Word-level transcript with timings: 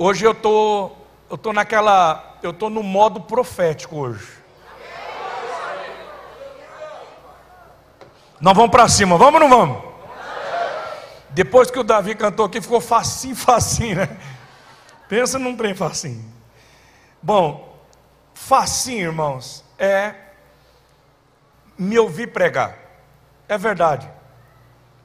Hoje 0.00 0.24
eu 0.24 0.32
tô, 0.32 0.92
eu 1.28 1.36
tô 1.36 1.52
naquela, 1.52 2.38
eu 2.40 2.52
tô 2.52 2.70
no 2.70 2.84
modo 2.84 3.20
profético 3.20 3.96
hoje. 3.96 4.28
Nós 8.40 8.54
vamos 8.54 8.70
para 8.70 8.86
cima, 8.86 9.18
vamos 9.18 9.42
ou 9.42 9.48
não 9.48 9.58
vamos? 9.58 9.82
Depois 11.30 11.68
que 11.68 11.80
o 11.80 11.82
Davi 11.82 12.14
cantou 12.14 12.46
aqui, 12.46 12.60
ficou 12.60 12.80
facinho, 12.80 13.34
facinho, 13.34 13.96
né? 13.96 14.16
Pensa 15.08 15.36
num 15.36 15.56
trem 15.56 15.74
facinho. 15.74 16.32
Bom, 17.20 17.76
facinho, 18.32 19.06
irmãos, 19.08 19.64
é 19.76 20.14
me 21.76 21.98
ouvir 21.98 22.28
pregar. 22.28 22.78
É 23.48 23.58
verdade. 23.58 24.08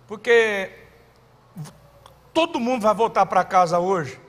Porque 0.08 0.72
todo 2.32 2.60
mundo 2.60 2.84
vai 2.84 2.94
voltar 2.94 3.26
para 3.26 3.44
casa 3.44 3.80
hoje. 3.80 4.22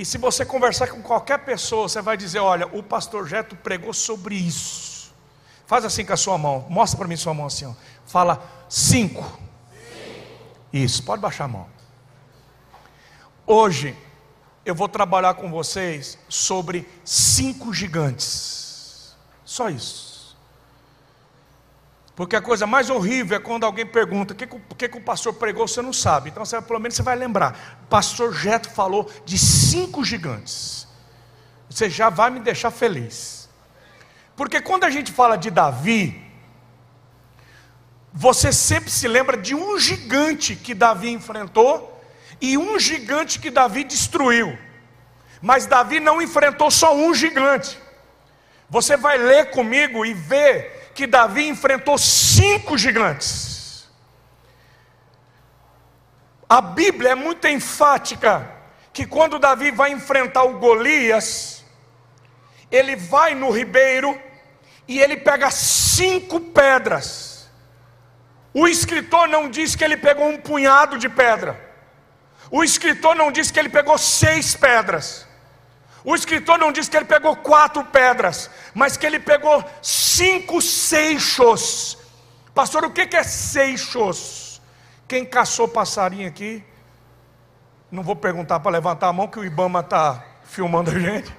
E 0.00 0.04
se 0.06 0.16
você 0.16 0.46
conversar 0.46 0.88
com 0.88 1.02
qualquer 1.02 1.40
pessoa, 1.40 1.86
você 1.86 2.00
vai 2.00 2.16
dizer: 2.16 2.38
Olha, 2.38 2.66
o 2.68 2.82
pastor 2.82 3.28
Jeto 3.28 3.54
pregou 3.54 3.92
sobre 3.92 4.34
isso. 4.34 5.12
Faz 5.66 5.84
assim 5.84 6.06
com 6.06 6.14
a 6.14 6.16
sua 6.16 6.38
mão, 6.38 6.64
mostra 6.70 6.96
para 6.96 7.06
mim 7.06 7.16
sua 7.16 7.34
mão 7.34 7.44
assim. 7.44 7.66
Ó. 7.66 7.74
Fala 8.06 8.42
cinco. 8.66 9.38
Isso, 10.72 11.02
pode 11.02 11.20
baixar 11.20 11.44
a 11.44 11.48
mão. 11.48 11.66
Hoje 13.46 13.94
eu 14.64 14.74
vou 14.74 14.88
trabalhar 14.88 15.34
com 15.34 15.50
vocês 15.50 16.16
sobre 16.30 16.88
cinco 17.04 17.70
gigantes. 17.70 19.14
Só 19.44 19.68
isso. 19.68 20.09
Porque 22.14 22.36
a 22.36 22.40
coisa 22.42 22.66
mais 22.66 22.90
horrível 22.90 23.36
é 23.36 23.40
quando 23.40 23.64
alguém 23.64 23.86
pergunta: 23.86 24.34
o 24.34 24.36
que, 24.36 24.46
que, 24.46 24.88
que 24.88 24.98
o 24.98 25.02
pastor 25.02 25.34
pregou? 25.34 25.66
Você 25.66 25.80
não 25.80 25.92
sabe. 25.92 26.30
Então, 26.30 26.44
você, 26.44 26.60
pelo 26.60 26.80
menos 26.80 26.96
você 26.96 27.02
vai 27.02 27.16
lembrar. 27.16 27.86
Pastor 27.88 28.34
Jeto 28.34 28.70
falou 28.70 29.10
de 29.24 29.38
cinco 29.38 30.04
gigantes. 30.04 30.86
Você 31.68 31.88
já 31.88 32.10
vai 32.10 32.30
me 32.30 32.40
deixar 32.40 32.70
feliz. 32.70 33.48
Porque 34.34 34.60
quando 34.60 34.84
a 34.84 34.90
gente 34.90 35.12
fala 35.12 35.36
de 35.36 35.50
Davi, 35.50 36.20
você 38.12 38.52
sempre 38.52 38.90
se 38.90 39.06
lembra 39.06 39.36
de 39.36 39.54
um 39.54 39.78
gigante 39.78 40.56
que 40.56 40.74
Davi 40.74 41.10
enfrentou 41.10 42.02
e 42.40 42.58
um 42.58 42.78
gigante 42.78 43.38
que 43.38 43.50
Davi 43.50 43.84
destruiu. 43.84 44.58
Mas 45.40 45.66
Davi 45.66 46.00
não 46.00 46.20
enfrentou 46.20 46.70
só 46.70 46.94
um 46.94 47.14
gigante. 47.14 47.78
Você 48.68 48.96
vai 48.96 49.16
ler 49.18 49.50
comigo 49.50 50.04
e 50.04 50.12
ver 50.12 50.79
que 50.94 51.06
Davi 51.06 51.48
enfrentou 51.48 51.96
cinco 51.98 52.76
gigantes. 52.76 53.88
A 56.48 56.60
Bíblia 56.60 57.10
é 57.10 57.14
muito 57.14 57.46
enfática 57.46 58.50
que 58.92 59.06
quando 59.06 59.38
Davi 59.38 59.70
vai 59.70 59.92
enfrentar 59.92 60.42
o 60.44 60.58
Golias, 60.58 61.64
ele 62.70 62.96
vai 62.96 63.34
no 63.34 63.50
ribeiro 63.50 64.20
e 64.88 65.00
ele 65.00 65.16
pega 65.16 65.50
cinco 65.50 66.40
pedras 66.40 67.30
o 68.52 68.66
escritor 68.66 69.28
não 69.28 69.48
diz 69.48 69.76
que 69.76 69.84
ele 69.84 69.96
pegou 69.96 70.28
um 70.28 70.38
punhado 70.38 70.98
de 70.98 71.08
pedra. 71.08 71.58
O 72.50 72.64
escritor 72.64 73.14
não 73.14 73.30
diz 73.30 73.50
que 73.50 73.58
ele 73.58 73.68
pegou 73.68 73.96
seis 73.96 74.56
pedras. 74.56 75.26
O 76.04 76.14
escritor 76.14 76.58
não 76.58 76.72
diz 76.72 76.88
que 76.88 76.96
ele 76.96 77.04
pegou 77.04 77.36
quatro 77.36 77.84
pedras, 77.84 78.50
mas 78.74 78.96
que 78.96 79.04
ele 79.04 79.20
pegou 79.20 79.62
cinco 79.82 80.62
seixos. 80.62 81.98
Pastor, 82.54 82.84
o 82.84 82.90
que 82.90 83.14
é 83.14 83.22
seixos? 83.22 84.60
Quem 85.06 85.24
caçou 85.24 85.68
passarinho 85.68 86.26
aqui? 86.26 86.64
Não 87.90 88.02
vou 88.02 88.16
perguntar 88.16 88.60
para 88.60 88.70
levantar 88.70 89.08
a 89.08 89.12
mão, 89.12 89.28
que 89.28 89.38
o 89.38 89.44
Ibama 89.44 89.80
está 89.80 90.24
filmando 90.44 90.90
a 90.90 90.98
gente. 90.98 91.34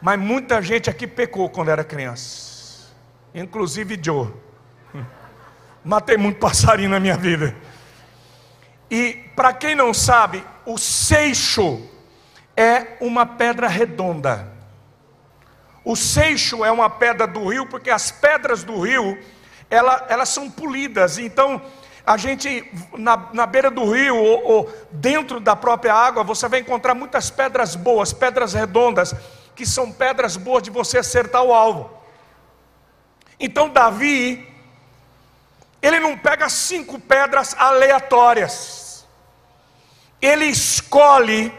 Mas 0.00 0.20
muita 0.20 0.60
gente 0.60 0.90
aqui 0.90 1.06
pecou 1.06 1.48
quando 1.48 1.70
era 1.70 1.82
criança, 1.82 2.92
inclusive 3.34 3.98
Joe. 4.00 4.30
Matei 5.82 6.16
muito 6.16 6.38
passarinho 6.38 6.90
na 6.90 7.00
minha 7.00 7.16
vida. 7.16 7.56
E 8.90 9.14
para 9.34 9.52
quem 9.52 9.74
não 9.74 9.94
sabe, 9.94 10.44
o 10.66 10.76
seixo 10.76 11.82
é 12.56 12.96
uma 13.00 13.26
pedra 13.26 13.68
redonda. 13.68 14.52
O 15.84 15.94
seixo 15.94 16.64
é 16.64 16.70
uma 16.70 16.88
pedra 16.88 17.26
do 17.26 17.46
rio, 17.48 17.66
porque 17.66 17.90
as 17.90 18.10
pedras 18.10 18.64
do 18.64 18.80
rio, 18.80 19.18
ela, 19.68 20.06
elas 20.08 20.30
são 20.30 20.50
polidas. 20.50 21.18
Então, 21.18 21.60
a 22.06 22.16
gente, 22.16 22.70
na, 22.96 23.28
na 23.32 23.46
beira 23.46 23.70
do 23.70 23.90
rio, 23.90 24.16
ou, 24.16 24.44
ou 24.44 24.74
dentro 24.90 25.40
da 25.40 25.54
própria 25.54 25.94
água, 25.94 26.24
você 26.24 26.48
vai 26.48 26.60
encontrar 26.60 26.94
muitas 26.94 27.30
pedras 27.30 27.76
boas, 27.76 28.12
pedras 28.12 28.54
redondas, 28.54 29.14
que 29.54 29.66
são 29.66 29.92
pedras 29.92 30.36
boas 30.36 30.62
de 30.62 30.70
você 30.70 30.98
acertar 30.98 31.42
o 31.42 31.52
alvo. 31.52 31.90
Então, 33.38 33.68
Davi, 33.68 34.48
ele 35.82 36.00
não 36.00 36.16
pega 36.16 36.48
cinco 36.48 36.98
pedras 36.98 37.54
aleatórias. 37.58 39.06
Ele 40.20 40.46
escolhe 40.46 41.52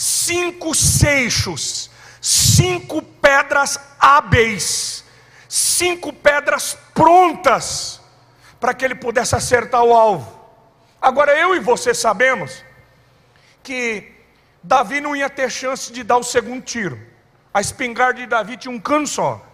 cinco 0.00 0.76
seixos, 0.76 1.90
cinco 2.20 3.02
pedras 3.02 3.80
hábeis, 3.98 5.04
cinco 5.48 6.12
pedras 6.12 6.78
prontas 6.94 8.00
para 8.60 8.72
que 8.72 8.84
ele 8.84 8.94
pudesse 8.94 9.34
acertar 9.34 9.82
o 9.82 9.92
alvo. 9.92 10.38
Agora 11.02 11.36
eu 11.36 11.56
e 11.56 11.58
você 11.58 11.92
sabemos 11.92 12.62
que 13.60 14.12
Davi 14.62 15.00
não 15.00 15.16
ia 15.16 15.28
ter 15.28 15.50
chance 15.50 15.92
de 15.92 16.04
dar 16.04 16.18
o 16.18 16.22
segundo 16.22 16.62
tiro. 16.62 16.96
A 17.52 17.60
espingarda 17.60 18.20
de 18.20 18.26
Davi 18.26 18.56
tinha 18.56 18.72
um 18.72 18.78
cano 18.78 19.06
só. 19.06 19.44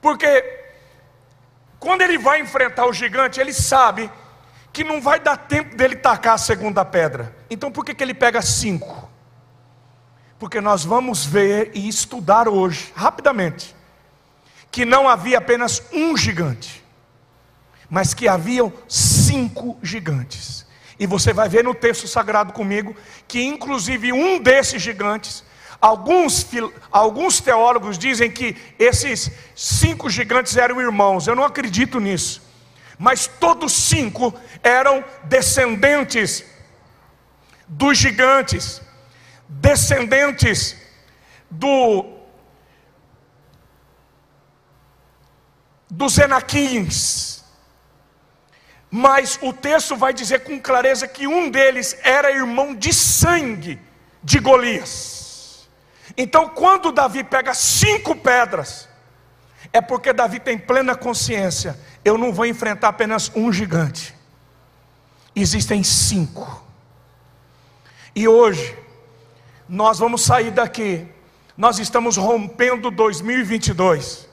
Porque 0.00 0.28
quando 1.80 2.02
ele 2.02 2.16
vai 2.16 2.40
enfrentar 2.40 2.86
o 2.86 2.92
gigante, 2.92 3.40
ele 3.40 3.52
sabe 3.52 4.08
que 4.74 4.84
não 4.84 5.00
vai 5.00 5.18
dar 5.18 5.36
tempo 5.36 5.74
dele 5.74 5.96
tacar 5.96 6.34
a 6.34 6.38
segunda 6.38 6.84
pedra. 6.84 7.34
Então 7.48 7.72
por 7.72 7.84
que, 7.84 7.94
que 7.94 8.02
ele 8.02 8.12
pega 8.12 8.42
cinco? 8.42 9.08
Porque 10.38 10.60
nós 10.60 10.84
vamos 10.84 11.24
ver 11.24 11.70
e 11.74 11.88
estudar 11.88 12.48
hoje, 12.48 12.92
rapidamente, 12.94 13.74
que 14.70 14.84
não 14.84 15.08
havia 15.08 15.38
apenas 15.38 15.82
um 15.92 16.14
gigante, 16.16 16.84
mas 17.88 18.12
que 18.12 18.28
haviam 18.28 18.72
cinco 18.86 19.78
gigantes. 19.80 20.66
E 20.98 21.06
você 21.06 21.32
vai 21.32 21.48
ver 21.48 21.64
no 21.64 21.74
texto 21.74 22.06
sagrado 22.06 22.52
comigo 22.52 22.94
que, 23.26 23.42
inclusive, 23.42 24.12
um 24.12 24.38
desses 24.38 24.82
gigantes 24.82 25.44
Alguns, 25.84 26.46
alguns 26.90 27.42
teólogos 27.42 27.98
dizem 27.98 28.30
que 28.30 28.56
esses 28.78 29.30
cinco 29.54 30.08
gigantes 30.08 30.56
eram 30.56 30.80
irmãos. 30.80 31.26
Eu 31.26 31.36
não 31.36 31.44
acredito 31.44 32.00
nisso. 32.00 32.40
Mas 32.98 33.26
todos 33.26 33.72
cinco 33.72 34.34
eram 34.62 35.04
descendentes 35.24 36.44
dos 37.66 37.98
gigantes, 37.98 38.80
descendentes 39.48 40.76
do 41.50 42.12
dos 45.90 46.18
Enaquins. 46.18 47.44
Mas 48.90 49.38
o 49.42 49.52
texto 49.52 49.96
vai 49.96 50.12
dizer 50.12 50.44
com 50.44 50.60
clareza 50.60 51.08
que 51.08 51.26
um 51.26 51.50
deles 51.50 51.96
era 52.02 52.30
irmão 52.30 52.74
de 52.74 52.92
sangue 52.92 53.80
de 54.22 54.38
Golias. 54.38 55.68
Então, 56.16 56.48
quando 56.48 56.92
Davi 56.92 57.24
pega 57.24 57.54
cinco 57.54 58.14
pedras, 58.14 58.88
é 59.74 59.80
porque 59.80 60.12
Davi 60.12 60.38
tem 60.38 60.56
plena 60.56 60.94
consciência: 60.94 61.76
eu 62.04 62.16
não 62.16 62.32
vou 62.32 62.46
enfrentar 62.46 62.88
apenas 62.88 63.30
um 63.34 63.52
gigante, 63.52 64.14
existem 65.34 65.82
cinco. 65.82 66.62
E 68.14 68.28
hoje, 68.28 68.78
nós 69.68 69.98
vamos 69.98 70.22
sair 70.22 70.52
daqui, 70.52 71.04
nós 71.56 71.80
estamos 71.80 72.16
rompendo 72.16 72.88
2022. 72.88 74.28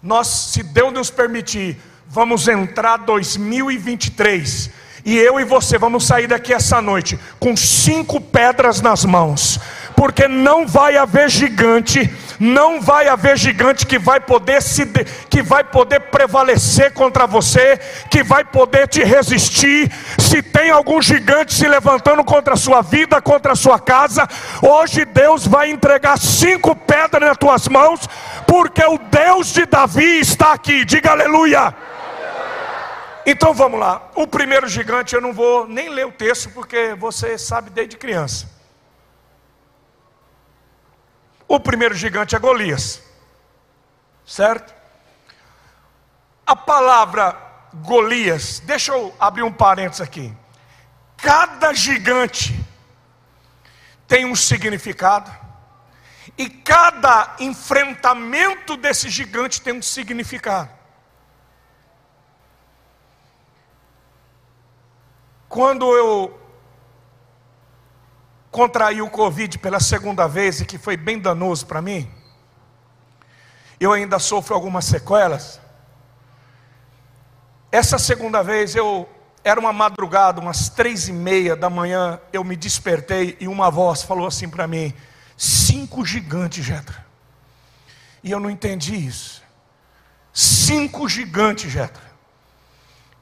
Nós, 0.00 0.28
se 0.28 0.62
Deus 0.62 0.92
nos 0.92 1.10
permitir, 1.10 1.76
vamos 2.06 2.46
entrar 2.46 2.98
2023. 2.98 4.70
E 5.04 5.16
eu 5.16 5.40
e 5.40 5.44
você 5.44 5.76
vamos 5.76 6.06
sair 6.06 6.28
daqui 6.28 6.52
essa 6.54 6.80
noite 6.80 7.18
com 7.40 7.56
cinco 7.56 8.20
pedras 8.20 8.80
nas 8.80 9.04
mãos 9.04 9.58
porque 9.98 10.28
não 10.28 10.64
vai 10.64 10.96
haver 10.96 11.28
gigante, 11.28 12.08
não 12.38 12.80
vai 12.80 13.08
haver 13.08 13.36
gigante 13.36 13.86
que 13.86 13.98
vai 13.98 14.20
poder 14.20 14.62
se 14.62 14.86
que 15.28 15.42
vai 15.42 15.64
poder 15.64 16.00
prevalecer 16.00 16.92
contra 16.92 17.26
você, 17.26 17.78
que 18.10 18.22
vai 18.22 18.44
poder 18.44 18.88
te 18.88 19.02
resistir. 19.02 19.90
Se 20.18 20.42
tem 20.42 20.70
algum 20.70 21.00
gigante 21.02 21.54
se 21.54 21.68
levantando 21.68 22.24
contra 22.24 22.54
a 22.54 22.56
sua 22.56 22.82
vida, 22.82 23.20
contra 23.20 23.52
a 23.52 23.56
sua 23.56 23.78
casa, 23.78 24.28
hoje 24.62 25.04
Deus 25.04 25.46
vai 25.46 25.70
entregar 25.70 26.18
cinco 26.18 26.74
pedras 26.74 27.28
nas 27.28 27.36
tuas 27.36 27.68
mãos, 27.68 28.00
porque 28.46 28.84
o 28.84 28.98
Deus 28.98 29.52
de 29.52 29.66
Davi 29.66 30.20
está 30.20 30.52
aqui. 30.52 30.84
Diga 30.84 31.10
aleluia. 31.10 31.74
Então 33.26 33.52
vamos 33.52 33.78
lá. 33.78 34.10
O 34.14 34.26
primeiro 34.26 34.66
gigante 34.66 35.14
eu 35.14 35.20
não 35.20 35.32
vou 35.32 35.68
nem 35.68 35.90
ler 35.90 36.06
o 36.06 36.12
texto 36.12 36.50
porque 36.50 36.94
você 36.94 37.36
sabe 37.36 37.68
desde 37.70 37.96
criança. 37.96 38.57
O 41.48 41.58
primeiro 41.58 41.94
gigante 41.94 42.36
é 42.36 42.38
Golias, 42.38 43.02
certo? 44.26 44.74
A 46.46 46.54
palavra 46.54 47.34
Golias, 47.72 48.60
deixa 48.60 48.92
eu 48.92 49.14
abrir 49.18 49.42
um 49.42 49.52
parênteses 49.52 50.02
aqui. 50.02 50.36
Cada 51.16 51.72
gigante 51.72 52.54
tem 54.06 54.26
um 54.26 54.36
significado, 54.36 55.34
e 56.36 56.50
cada 56.50 57.34
enfrentamento 57.40 58.76
desse 58.76 59.08
gigante 59.08 59.60
tem 59.62 59.72
um 59.72 59.82
significado. 59.82 60.70
Quando 65.48 65.96
eu 65.96 66.47
contraí 68.50 69.02
o 69.02 69.10
Covid 69.10 69.58
pela 69.58 69.80
segunda 69.80 70.26
vez 70.26 70.60
e 70.60 70.66
que 70.66 70.78
foi 70.78 70.96
bem 70.96 71.18
danoso 71.18 71.66
para 71.66 71.82
mim, 71.82 72.10
eu 73.80 73.92
ainda 73.92 74.18
sofro 74.18 74.54
algumas 74.54 74.84
sequelas. 74.84 75.60
Essa 77.70 77.98
segunda 77.98 78.42
vez 78.42 78.74
eu 78.74 79.08
era 79.44 79.60
uma 79.60 79.72
madrugada, 79.72 80.40
umas 80.40 80.68
três 80.68 81.08
e 81.08 81.12
meia 81.12 81.54
da 81.54 81.70
manhã, 81.70 82.20
eu 82.32 82.42
me 82.42 82.56
despertei 82.56 83.36
e 83.40 83.46
uma 83.46 83.70
voz 83.70 84.02
falou 84.02 84.26
assim 84.26 84.48
para 84.48 84.66
mim: 84.66 84.92
cinco 85.36 86.04
gigantes, 86.04 86.64
Jetra. 86.64 87.06
E 88.22 88.30
eu 88.30 88.40
não 88.40 88.50
entendi 88.50 88.94
isso. 88.94 89.42
Cinco 90.32 91.08
gigantes, 91.08 91.70
Jetra. 91.70 92.02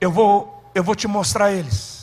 Eu 0.00 0.10
vou, 0.10 0.70
eu 0.74 0.82
vou 0.82 0.94
te 0.94 1.06
mostrar 1.06 1.52
eles. 1.52 1.95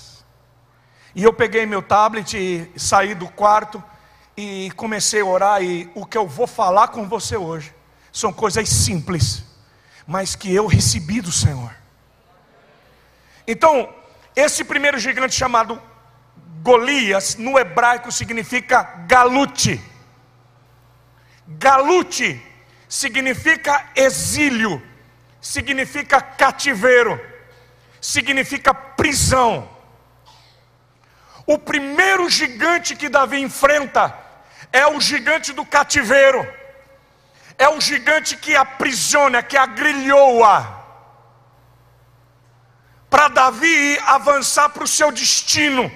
E 1.15 1.23
eu 1.23 1.31
peguei 1.31 1.65
meu 1.65 1.81
tablet 1.81 2.35
e 2.35 2.79
saí 2.79 3.13
do 3.13 3.27
quarto 3.27 3.83
e 4.35 4.71
comecei 4.75 5.21
a 5.21 5.25
orar. 5.25 5.63
E 5.63 5.89
o 5.93 6.05
que 6.05 6.17
eu 6.17 6.27
vou 6.27 6.47
falar 6.47 6.87
com 6.89 7.07
você 7.07 7.37
hoje 7.37 7.73
são 8.11 8.33
coisas 8.33 8.67
simples, 8.69 9.43
mas 10.07 10.35
que 10.35 10.53
eu 10.53 10.65
recebi 10.65 11.21
do 11.21 11.31
Senhor. 11.31 11.75
Então, 13.47 13.93
esse 14.35 14.63
primeiro 14.63 14.97
gigante 14.97 15.35
chamado 15.35 15.81
Golias, 16.61 17.35
no 17.35 17.59
hebraico 17.59 18.11
significa 18.11 18.81
galute. 19.05 19.81
Galute 21.45 22.41
significa 22.87 23.89
exílio, 23.95 24.81
significa 25.41 26.21
cativeiro, 26.21 27.19
significa 27.99 28.73
prisão. 28.73 29.69
O 31.45 31.57
primeiro 31.57 32.29
gigante 32.29 32.95
que 32.95 33.09
Davi 33.09 33.39
enfrenta 33.41 34.15
é 34.71 34.87
o 34.87 34.99
gigante 34.99 35.51
do 35.51 35.65
cativeiro, 35.65 36.47
é 37.57 37.67
o 37.67 37.79
gigante 37.81 38.37
que 38.37 38.55
aprisiona, 38.55 39.43
que 39.43 39.57
agrilhoa 39.57 40.83
para 43.13 43.27
Davi 43.27 43.99
avançar 44.07 44.69
para 44.69 44.83
o 44.83 44.87
seu 44.87 45.11
destino, 45.11 45.91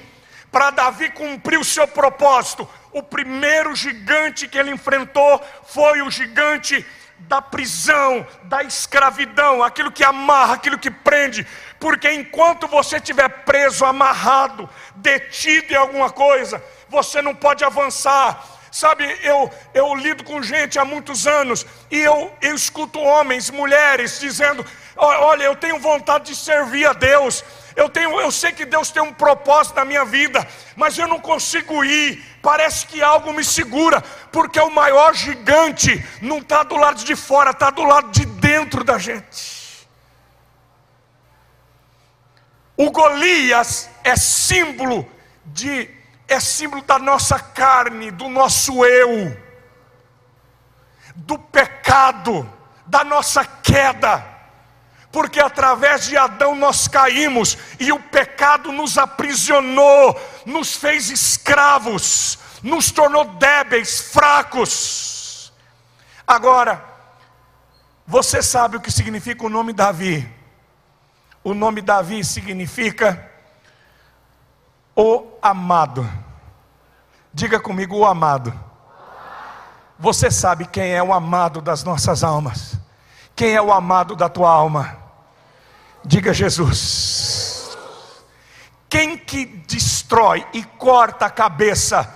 para 0.52 0.70
Davi 0.70 1.10
cumprir 1.10 1.60
o 1.60 1.66
seu 1.66 1.88
propósito. 1.88 2.70
O 2.92 3.02
primeiro 3.02 3.76
gigante 3.76 4.48
que 4.48 4.56
ele 4.56 4.70
enfrentou 4.70 5.44
foi 5.66 6.04
o 6.04 6.12
gigante 6.12 6.86
da 7.20 7.42
prisão, 7.42 8.26
da 8.44 8.62
escravidão, 8.64 9.64
aquilo 9.64 9.92
que 9.92 10.04
amarra, 10.04 10.54
aquilo 10.54 10.78
que 10.78 10.92
prende, 10.92 11.46
porque 11.80 12.12
enquanto 12.12 12.68
você 12.68 12.98
estiver 12.98 13.30
preso, 13.44 13.86
amarrado, 13.86 14.70
detido 14.96 15.74
em 15.74 15.78
alguma 15.78 16.10
coisa, 16.10 16.64
você 16.90 17.22
não 17.22 17.36
pode 17.36 17.64
avançar. 17.64 18.56
Sabe, 18.72 19.06
eu, 19.24 19.52
eu 19.74 19.96
lido 19.96 20.24
com 20.24 20.42
gente 20.42 20.78
há 20.78 20.86
muitos 20.86 21.26
anos 21.26 21.66
e 21.90 21.98
eu, 21.98 22.32
eu 22.42 22.54
escuto 22.54 23.00
homens, 23.00 23.50
mulheres 23.50 24.20
dizendo: 24.20 24.66
Olha, 24.96 25.44
eu 25.44 25.56
tenho 25.56 25.80
vontade 25.80 26.26
de 26.26 26.36
servir 26.36 26.86
a 26.86 26.94
Deus. 26.94 27.44
Eu, 27.76 27.90
tenho, 27.90 28.20
eu 28.20 28.32
sei 28.32 28.52
que 28.52 28.66
Deus 28.66 28.90
tem 28.90 29.02
um 29.02 29.14
propósito 29.14 29.76
na 29.76 29.86
minha 29.86 30.04
vida, 30.04 30.46
mas 30.76 30.98
eu 30.98 31.08
não 31.08 31.20
consigo 31.20 31.84
ir. 31.86 32.24
Parece 32.42 32.88
que 32.88 33.02
algo 33.02 33.32
me 33.34 33.44
segura, 33.44 34.02
porque 34.32 34.60
o 34.60 34.70
maior 34.70 35.14
gigante 35.14 36.04
não 36.22 36.40
está 36.40 36.64
do 36.64 36.76
lado 36.76 37.04
de 37.04 37.16
fora, 37.16 37.52
está 37.52 37.70
do 37.70 37.84
lado 37.84 38.10
de 38.10 38.26
dentro 38.26 38.84
da 38.84 38.98
gente. 38.98 39.57
O 42.78 42.92
Golias 42.92 43.90
é 44.04 44.16
símbolo 44.16 45.10
de 45.46 45.90
é 46.28 46.40
símbolo 46.40 46.82
da 46.84 47.00
nossa 47.00 47.40
carne, 47.40 48.12
do 48.12 48.30
nosso 48.30 48.86
eu, 48.86 49.36
do 51.16 51.40
pecado, 51.40 52.48
da 52.86 53.04
nossa 53.04 53.44
queda 53.44 54.38
porque 55.18 55.40
através 55.40 56.06
de 56.06 56.16
Adão 56.16 56.54
nós 56.54 56.88
caímos 56.88 57.58
e 57.80 57.92
o 57.92 58.00
pecado 58.00 58.72
nos 58.72 59.00
aprisionou, 59.00 60.16
nos 60.46 60.76
fez 60.76 61.10
escravos, 61.10 62.38
nos 62.62 62.92
tornou 62.92 63.26
débeis, 63.26 64.00
fracos. 64.00 65.52
Agora, 66.28 66.84
você 68.06 68.44
sabe 68.44 68.78
o 68.78 68.80
que 68.80 68.92
significa 68.92 69.44
o 69.44 69.50
nome 69.50 69.74
Davi? 69.74 70.37
O 71.48 71.54
nome 71.54 71.82
Davi 71.82 72.26
significa 72.26 73.26
o 74.94 75.24
amado. 75.42 76.06
Diga 77.34 77.58
comigo, 77.58 77.96
o 77.96 78.06
amado. 78.06 78.54
Você 79.98 80.30
sabe 80.30 80.68
quem 80.68 80.92
é 80.92 81.02
o 81.02 81.14
amado 81.14 81.62
das 81.62 81.86
nossas 81.86 82.22
almas? 82.22 82.78
Quem 83.34 83.54
é 83.54 83.62
o 83.62 83.72
amado 83.72 84.14
da 84.14 84.28
tua 84.28 84.52
alma? 84.52 84.98
Diga 86.04 86.34
Jesus. 86.34 87.78
Quem 88.90 89.18
que 89.18 89.46
destrói 89.46 90.46
e 90.52 90.66
corta 90.66 91.28
a 91.28 91.30
cabeça 91.30 92.14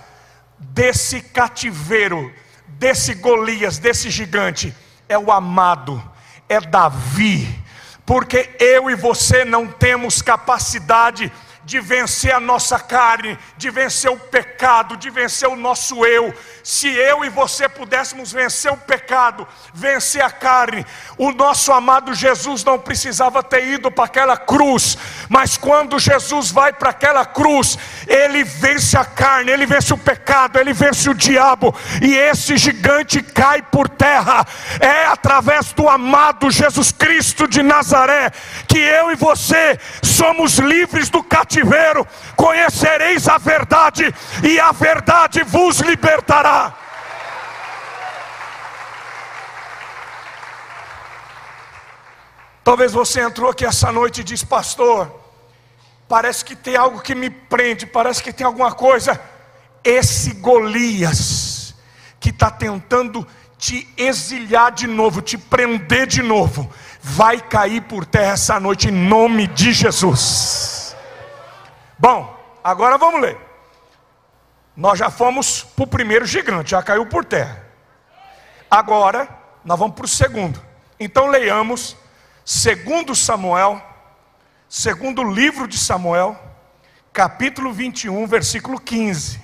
desse 0.58 1.22
cativeiro, 1.22 2.30
desse 2.68 3.14
Golias, 3.14 3.78
desse 3.78 4.10
gigante? 4.10 4.76
É 5.08 5.16
o 5.16 5.32
amado, 5.32 6.04
é 6.50 6.60
Davi. 6.60 7.61
Porque 8.04 8.50
eu 8.58 8.90
e 8.90 8.94
você 8.94 9.44
não 9.44 9.66
temos 9.66 10.20
capacidade 10.20 11.30
de 11.72 11.80
vencer 11.80 12.34
a 12.34 12.38
nossa 12.38 12.78
carne, 12.78 13.38
de 13.56 13.70
vencer 13.70 14.10
o 14.10 14.18
pecado, 14.18 14.94
de 14.94 15.08
vencer 15.08 15.48
o 15.48 15.56
nosso 15.56 16.04
eu. 16.04 16.34
Se 16.62 16.86
eu 16.86 17.24
e 17.24 17.30
você 17.30 17.66
pudéssemos 17.66 18.30
vencer 18.30 18.70
o 18.70 18.76
pecado, 18.76 19.48
vencer 19.72 20.20
a 20.22 20.30
carne, 20.30 20.84
o 21.16 21.32
nosso 21.32 21.72
amado 21.72 22.12
Jesus 22.12 22.62
não 22.62 22.78
precisava 22.78 23.42
ter 23.42 23.66
ido 23.66 23.90
para 23.90 24.04
aquela 24.04 24.36
cruz, 24.36 24.98
mas 25.30 25.56
quando 25.56 25.98
Jesus 25.98 26.50
vai 26.50 26.74
para 26.74 26.90
aquela 26.90 27.24
cruz, 27.24 27.78
ele 28.06 28.44
vence 28.44 28.94
a 28.98 29.04
carne, 29.06 29.50
ele 29.50 29.64
vence 29.64 29.94
o 29.94 29.98
pecado, 29.98 30.58
ele 30.58 30.74
vence 30.74 31.08
o 31.08 31.14
diabo, 31.14 31.74
e 32.02 32.14
esse 32.14 32.58
gigante 32.58 33.22
cai 33.22 33.62
por 33.62 33.88
terra. 33.88 34.46
É 34.78 35.06
através 35.06 35.72
do 35.72 35.88
amado 35.88 36.50
Jesus 36.50 36.92
Cristo 36.92 37.48
de 37.48 37.62
Nazaré 37.62 38.30
que 38.68 38.78
eu 38.78 39.10
e 39.10 39.14
você 39.14 39.78
somos 40.02 40.58
livres 40.58 41.08
do 41.08 41.22
cativeiro. 41.22 41.61
Conhecereis 42.36 43.28
a 43.28 43.38
verdade, 43.38 44.14
e 44.42 44.58
a 44.58 44.72
verdade 44.72 45.42
vos 45.42 45.80
libertará. 45.80 46.74
Talvez 52.64 52.92
você 52.92 53.20
entrou 53.20 53.50
aqui 53.50 53.64
essa 53.64 53.90
noite 53.90 54.20
e 54.20 54.24
diz, 54.24 54.44
pastor, 54.44 55.10
parece 56.08 56.44
que 56.44 56.54
tem 56.54 56.76
algo 56.76 57.00
que 57.00 57.14
me 57.14 57.28
prende, 57.28 57.86
parece 57.86 58.22
que 58.22 58.32
tem 58.32 58.46
alguma 58.46 58.72
coisa. 58.72 59.20
Esse 59.82 60.34
Golias 60.34 61.74
que 62.20 62.30
está 62.30 62.50
tentando 62.50 63.26
te 63.58 63.88
exilhar 63.96 64.72
de 64.72 64.86
novo, 64.86 65.20
te 65.20 65.36
prender 65.36 66.06
de 66.06 66.22
novo, 66.22 66.70
vai 67.00 67.40
cair 67.40 67.82
por 67.82 68.04
terra 68.04 68.32
essa 68.32 68.60
noite 68.60 68.88
em 68.88 68.92
nome 68.92 69.48
de 69.48 69.72
Jesus. 69.72 70.81
Bom, 72.02 72.36
agora 72.64 72.98
vamos 72.98 73.20
ler. 73.20 73.38
Nós 74.76 74.98
já 74.98 75.08
fomos 75.08 75.62
para 75.62 75.84
o 75.84 75.86
primeiro 75.86 76.26
gigante, 76.26 76.72
já 76.72 76.82
caiu 76.82 77.06
por 77.06 77.24
terra. 77.24 77.64
Agora, 78.68 79.28
nós 79.64 79.78
vamos 79.78 79.94
para 79.94 80.06
o 80.06 80.08
segundo. 80.08 80.60
Então 80.98 81.28
leiamos 81.28 81.96
Segundo 82.44 83.14
Samuel, 83.14 83.80
segundo 84.68 85.22
livro 85.22 85.68
de 85.68 85.78
Samuel, 85.78 86.36
capítulo 87.12 87.72
21, 87.72 88.26
versículo 88.26 88.80
15. 88.80 89.40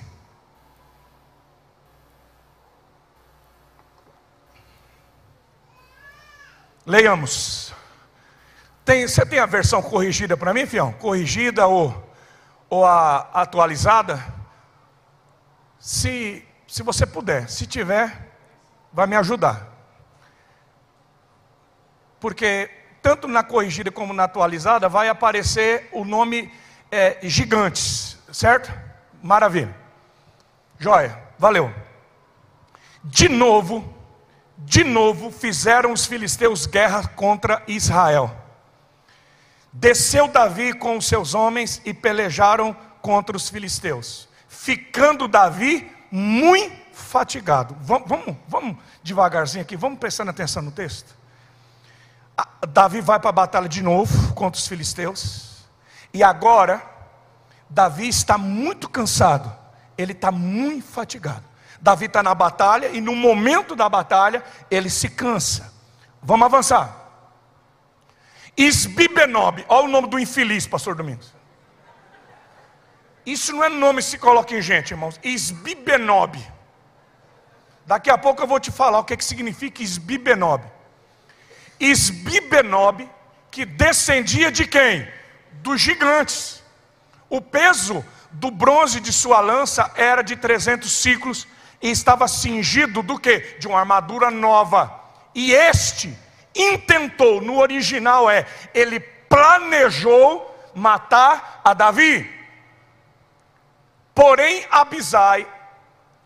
Leiamos. 6.85 7.73
Tem, 8.83 9.07
você 9.07 9.25
tem 9.25 9.39
a 9.39 9.45
versão 9.45 9.81
corrigida 9.81 10.35
para 10.35 10.53
mim, 10.53 10.65
fião? 10.65 10.91
Corrigida 10.91 11.65
ou, 11.67 12.08
ou 12.69 12.85
a 12.85 13.29
atualizada? 13.33 14.23
Se, 15.79 16.45
se 16.67 16.83
você 16.83 17.05
puder, 17.05 17.49
se 17.49 17.65
tiver, 17.65 18.29
vai 18.91 19.07
me 19.07 19.15
ajudar. 19.15 19.67
Porque 22.19 22.69
tanto 23.01 23.27
na 23.27 23.43
corrigida 23.43 23.91
como 23.91 24.13
na 24.13 24.25
atualizada 24.25 24.89
vai 24.89 25.09
aparecer 25.09 25.89
o 25.91 26.03
nome 26.03 26.51
é, 26.91 27.17
gigantes, 27.23 28.17
certo? 28.31 28.71
Maravilha. 29.23 29.75
Joia, 30.77 31.17
valeu. 31.37 31.73
De 33.03 33.29
novo, 33.29 33.93
de 34.57 34.83
novo 34.83 35.31
fizeram 35.31 35.93
os 35.93 36.05
filisteus 36.05 36.65
guerra 36.65 37.07
contra 37.07 37.63
Israel. 37.67 38.35
Desceu 39.71 40.27
Davi 40.27 40.73
com 40.73 40.97
os 40.97 41.07
seus 41.07 41.33
homens 41.33 41.81
e 41.85 41.93
pelejaram 41.93 42.75
contra 43.01 43.37
os 43.37 43.49
filisteus, 43.49 44.27
ficando 44.47 45.27
Davi 45.27 45.89
muito 46.11 46.75
fatigado. 46.93 47.75
Vamos, 47.81 48.07
vamos, 48.07 48.35
vamos 48.47 48.77
devagarzinho 49.03 49.61
aqui, 49.61 49.77
vamos 49.77 49.99
prestando 49.99 50.31
atenção 50.31 50.61
no 50.61 50.71
texto. 50.71 51.15
Davi 52.69 53.01
vai 53.01 53.19
para 53.19 53.29
a 53.29 53.33
batalha 53.33 53.69
de 53.69 53.81
novo 53.81 54.33
contra 54.33 54.59
os 54.59 54.67
filisteus, 54.67 55.65
e 56.13 56.23
agora 56.23 56.81
Davi 57.69 58.07
está 58.07 58.37
muito 58.37 58.89
cansado, 58.89 59.53
ele 59.97 60.13
está 60.13 60.31
muito 60.31 60.87
fatigado. 60.87 61.43
Davi 61.81 62.05
está 62.05 62.21
na 62.21 62.35
batalha 62.35 62.87
e 62.87 62.99
no 62.99 63.15
momento 63.15 63.75
da 63.75 63.87
batalha 63.87 64.43
ele 64.69 64.89
se 64.89 65.07
cansa. 65.07 65.71
Vamos 66.21 66.45
avançar. 66.45 67.08
Isbibenob, 68.59 69.63
olha 69.69 69.85
o 69.85 69.87
nome 69.87 70.09
do 70.09 70.19
infeliz, 70.19 70.67
pastor 70.67 70.93
Domingos. 70.93 71.33
Isso 73.25 73.53
não 73.53 73.63
é 73.63 73.69
nome 73.69 74.01
que 74.01 74.09
se 74.09 74.17
coloca 74.17 74.53
em 74.53 74.61
gente, 74.61 74.91
irmãos. 74.91 75.17
Isbibenob. 75.23 76.37
Daqui 77.85 78.09
a 78.09 78.17
pouco 78.17 78.41
eu 78.43 78.47
vou 78.47 78.59
te 78.59 78.69
falar 78.69 78.99
o 78.99 79.05
que, 79.05 79.15
que 79.15 79.23
significa 79.23 79.81
Isbibenob. 79.81 80.61
Isbibenob, 81.79 83.09
que 83.49 83.63
descendia 83.63 84.51
de 84.51 84.67
quem? 84.67 85.07
Dos 85.63 85.79
gigantes. 85.79 86.61
O 87.29 87.39
peso 87.39 88.03
do 88.29 88.51
bronze 88.51 88.99
de 88.99 89.13
sua 89.13 89.39
lança 89.39 89.89
era 89.95 90.21
de 90.21 90.35
300 90.35 90.91
ciclos 90.91 91.47
e 91.81 91.89
estava 91.89 92.27
cingido 92.27 93.01
do 93.01 93.17
que? 93.17 93.39
De 93.57 93.69
uma 93.69 93.79
armadura 93.79 94.29
nova. 94.29 95.01
E 95.33 95.53
este 95.53 96.13
intentou, 96.59 97.41
no 97.41 97.59
original 97.59 98.29
é, 98.29 98.45
ele 98.73 98.99
planejou 98.99 100.45
matar 100.75 101.61
a 101.63 101.73
Davi. 101.73 102.29
Porém, 104.13 104.65
Abisai, 104.69 105.47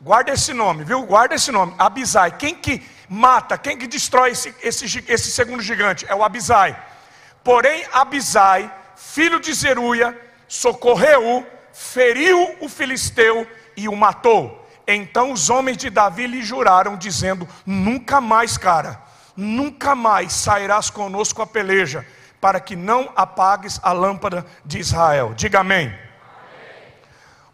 guarda 0.01 0.31
esse 0.31 0.53
nome, 0.53 0.83
viu? 0.83 1.03
Guarda 1.03 1.35
esse 1.35 1.51
nome, 1.51 1.75
Abisai. 1.77 2.31
Quem 2.37 2.55
que 2.55 2.81
mata, 3.07 3.57
quem 3.57 3.77
que 3.77 3.85
destrói 3.85 4.31
esse, 4.31 4.55
esse, 4.61 5.03
esse 5.07 5.31
segundo 5.31 5.61
gigante? 5.61 6.05
É 6.09 6.15
o 6.15 6.23
Abisai. 6.23 6.75
Porém, 7.43 7.85
Abisai, 7.91 8.73
filho 8.95 9.39
de 9.39 9.53
Zeruia, 9.53 10.19
socorreu, 10.47 11.45
feriu 11.71 12.55
o 12.61 12.69
filisteu 12.69 13.47
e 13.75 13.87
o 13.87 13.95
matou. 13.95 14.67
Então 14.87 15.31
os 15.31 15.49
homens 15.49 15.77
de 15.77 15.89
Davi 15.89 16.27
lhe 16.27 16.41
juraram, 16.41 16.97
dizendo: 16.97 17.47
Nunca 17.65 18.19
mais, 18.19 18.57
cara, 18.57 19.01
nunca 19.35 19.95
mais 19.95 20.33
sairás 20.33 20.89
conosco 20.89 21.41
a 21.41 21.47
peleja, 21.47 22.05
para 22.39 22.59
que 22.59 22.75
não 22.75 23.11
apagues 23.15 23.79
a 23.81 23.91
lâmpada 23.93 24.45
de 24.65 24.79
Israel. 24.79 25.33
Diga 25.33 25.61
amém. 25.61 25.87
amém. 25.87 25.99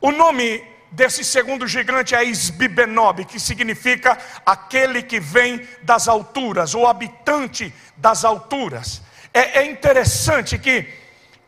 O 0.01 0.11
nome 0.11 0.63
desse 0.91 1.23
segundo 1.23 1.67
gigante 1.67 2.15
é 2.15 2.23
Isbibenob, 2.23 3.25
que 3.25 3.39
significa 3.39 4.17
aquele 4.45 5.03
que 5.03 5.19
vem 5.19 5.67
das 5.83 6.07
alturas, 6.07 6.73
ou 6.73 6.87
habitante 6.87 7.73
das 7.95 8.25
alturas. 8.25 9.01
É, 9.33 9.59
é 9.59 9.65
interessante 9.65 10.57
que 10.57 10.91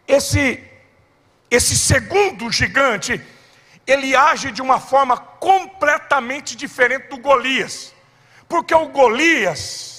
esse, 0.08 0.64
esse 1.50 1.76
segundo 1.78 2.52
gigante, 2.52 3.20
ele 3.88 4.16
age 4.16 4.52
de 4.52 4.62
uma 4.62 4.80
forma 4.80 5.18
completamente 5.18 6.56
diferente 6.56 7.08
do 7.08 7.18
Golias. 7.18 7.94
Porque 8.48 8.76
o 8.76 8.90
Golias, 8.90 9.91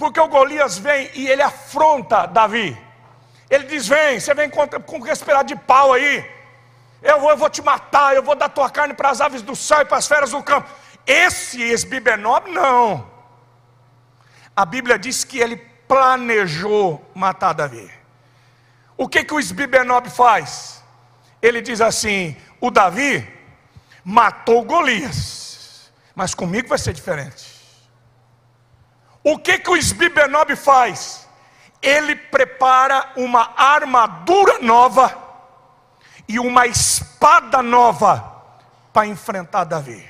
porque 0.00 0.18
o 0.18 0.28
Golias 0.28 0.78
vem 0.78 1.10
e 1.12 1.28
ele 1.28 1.42
afronta 1.42 2.24
Davi. 2.24 2.74
Ele 3.50 3.64
diz: 3.64 3.86
Vem, 3.86 4.18
você 4.18 4.32
vem 4.32 4.48
com, 4.48 4.66
com 4.66 4.98
respirar 5.00 5.44
de 5.44 5.54
pau 5.54 5.92
aí. 5.92 6.26
Eu 7.02 7.20
vou, 7.20 7.30
eu 7.30 7.36
vou 7.36 7.50
te 7.50 7.60
matar, 7.60 8.16
eu 8.16 8.22
vou 8.22 8.34
dar 8.34 8.48
tua 8.48 8.70
carne 8.70 8.94
para 8.94 9.10
as 9.10 9.20
aves 9.20 9.42
do 9.42 9.54
céu 9.54 9.82
e 9.82 9.84
para 9.84 9.98
as 9.98 10.06
feras 10.06 10.30
do 10.30 10.42
campo. 10.42 10.70
Esse 11.06 11.62
Esbibenob, 11.62 12.50
não. 12.50 13.10
A 14.56 14.64
Bíblia 14.64 14.98
diz 14.98 15.22
que 15.22 15.38
ele 15.38 15.56
planejou 15.86 17.04
matar 17.14 17.52
Davi. 17.52 17.90
O 18.96 19.06
que, 19.06 19.22
que 19.22 19.34
o 19.34 19.38
Esbibenob 19.38 20.08
faz? 20.08 20.82
Ele 21.42 21.60
diz 21.60 21.82
assim: 21.82 22.34
o 22.58 22.70
Davi 22.70 23.28
matou 24.02 24.64
Golias, 24.64 25.92
mas 26.14 26.34
comigo 26.34 26.68
vai 26.68 26.78
ser 26.78 26.94
diferente. 26.94 27.49
O 29.22 29.38
que 29.38 29.58
que 29.58 29.70
o 29.70 29.76
Esbibenob 29.76 30.54
faz? 30.56 31.28
Ele 31.82 32.14
prepara 32.14 33.12
uma 33.16 33.52
armadura 33.56 34.58
nova 34.60 35.16
e 36.28 36.38
uma 36.38 36.66
espada 36.66 37.62
nova 37.62 38.42
para 38.92 39.06
enfrentar 39.06 39.64
Davi. 39.64 40.08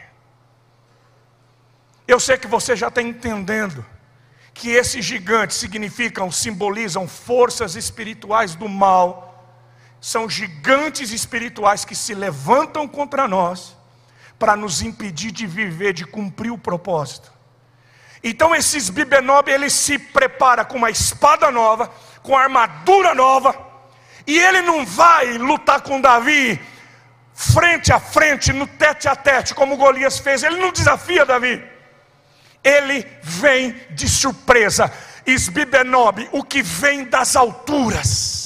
Eu 2.07 2.19
sei 2.19 2.37
que 2.37 2.47
você 2.47 2.75
já 2.75 2.89
está 2.89 3.01
entendendo 3.01 3.85
que 4.53 4.71
esses 4.71 5.05
gigantes 5.05 5.57
significam, 5.57 6.31
simbolizam 6.31 7.07
forças 7.07 7.77
espirituais 7.77 8.55
do 8.55 8.69
mal 8.69 9.31
são 10.01 10.29
gigantes 10.29 11.13
espirituais 11.13 11.85
que 11.85 11.95
se 11.95 12.15
levantam 12.15 12.89
contra 12.89 13.29
nós 13.29 13.77
para 14.39 14.57
nos 14.57 14.81
impedir 14.81 15.31
de 15.31 15.47
viver, 15.47 15.93
de 15.93 16.07
cumprir 16.07 16.51
o 16.51 16.57
propósito. 16.57 17.31
Então 18.23 18.55
esses 18.55 18.91
Bibenob, 18.91 19.51
ele 19.51 19.71
se 19.71 19.99
prepara 19.99 20.65
com 20.65 20.77
uma 20.77 20.91
espada 20.91 21.51
nova, 21.51 21.91
com 22.23 22.37
armadura 22.37 23.15
nova, 23.15 23.57
e 24.27 24.39
ele 24.39 24.61
não 24.61 24.85
vai 24.85 25.39
lutar 25.39 25.81
com 25.81 26.01
Davi 26.01 26.61
frente 27.35 27.91
a 27.93 27.99
frente, 27.99 28.53
no 28.53 28.67
tete 28.67 29.09
a 29.09 29.17
tete, 29.17 29.55
como 29.55 29.77
Golias 29.77 30.19
fez, 30.19 30.43
ele 30.43 30.57
não 30.57 30.71
desafia 30.71 31.25
Davi. 31.25 31.65
Ele 32.63 33.07
vem 33.23 33.75
de 33.91 34.07
surpresa. 34.07 34.93
Isbibenob, 35.27 36.29
o 36.33 36.45
que 36.45 36.63
vem 36.63 37.05
das 37.05 37.37
alturas 37.37 38.41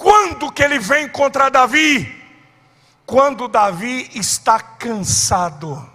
quando 0.00 0.50
que 0.50 0.62
ele 0.62 0.78
vem 0.78 1.06
contra 1.06 1.50
Davi? 1.50 2.24
Quando 3.04 3.46
Davi 3.46 4.10
está 4.14 4.58
cansado. 4.58 5.86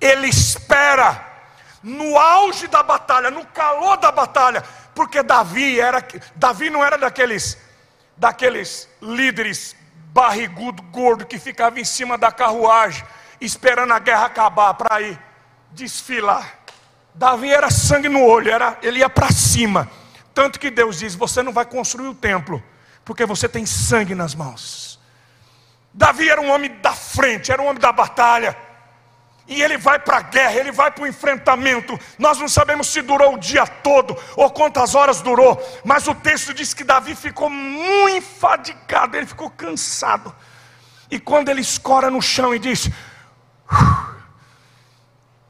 Ele 0.00 0.28
espera 0.28 1.26
no 1.82 2.18
auge 2.18 2.66
da 2.66 2.82
batalha, 2.82 3.30
no 3.30 3.44
calor 3.46 3.96
da 3.96 4.10
batalha, 4.10 4.62
porque 4.94 5.22
Davi 5.22 5.80
era 5.80 6.06
Davi 6.36 6.70
não 6.70 6.84
era 6.84 6.96
daqueles 6.96 7.58
daqueles 8.16 8.88
líderes 9.00 9.74
barrigudo, 10.12 10.82
gordo 10.84 11.24
que 11.24 11.38
ficava 11.38 11.80
em 11.80 11.84
cima 11.84 12.18
da 12.18 12.30
carruagem 12.30 13.04
esperando 13.40 13.92
a 13.92 13.98
guerra 13.98 14.26
acabar 14.26 14.74
para 14.74 15.00
ir 15.00 15.18
desfilar. 15.72 16.58
Davi 17.14 17.50
era 17.50 17.70
sangue 17.70 18.08
no 18.08 18.24
olho, 18.24 18.50
era 18.50 18.78
ele 18.82 19.00
ia 19.00 19.08
para 19.08 19.30
cima. 19.30 19.90
Tanto 20.34 20.60
que 20.60 20.70
Deus 20.70 20.98
diz: 20.98 21.14
Você 21.14 21.42
não 21.42 21.52
vai 21.52 21.64
construir 21.64 22.08
o 22.08 22.14
templo, 22.14 22.62
porque 23.04 23.24
você 23.24 23.48
tem 23.48 23.66
sangue 23.66 24.14
nas 24.14 24.34
mãos. 24.34 25.00
Davi 25.92 26.28
era 26.28 26.40
um 26.40 26.50
homem 26.50 26.70
da 26.80 26.92
frente, 26.92 27.50
era 27.50 27.60
um 27.60 27.66
homem 27.66 27.80
da 27.80 27.92
batalha. 27.92 28.56
E 29.50 29.60
ele 29.60 29.76
vai 29.76 29.98
para 29.98 30.18
a 30.18 30.22
guerra, 30.22 30.54
ele 30.54 30.70
vai 30.70 30.92
para 30.92 31.02
o 31.02 31.06
enfrentamento. 31.08 31.98
Nós 32.16 32.38
não 32.38 32.48
sabemos 32.48 32.86
se 32.86 33.02
durou 33.02 33.34
o 33.34 33.38
dia 33.38 33.66
todo 33.66 34.16
ou 34.36 34.48
quantas 34.48 34.94
horas 34.94 35.20
durou, 35.20 35.60
mas 35.84 36.06
o 36.06 36.14
texto 36.14 36.54
diz 36.54 36.72
que 36.72 36.84
Davi 36.84 37.16
ficou 37.16 37.50
muito 37.50 38.16
enfadigado, 38.16 39.16
ele 39.16 39.26
ficou 39.26 39.50
cansado. 39.50 40.32
E 41.10 41.18
quando 41.18 41.48
ele 41.48 41.60
escora 41.60 42.08
no 42.08 42.22
chão 42.22 42.54
e 42.54 42.60
diz: 42.60 42.88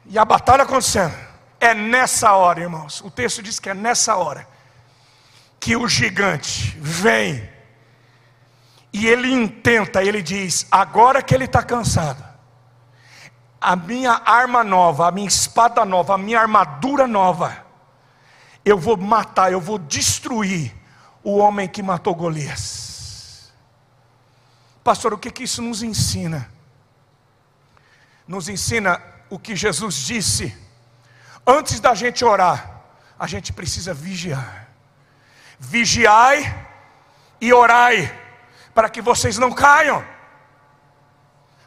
e 0.07 0.17
a 0.17 0.25
batalha 0.25 0.63
acontecendo, 0.63 1.15
é 1.59 1.75
nessa 1.75 2.33
hora, 2.33 2.59
irmãos. 2.59 3.01
O 3.01 3.11
texto 3.11 3.43
diz 3.43 3.59
que 3.59 3.69
é 3.69 3.73
nessa 3.75 4.15
hora 4.15 4.47
que 5.59 5.75
o 5.75 5.87
gigante 5.87 6.75
vem 6.79 7.47
e 8.91 9.07
ele 9.07 9.31
intenta, 9.31 10.03
ele 10.03 10.23
diz: 10.23 10.65
agora 10.71 11.21
que 11.21 11.35
ele 11.35 11.45
está 11.45 11.61
cansado, 11.61 12.30
a 13.61 13.75
minha 13.75 14.21
arma 14.25 14.63
nova, 14.63 15.07
a 15.07 15.11
minha 15.11 15.27
espada 15.27 15.85
nova, 15.85 16.15
a 16.15 16.17
minha 16.17 16.39
armadura 16.39 17.07
nova, 17.07 17.63
eu 18.65 18.77
vou 18.77 18.97
matar, 18.97 19.51
eu 19.51 19.61
vou 19.61 19.77
destruir 19.77 20.75
o 21.23 21.37
homem 21.37 21.67
que 21.67 21.83
matou 21.83 22.15
Golias. 22.15 23.53
Pastor, 24.83 25.13
o 25.13 25.17
que, 25.17 25.29
que 25.29 25.43
isso 25.43 25.61
nos 25.61 25.83
ensina? 25.83 26.49
nos 28.31 28.47
ensina 28.47 29.01
o 29.29 29.37
que 29.37 29.55
Jesus 29.57 29.95
disse. 29.95 30.57
Antes 31.45 31.81
da 31.81 31.93
gente 31.93 32.23
orar, 32.23 32.81
a 33.19 33.27
gente 33.27 33.51
precisa 33.51 33.93
vigiar. 33.93 34.69
Vigiai 35.59 36.67
e 37.41 37.51
orai, 37.51 38.09
para 38.73 38.89
que 38.89 39.01
vocês 39.01 39.37
não 39.37 39.51
caiam. 39.51 40.03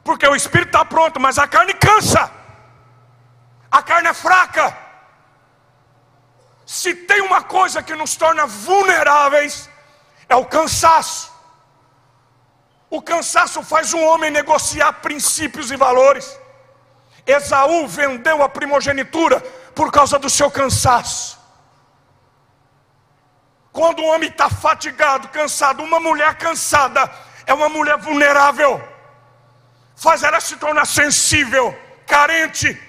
Porque 0.05 0.27
o 0.29 0.37
espírito 0.37 0.69
está 0.69 0.85
pronto, 0.85 1.19
mas 1.19 1.39
a 1.39 1.49
carne 1.49 1.75
cansa. 1.75 2.31
A 3.71 3.83
carne 3.83 4.09
é 4.09 4.15
fraca. 4.15 4.77
Se 6.67 6.95
tem 6.95 7.23
uma 7.23 7.43
coisa 7.43 7.83
que 7.83 7.95
nos 7.95 8.15
torna 8.15 8.47
vulneráveis, 8.47 9.69
é 10.29 10.37
o 10.37 10.45
cansaço. 10.45 11.33
O 12.91 13.03
cansaço 13.03 13.63
faz 13.63 13.93
um 13.93 14.05
homem 14.05 14.31
negociar 14.31 14.93
princípios 14.95 15.71
e 15.71 15.77
valores. 15.77 16.39
Esaú 17.27 17.87
vendeu 17.87 18.43
a 18.43 18.49
primogenitura 18.49 19.41
por 19.75 19.91
causa 19.91 20.19
do 20.19 20.29
seu 20.29 20.51
cansaço. 20.51 21.39
Quando 23.73 24.03
um 24.03 24.09
homem 24.15 24.29
está 24.29 24.49
fatigado, 24.49 25.29
cansado, 25.29 25.83
uma 25.83 25.99
mulher 25.99 26.37
cansada 26.37 27.11
é 27.45 27.53
uma 27.53 27.69
mulher 27.69 27.99
vulnerável, 27.99 28.81
faz 29.95 30.23
ela 30.23 30.41
se 30.41 30.57
tornar 30.57 30.87
sensível, 30.87 31.77
carente, 32.07 32.81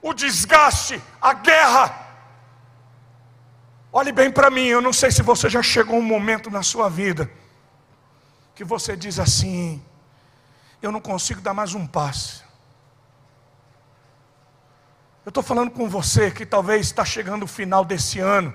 o 0.00 0.12
desgaste, 0.12 1.00
a 1.20 1.32
guerra. 1.34 2.00
Olhe 3.92 4.12
bem 4.12 4.30
para 4.30 4.50
mim, 4.50 4.66
eu 4.66 4.80
não 4.80 4.92
sei 4.92 5.10
se 5.10 5.22
você 5.22 5.48
já 5.48 5.62
chegou 5.62 5.96
um 5.96 6.02
momento 6.02 6.50
na 6.50 6.62
sua 6.62 6.88
vida 6.88 7.30
que 8.54 8.64
você 8.64 8.96
diz 8.96 9.18
assim: 9.18 9.82
eu 10.80 10.92
não 10.92 11.00
consigo 11.00 11.40
dar 11.40 11.54
mais 11.54 11.74
um 11.74 11.86
passo. 11.86 12.44
Eu 15.24 15.30
estou 15.30 15.42
falando 15.42 15.70
com 15.70 15.88
você 15.88 16.30
que 16.30 16.44
talvez 16.44 16.86
está 16.86 17.04
chegando 17.04 17.44
o 17.44 17.48
final 17.48 17.84
desse 17.84 18.18
ano 18.20 18.52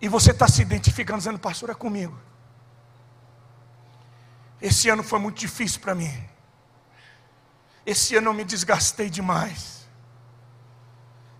e 0.00 0.08
você 0.08 0.30
está 0.30 0.48
se 0.48 0.62
identificando, 0.62 1.18
dizendo, 1.18 1.38
pastor, 1.38 1.68
é 1.68 1.74
comigo. 1.74 2.18
Esse 4.62 4.88
ano 4.88 5.02
foi 5.02 5.18
muito 5.18 5.38
difícil 5.38 5.80
para 5.80 5.94
mim. 5.94 6.10
Esse 7.88 8.16
ano 8.16 8.28
eu 8.28 8.34
me 8.34 8.44
desgastei 8.44 9.08
demais. 9.08 9.88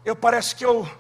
Eu 0.03 0.17
parece 0.17 0.55
que 0.57 0.65
eu, 0.65 0.91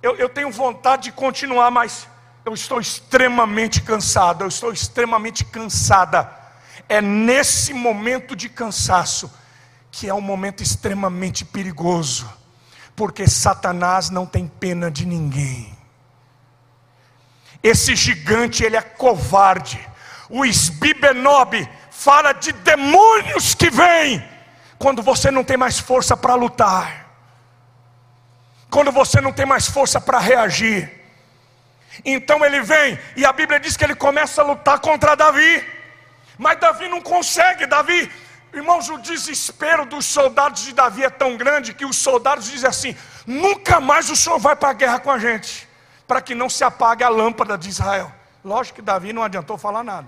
eu, 0.00 0.14
eu 0.14 0.28
tenho 0.28 0.52
vontade 0.52 1.04
de 1.04 1.12
continuar, 1.12 1.68
mas 1.68 2.06
eu 2.44 2.54
estou 2.54 2.78
extremamente 2.80 3.82
cansado, 3.82 4.44
eu 4.44 4.46
estou 4.46 4.72
extremamente 4.72 5.44
cansada. 5.46 6.30
É 6.88 7.00
nesse 7.00 7.74
momento 7.74 8.36
de 8.36 8.48
cansaço 8.48 9.28
que 9.90 10.08
é 10.08 10.14
um 10.14 10.20
momento 10.20 10.62
extremamente 10.62 11.44
perigoso, 11.44 12.32
porque 12.94 13.26
Satanás 13.26 14.10
não 14.10 14.24
tem 14.24 14.46
pena 14.46 14.92
de 14.92 15.04
ninguém. 15.04 15.76
Esse 17.60 17.96
gigante, 17.96 18.62
ele 18.62 18.76
é 18.76 18.82
covarde. 18.82 19.84
O 20.30 20.44
Esbibenob 20.44 21.68
fala 21.90 22.32
de 22.32 22.52
demônios 22.52 23.56
que 23.56 23.68
vêm 23.68 24.33
quando 24.78 25.02
você 25.02 25.30
não 25.30 25.44
tem 25.44 25.56
mais 25.56 25.78
força 25.78 26.16
para 26.16 26.34
lutar. 26.34 27.06
Quando 28.70 28.90
você 28.90 29.20
não 29.20 29.32
tem 29.32 29.46
mais 29.46 29.66
força 29.68 30.00
para 30.00 30.18
reagir. 30.18 30.90
Então 32.04 32.44
ele 32.44 32.60
vem 32.60 32.98
e 33.16 33.24
a 33.24 33.32
Bíblia 33.32 33.60
diz 33.60 33.76
que 33.76 33.84
ele 33.84 33.94
começa 33.94 34.42
a 34.42 34.44
lutar 34.44 34.78
contra 34.80 35.14
Davi. 35.14 35.64
Mas 36.36 36.58
Davi 36.58 36.88
não 36.88 37.00
consegue, 37.00 37.66
Davi 37.66 38.10
Irmãos, 38.52 38.88
o 38.88 38.98
desespero 38.98 39.84
dos 39.84 40.06
soldados 40.06 40.62
de 40.62 40.72
Davi 40.72 41.02
é 41.02 41.10
tão 41.10 41.36
grande 41.36 41.74
que 41.74 41.84
os 41.84 41.96
soldados 41.96 42.44
dizem 42.44 42.68
assim: 42.68 42.96
nunca 43.26 43.80
mais 43.80 44.08
o 44.08 44.14
senhor 44.14 44.38
vai 44.38 44.54
para 44.54 44.68
a 44.68 44.72
guerra 44.72 45.00
com 45.00 45.10
a 45.10 45.18
gente 45.18 45.68
para 46.06 46.20
que 46.20 46.34
não 46.34 46.48
se 46.48 46.62
apague 46.62 47.02
a 47.02 47.08
lâmpada 47.08 47.58
de 47.58 47.68
Israel. 47.68 48.12
Lógico 48.44 48.76
que 48.76 48.82
Davi 48.82 49.12
não 49.12 49.22
adiantou 49.22 49.58
falar 49.58 49.82
nada, 49.82 50.06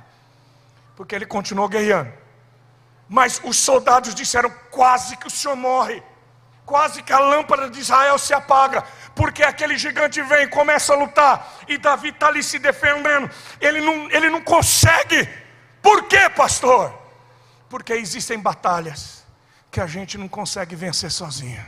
porque 0.95 1.15
ele 1.15 1.27
continuou 1.27 1.69
guerreando. 1.69 2.13
Mas 3.09 3.41
os 3.45 3.57
soldados 3.57 4.15
disseram: 4.15 4.51
quase 4.71 5.17
que 5.17 5.27
o 5.27 5.31
senhor 5.31 5.57
morre, 5.57 6.03
quase 6.65 7.03
que 7.03 7.13
a 7.13 7.19
lâmpada 7.19 7.71
de 7.71 7.81
Israel 7.81 8.19
se 8.19 8.35
apaga, 8.35 8.83
porque 9.15 9.43
aquele 9.43 9.79
gigante 9.79 10.21
vem, 10.23 10.49
começa 10.49 10.93
a 10.93 10.97
lutar, 10.97 11.55
e 11.69 11.79
Davi 11.79 12.09
está 12.09 12.27
ali 12.27 12.43
se 12.43 12.59
defendendo, 12.59 13.31
ele 13.61 13.81
não, 13.81 14.11
ele 14.11 14.29
não 14.29 14.43
consegue. 14.43 15.29
Por 15.81 16.05
quê, 16.09 16.29
pastor? 16.29 16.93
Porque 17.69 17.93
existem 17.93 18.39
batalhas 18.39 19.25
que 19.71 19.81
a 19.81 19.87
gente 19.87 20.19
não 20.19 20.29
consegue 20.29 20.75
vencer 20.75 21.11
sozinho. 21.11 21.65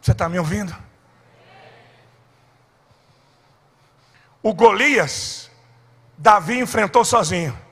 Você 0.00 0.12
está 0.12 0.28
me 0.28 0.38
ouvindo? 0.38 0.74
O 4.42 4.54
Golias, 4.54 5.50
Davi 6.16 6.58
enfrentou 6.58 7.04
sozinho. 7.04 7.67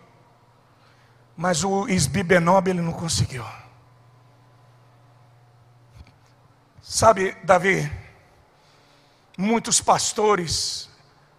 Mas 1.37 1.63
o 1.63 1.89
Isbibenob 1.89 2.71
ele 2.71 2.81
não 2.81 2.93
conseguiu. 2.93 3.45
Sabe, 6.81 7.37
Davi, 7.43 7.91
muitos 9.37 9.81
pastores, 9.81 10.89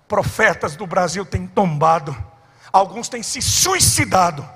profetas 0.08 0.76
do 0.76 0.86
Brasil 0.86 1.26
têm 1.26 1.48
tombado, 1.48 2.16
alguns 2.72 3.10
têm 3.10 3.24
se 3.24 3.42
suicidado, 3.42 4.48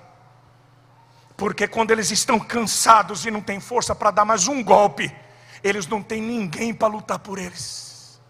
porque 1.35 1.67
quando 1.67 1.91
eles 1.91 2.11
estão 2.11 2.39
cansados 2.39 3.25
e 3.25 3.31
não 3.31 3.41
têm 3.41 3.59
força 3.59 3.95
para 3.95 4.11
dar 4.11 4.25
mais 4.25 4.47
um 4.47 4.63
golpe, 4.63 5.15
eles 5.63 5.87
não 5.87 6.03
têm 6.03 6.21
ninguém 6.21 6.73
para 6.73 6.87
lutar 6.87 7.19
por 7.19 7.39
eles. 7.39 8.21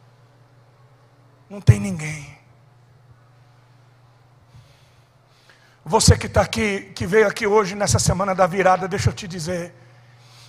Não 1.49 1.59
tem 1.59 1.79
ninguém. 1.79 2.40
Você 5.83 6.15
que 6.15 6.27
está 6.27 6.41
aqui, 6.41 6.91
que 6.93 7.07
veio 7.07 7.27
aqui 7.27 7.47
hoje 7.47 7.75
nessa 7.75 7.97
semana 7.97 8.35
da 8.35 8.45
virada, 8.45 8.87
deixa 8.87 9.09
eu 9.09 9.13
te 9.13 9.27
dizer. 9.27 9.73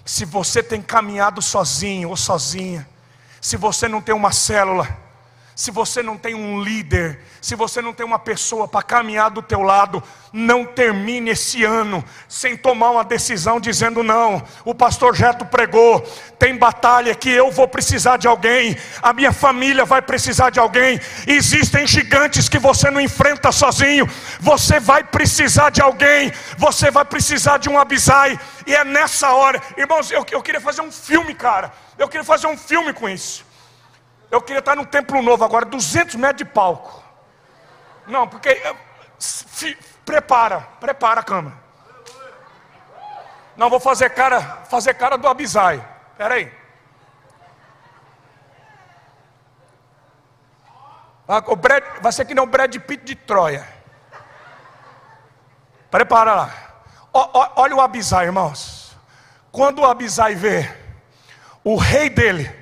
Se 0.05 0.25
você 0.25 0.63
tem 0.63 0.83
caminhado 0.83 1.41
sozinho 1.41 2.11
ou 2.11 2.17
sozinha, 2.17 2.87
se 3.41 3.57
você 3.57 3.89
não 3.89 4.01
tem 4.01 4.15
uma 4.15 4.31
célula, 4.31 4.87
se 5.55 5.71
você 5.71 6.03
não 6.03 6.17
tem 6.17 6.35
um 6.35 6.63
líder, 6.63 7.21
se 7.41 7.55
você 7.55 7.83
não 7.83 7.93
tem 7.93 8.07
uma 8.07 8.19
pessoa 8.19 8.67
para 8.67 8.83
caminhar 8.83 9.31
do 9.31 9.43
teu 9.43 9.61
lado, 9.61 10.03
não 10.33 10.65
termine 10.65 11.31
esse 11.31 11.63
ano 11.63 12.03
sem 12.27 12.57
tomar 12.57 12.91
uma 12.91 13.05
decisão 13.05 13.61
dizendo 13.61 14.03
não. 14.03 14.43
O 14.65 14.75
pastor 14.75 15.15
Jeto 15.15 15.45
pregou, 15.45 16.01
tem 16.39 16.57
batalha 16.57 17.15
que 17.15 17.29
eu 17.29 17.51
vou 17.51 17.69
precisar 17.69 18.17
de 18.17 18.27
alguém, 18.27 18.77
a 19.03 19.13
minha 19.13 19.33
família 19.33 19.85
vai 19.85 20.01
precisar 20.01 20.51
de 20.51 20.59
alguém. 20.59 20.99
Existem 21.27 21.87
gigantes 21.87 22.49
que 22.49 22.59
você 22.59 22.91
não 22.91 23.01
enfrenta 23.01 23.53
sozinho. 23.53 24.09
Você 24.41 24.81
vai 24.81 25.05
precisar 25.05 25.71
de 25.71 25.83
alguém, 25.83 26.33
você 26.57 26.91
vai 26.91 27.05
precisar 27.05 27.59
de 27.59 27.69
um 27.69 27.79
abisai. 27.79 28.39
E 28.67 28.75
é 28.75 28.85
nessa 28.85 29.33
hora, 29.33 29.61
irmãos, 29.77 30.11
eu, 30.11 30.25
eu 30.31 30.43
queria 30.43 30.61
fazer 30.61 30.81
um 30.81 30.91
filme, 30.91 31.35
cara. 31.35 31.73
Eu 31.99 32.09
queria 32.09 32.25
fazer 32.25 32.47
um 32.47 32.57
filme 32.57 32.93
com 32.93 33.09
isso. 33.09 33.52
Eu 34.33 34.41
queria 34.41 34.61
estar 34.61 34.75
no 34.75 34.87
templo 34.87 35.21
novo 35.21 35.45
agora, 35.45 35.67
200 35.67 36.15
metros 36.15 36.39
de 36.39 36.45
palco. 36.47 37.05
Não, 38.07 38.27
porque. 38.27 38.63
Se, 39.19 39.77
prepara, 40.07 40.61
prepara 40.81 41.21
a 41.21 41.23
cama. 41.23 41.53
Não, 43.55 43.69
vou 43.69 43.79
fazer 43.79 44.09
cara, 44.09 44.41
fazer 44.71 44.95
cara 44.95 45.19
do 45.19 45.29
Abisai. 45.29 45.87
Espera 46.13 46.35
aí. 46.37 46.51
O 51.47 51.55
Brad, 51.55 51.85
vai 52.01 52.11
ser 52.11 52.25
que 52.25 52.35
nem 52.35 52.43
o 52.43 52.47
Brad 52.47 52.75
Pitt 52.75 53.05
de 53.05 53.15
Troia. 53.15 53.69
Prepara 55.91 56.35
lá. 56.35 56.51
O, 57.13 57.19
o, 57.19 57.53
olha 57.57 57.77
o 57.77 57.81
Abisai, 57.83 58.25
irmãos. 58.25 58.97
Quando 59.53 59.83
o 59.83 59.87
Abisai 59.87 60.35
vê 60.35 60.75
o 61.63 61.77
rei 61.77 62.09
dele 62.09 62.62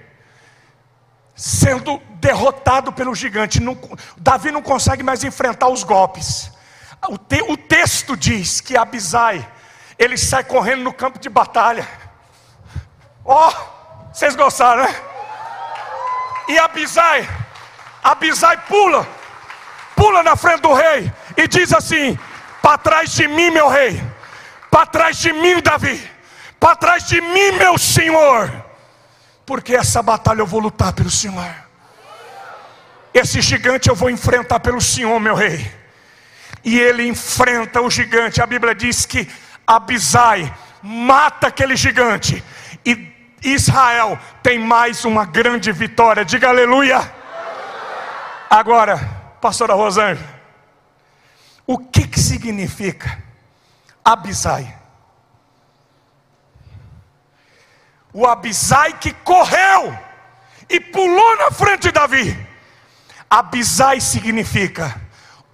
sendo 1.40 1.96
derrotado 2.16 2.92
pelo 2.92 3.14
gigante. 3.14 3.60
Não, 3.60 3.74
Davi 4.18 4.50
não 4.50 4.60
consegue 4.60 5.02
mais 5.02 5.24
enfrentar 5.24 5.68
os 5.68 5.82
golpes. 5.82 6.50
O, 7.08 7.16
te, 7.16 7.40
o 7.40 7.56
texto 7.56 8.14
diz 8.14 8.60
que 8.60 8.76
Abisai, 8.76 9.48
ele 9.98 10.18
sai 10.18 10.44
correndo 10.44 10.82
no 10.82 10.92
campo 10.92 11.18
de 11.18 11.30
batalha. 11.30 11.88
Ó, 13.24 13.48
oh, 13.48 14.12
vocês 14.12 14.36
gostaram, 14.36 14.82
né? 14.82 14.94
E 16.46 16.58
Abisai, 16.58 17.26
Abisai 18.04 18.58
pula, 18.66 19.08
pula 19.96 20.22
na 20.22 20.36
frente 20.36 20.60
do 20.60 20.74
rei 20.74 21.10
e 21.38 21.48
diz 21.48 21.72
assim: 21.72 22.18
Para 22.60 22.76
trás 22.76 23.12
de 23.12 23.26
mim, 23.26 23.50
meu 23.50 23.68
rei, 23.68 23.98
para 24.70 24.84
trás 24.84 25.16
de 25.16 25.32
mim, 25.32 25.62
Davi, 25.62 26.06
para 26.58 26.76
trás 26.76 27.04
de 27.04 27.18
mim, 27.18 27.52
meu 27.52 27.78
senhor 27.78 28.69
porque 29.50 29.74
essa 29.74 30.00
batalha 30.00 30.42
eu 30.42 30.46
vou 30.46 30.60
lutar 30.60 30.92
pelo 30.92 31.10
Senhor. 31.10 31.52
Esse 33.12 33.40
gigante 33.40 33.88
eu 33.88 33.96
vou 33.96 34.08
enfrentar 34.08 34.60
pelo 34.60 34.80
Senhor, 34.80 35.18
meu 35.18 35.34
rei. 35.34 35.68
E 36.62 36.78
ele 36.78 37.04
enfrenta 37.08 37.80
o 37.80 37.90
gigante. 37.90 38.40
A 38.40 38.46
Bíblia 38.46 38.76
diz 38.76 39.04
que 39.04 39.28
Abisai 39.66 40.54
mata 40.80 41.48
aquele 41.48 41.74
gigante 41.74 42.44
e 42.86 43.12
Israel 43.42 44.16
tem 44.40 44.56
mais 44.56 45.04
uma 45.04 45.24
grande 45.24 45.72
vitória. 45.72 46.24
Diga 46.24 46.48
aleluia. 46.48 47.12
Agora, 48.48 48.98
pastora 49.40 49.74
Rosângela, 49.74 50.28
o 51.66 51.76
que 51.76 52.06
que 52.06 52.20
significa 52.20 53.18
Abisai? 54.04 54.79
O 58.12 58.26
Abisai 58.26 58.94
que 58.94 59.12
correu 59.12 59.96
e 60.68 60.80
pulou 60.80 61.36
na 61.36 61.50
frente 61.50 61.82
de 61.82 61.92
Davi. 61.92 62.48
Abisai 63.28 64.00
significa: 64.00 65.00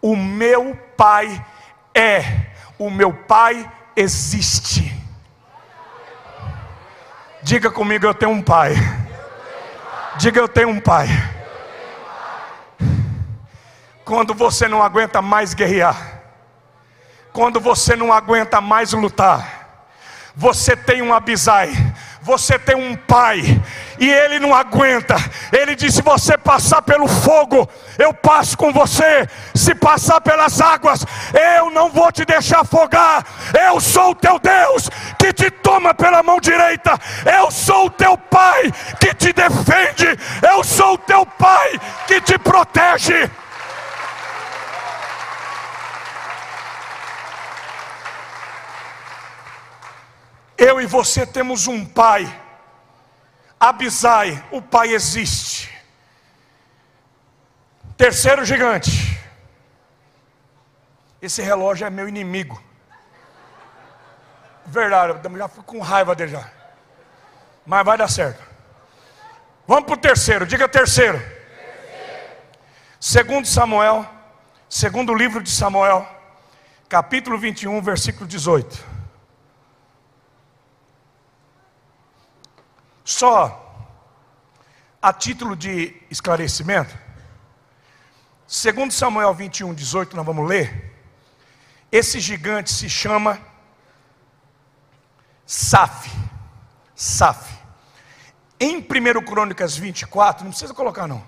o 0.01 0.17
meu 0.17 0.75
pai 0.97 1.45
é, 1.97 2.51
o 2.79 2.91
meu 2.91 3.11
pai 3.11 3.67
existe. 3.97 4.95
Diga 7.43 7.71
comigo, 7.71 8.05
eu 8.05 8.13
tenho 8.13 8.33
um 8.33 8.43
pai. 8.43 8.75
Diga, 10.19 10.39
eu 10.39 10.47
tenho 10.47 10.69
um 10.69 10.79
pai. 10.79 11.09
Quando 14.05 14.35
você 14.35 14.69
não 14.69 14.83
aguenta 14.83 15.23
mais 15.23 15.55
guerrear, 15.55 16.21
quando 17.33 17.59
você 17.61 17.97
não 17.97 18.13
aguenta 18.13 18.61
mais 18.61 18.93
lutar, 18.93 19.89
você 20.35 20.77
tem 20.77 21.01
um 21.01 21.15
abisai, 21.15 21.71
você 22.27 22.59
tem 22.59 22.75
um 22.75 22.97
pai, 22.97 23.41
e 24.01 24.11
ele 24.11 24.41
não 24.41 24.53
aguenta. 24.53 25.15
Ele 25.53 25.77
disse: 25.77 25.99
Se 25.99 26.03
você 26.03 26.37
passar 26.37 26.83
pelo 26.83 27.07
fogo, 27.07 27.69
eu 27.97 28.13
passo 28.13 28.59
com 28.59 28.73
você. 28.73 29.29
Se 29.55 29.77
passar 29.77 30.21
pelas 30.21 30.61
águas, 30.61 31.07
eu 31.57 31.71
não 31.71 31.89
vou 31.89 32.11
te 32.11 32.25
deixar 32.25 32.63
afogar. 32.63 33.25
Eu 33.69 33.81
sou 33.81 34.11
o 34.11 34.15
teu 34.15 34.41
Deus 34.41 34.91
que 35.17 35.33
te 35.33 35.49
toma 35.51 35.95
pela 35.95 36.21
mão 36.21 36.41
direita. 36.41 36.99
Eu 37.39 37.49
sou 37.53 37.87
o 37.87 37.91
teu 37.91 38.19
pai 38.19 38.73
que 38.99 39.15
te 39.15 39.33
defende. 39.33 40.09
Eu 40.43 40.65
sou 40.65 40.95
o 40.95 40.99
teu 40.99 41.25
pai 41.25 41.81
que 42.09 42.21
te 42.21 42.37
protege. 42.39 43.31
Eu 50.59 50.81
e 50.81 50.87
você 51.07 51.27
temos 51.27 51.67
um 51.67 51.85
pai. 51.85 52.43
Abisai, 53.59 54.45
o 54.51 54.61
pai 54.61 54.93
existe. 54.93 55.73
Terceiro 57.97 58.45
gigante. 58.45 59.19
Esse 61.23 61.41
relógio 61.41 61.87
é 61.87 61.91
meu 61.91 62.09
inimigo. 62.09 62.63
Verdade, 64.67 65.19
eu 65.23 65.39
já 65.39 65.49
fui 65.49 65.65
com 65.65 65.81
raiva 65.81 66.15
dele 66.15 66.33
já. 66.33 66.51
Mas 67.65 67.85
vai 67.85 67.97
dar 67.97 68.09
certo. 68.09 68.43
Vamos 69.67 69.85
para 69.85 69.95
o 69.95 69.99
terceiro, 69.99 70.47
diga 70.47 70.69
terceiro. 70.69 71.19
terceiro. 71.19 71.37
Segundo 73.01 73.47
Samuel, 73.47 74.09
segundo 74.69 75.15
livro 75.15 75.43
de 75.43 75.51
Samuel, 75.51 76.07
capítulo 76.89 77.39
21, 77.39 77.81
versículo 77.81 78.27
18. 78.27 78.96
Só 83.07 83.63
a 85.01 85.13
título 85.13 85.55
de 85.55 85.95
esclarecimento, 86.11 86.93
segundo 88.49 88.93
Samuel 88.93 89.33
21, 89.33 89.73
18, 89.73 90.17
nós 90.17 90.27
vamos 90.27 90.49
ler. 90.49 90.93
Esse 91.93 92.19
gigante 92.19 92.73
se 92.73 92.91
chama 92.91 93.39
Saf. 95.47 96.11
Saf. 96.97 97.57
Em 98.59 98.79
1 98.79 99.25
Crônicas 99.25 99.77
24, 99.77 100.43
não 100.43 100.51
precisa 100.51 100.75
colocar 100.75 101.07
não. 101.07 101.25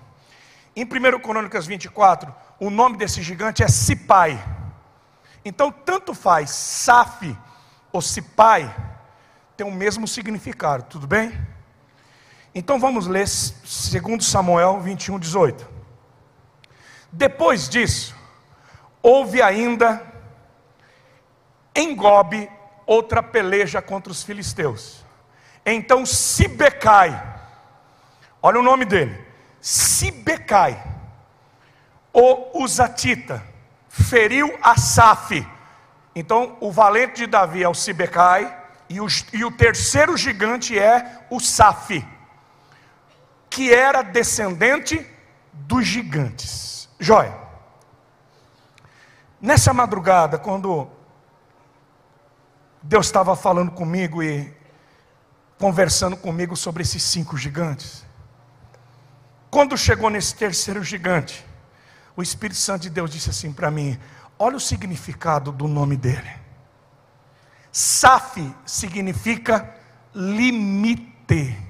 Em 0.75 0.83
1 0.83 1.19
Crônicas 1.21 1.65
24, 1.65 2.35
o 2.59 2.69
nome 2.69 2.97
desse 2.97 3.23
gigante 3.23 3.63
é 3.63 3.69
Sipai. 3.69 4.37
Então, 5.45 5.71
tanto 5.71 6.13
faz 6.13 6.49
Saf 6.49 7.37
ou 7.89 8.01
Sipai, 8.01 8.75
tem 9.55 9.65
o 9.65 9.71
mesmo 9.71 10.05
significado, 10.05 10.83
tudo 10.83 11.07
bem? 11.07 11.31
Então 12.53 12.79
vamos 12.79 13.05
ler 13.05 13.27
2 13.27 14.25
Samuel 14.25 14.79
21, 14.79 15.19
18. 15.19 15.67
Depois 17.11 17.69
disso, 17.69 18.15
houve 19.01 19.41
ainda 19.41 20.01
em 21.75 21.95
Gobe 21.95 22.49
outra 22.85 23.21
peleja 23.21 23.81
contra 23.81 24.11
os 24.11 24.23
filisteus. 24.23 25.05
Então 25.65 26.05
Sibecai, 26.05 27.21
olha 28.41 28.59
o 28.59 28.63
nome 28.63 28.85
dele, 28.85 29.23
Sibecai, 29.61 30.81
o 32.11 32.63
Uzatita, 32.63 33.43
feriu 33.87 34.57
Asaf. 34.61 35.45
Então 36.15 36.57
o 36.59 36.71
valente 36.71 37.17
de 37.17 37.27
Davi 37.27 37.63
é 37.63 37.69
o 37.69 37.75
Sibecai, 37.75 38.57
e 38.89 38.99
o, 38.99 39.05
e 39.31 39.45
o 39.45 39.51
terceiro 39.51 40.17
gigante 40.17 40.77
é 40.77 41.27
o 41.29 41.39
Safi 41.39 42.03
que 43.59 43.73
era 43.73 44.01
descendente 44.01 45.05
dos 45.51 45.85
gigantes. 45.85 46.87
Joia. 46.97 47.37
Nessa 49.41 49.73
madrugada, 49.73 50.37
quando 50.37 50.89
Deus 52.81 53.07
estava 53.07 53.35
falando 53.35 53.71
comigo 53.71 54.23
e 54.23 54.55
conversando 55.57 56.15
comigo 56.15 56.55
sobre 56.55 56.83
esses 56.83 57.03
cinco 57.03 57.35
gigantes, 57.35 58.05
quando 59.51 59.77
chegou 59.77 60.09
nesse 60.09 60.35
terceiro 60.35 60.81
gigante, 60.81 61.45
o 62.15 62.23
Espírito 62.23 62.59
Santo 62.59 62.83
de 62.83 62.89
Deus 62.89 63.11
disse 63.11 63.29
assim 63.29 63.51
para 63.51 63.69
mim: 63.69 63.99
Olha 64.37 64.55
o 64.55 64.61
significado 64.61 65.51
do 65.51 65.67
nome 65.67 65.97
dele. 65.97 66.31
Saf 67.73 68.55
significa 68.65 69.75
limite. 70.15 71.68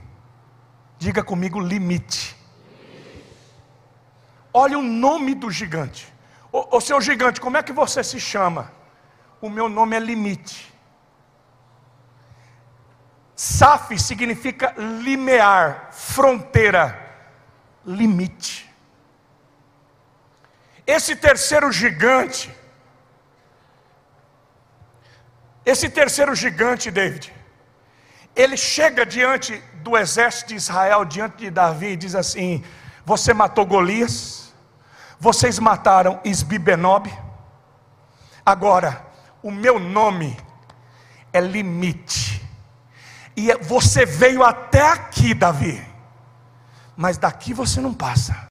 Diga 1.00 1.24
comigo 1.24 1.60
limite. 1.62 2.36
Olha 4.54 4.78
o 4.78 4.82
nome 4.82 5.34
do 5.34 5.50
gigante. 5.50 6.14
O, 6.52 6.82
seu 6.82 7.00
gigante, 7.00 7.40
como 7.40 7.58
é 7.58 7.64
que 7.64 7.72
você 7.72 8.04
se 8.04 8.20
chama? 8.20 8.72
O 9.40 9.50
meu 9.50 9.70
nome 9.70 9.96
é 9.96 10.00
limite. 10.00 10.74
Saf 13.36 13.98
significa 13.98 14.74
limiar, 14.78 15.94
fronteira, 15.94 16.84
limite. 17.86 18.70
Esse 20.86 21.16
terceiro 21.16 21.72
gigante, 21.72 22.54
esse 25.66 25.88
terceiro 25.88 26.36
gigante, 26.36 26.92
David, 26.92 27.32
ele 28.36 28.58
chega 28.58 29.06
diante 29.06 29.64
do 29.84 29.98
exército 29.98 30.50
de 30.50 30.56
Israel, 30.56 31.06
diante 31.06 31.38
de 31.38 31.50
Davi, 31.50 31.88
e 31.88 31.98
diz 31.98 32.16
assim: 32.16 32.64
Você 33.06 33.34
matou 33.34 33.66
Golias, 33.66 34.54
vocês 35.20 35.60
mataram 35.60 36.20
Isbibenob, 36.24 37.12
agora 38.46 39.06
o 39.42 39.52
meu 39.52 39.80
nome 39.80 40.38
é 41.32 41.40
limite, 41.40 42.46
e 43.36 43.52
é, 43.52 43.58
você 43.58 44.06
veio 44.06 44.44
até 44.44 44.82
aqui, 44.92 45.34
Davi, 45.34 45.86
mas 46.96 47.18
daqui 47.18 47.54
você 47.54 47.80
não 47.80 47.94
passa, 47.94 48.48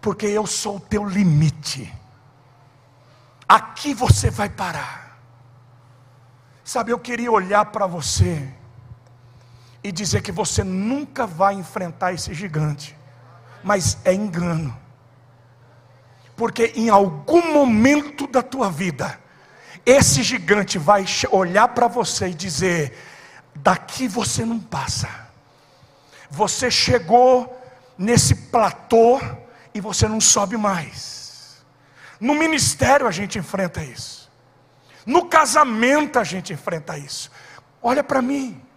porque 0.00 0.26
eu 0.26 0.46
sou 0.46 0.76
o 0.76 0.80
teu 0.80 1.04
limite, 1.04 1.92
aqui 3.48 3.94
você 3.94 4.30
vai 4.30 4.48
parar. 4.48 5.08
Sabe, 6.64 6.92
eu 6.92 6.98
queria 6.98 7.32
olhar 7.32 7.64
para 7.64 7.86
você 7.86 8.52
e 9.88 9.92
dizer 9.92 10.20
que 10.20 10.30
você 10.30 10.62
nunca 10.62 11.26
vai 11.26 11.54
enfrentar 11.54 12.12
esse 12.12 12.34
gigante, 12.34 12.94
mas 13.64 13.96
é 14.04 14.12
engano, 14.12 14.76
porque 16.36 16.74
em 16.76 16.90
algum 16.90 17.54
momento 17.54 18.26
da 18.26 18.42
tua 18.42 18.70
vida, 18.70 19.18
esse 19.86 20.22
gigante 20.22 20.76
vai 20.76 21.06
olhar 21.30 21.68
para 21.68 21.88
você 21.88 22.28
e 22.28 22.34
dizer: 22.34 22.98
daqui 23.54 24.06
você 24.06 24.44
não 24.44 24.60
passa, 24.60 25.08
você 26.30 26.70
chegou 26.70 27.58
nesse 27.96 28.34
platô 28.34 29.18
e 29.72 29.80
você 29.80 30.06
não 30.06 30.20
sobe 30.20 30.58
mais. 30.58 31.64
No 32.20 32.34
ministério 32.34 33.06
a 33.06 33.10
gente 33.10 33.38
enfrenta 33.38 33.82
isso. 33.82 34.30
No 35.06 35.24
casamento 35.24 36.18
a 36.18 36.24
gente 36.24 36.52
enfrenta 36.52 36.98
isso. 36.98 37.30
Olha 37.82 38.04
para 38.04 38.20
mim. 38.20 38.67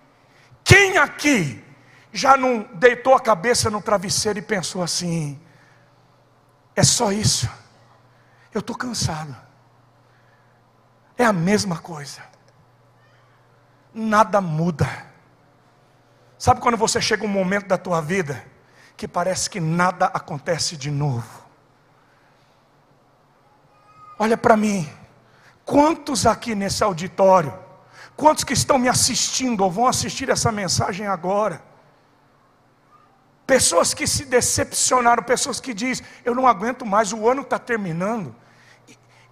Quem 0.63 0.97
aqui 0.97 1.63
já 2.11 2.35
não 2.35 2.63
deitou 2.73 3.15
a 3.15 3.19
cabeça 3.19 3.69
no 3.69 3.81
travesseiro 3.81 4.39
e 4.39 4.41
pensou 4.41 4.83
assim: 4.83 5.39
é 6.75 6.83
só 6.83 7.11
isso? 7.11 7.49
Eu 8.53 8.59
estou 8.59 8.75
cansado. 8.75 9.35
é 11.17 11.23
a 11.23 11.33
mesma 11.33 11.77
coisa. 11.77 12.21
Nada 13.93 14.41
muda. 14.41 14.87
Sabe 16.37 16.59
quando 16.59 16.77
você 16.77 16.99
chega 16.99 17.23
um 17.23 17.29
momento 17.29 17.67
da 17.67 17.77
tua 17.77 18.01
vida 18.01 18.43
que 18.97 19.07
parece 19.07 19.49
que 19.49 19.59
nada 19.59 20.07
acontece 20.07 20.75
de 20.75 20.89
novo? 20.89 21.45
Olha 24.17 24.37
para 24.37 24.57
mim. 24.57 24.91
Quantos 25.63 26.25
aqui 26.25 26.55
nesse 26.55 26.83
auditório, 26.83 27.53
quantos 28.15 28.43
que 28.43 28.53
estão 28.53 28.77
me 28.77 28.87
assistindo 28.87 29.63
ou 29.63 29.71
vão 29.71 29.87
assistir 29.87 30.29
essa 30.29 30.51
mensagem 30.51 31.07
agora? 31.07 31.63
Pessoas 33.45 33.93
que 33.93 34.07
se 34.07 34.25
decepcionaram, 34.25 35.23
pessoas 35.23 35.59
que 35.59 35.73
dizem: 35.73 36.05
Eu 36.23 36.33
não 36.33 36.47
aguento 36.47 36.85
mais, 36.85 37.11
o 37.11 37.27
ano 37.27 37.41
está 37.41 37.59
terminando. 37.59 38.35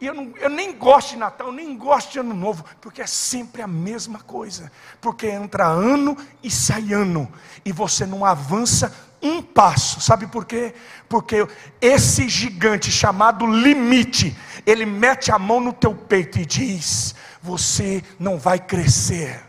E 0.02 0.06
eu, 0.06 0.14
não, 0.14 0.34
eu, 0.38 0.50
nem 0.50 0.74
gosto 0.74 1.12
de 1.12 1.18
Natal, 1.18 1.52
nem 1.52 1.78
gosto 1.78 2.14
de 2.14 2.20
Ano 2.20 2.34
Novo, 2.34 2.64
porque 2.80 3.02
é 3.02 3.08
sempre 3.08 3.62
a 3.62 3.68
mesma 3.68 4.20
coisa. 4.20 4.72
Porque 5.02 5.28
entra 5.28 5.68
ano 5.68 6.18
e 6.42 6.50
sai 6.50 6.94
ano, 6.94 7.32
e 7.66 7.72
você 7.74 8.06
não 8.06 8.24
avança 8.24 8.96
um 9.22 9.42
passo. 9.42 10.00
Sabe 10.00 10.28
por 10.28 10.46
quê? 10.46 10.74
Porque 11.10 11.46
esse 11.82 12.30
gigante 12.30 12.90
chamado 12.90 13.46
limite, 13.46 14.36
ele 14.66 14.86
mete 14.86 15.32
a 15.32 15.40
mão 15.40 15.60
no 15.60 15.74
teu 15.74 15.94
peito 15.94 16.40
e 16.40 16.46
diz: 16.46 17.14
Você 17.42 18.04
não 18.20 18.38
vai 18.38 18.60
crescer, 18.60 19.42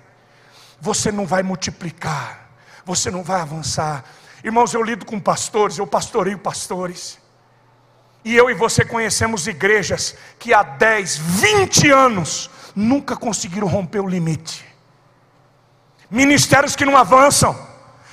você 0.80 1.10
não 1.10 1.26
vai 1.26 1.42
multiplicar, 1.42 2.48
você 2.84 3.10
não 3.10 3.22
vai 3.22 3.40
avançar. 3.40 4.04
Irmãos, 4.44 4.72
eu 4.72 4.82
lido 4.82 5.04
com 5.04 5.18
pastores, 5.18 5.78
eu 5.78 5.86
pastoreio 5.86 6.38
pastores. 6.38 7.18
E 8.24 8.36
eu 8.36 8.50
e 8.50 8.54
você 8.54 8.84
conhecemos 8.84 9.46
igrejas 9.46 10.14
que 10.38 10.52
há 10.52 10.62
10, 10.62 11.16
20 11.16 11.90
anos 11.90 12.50
nunca 12.76 13.16
conseguiram 13.16 13.66
romper 13.66 14.00
o 14.00 14.08
limite. 14.08 14.64
Ministérios 16.10 16.76
que 16.76 16.84
não 16.84 16.96
avançam, 16.96 17.56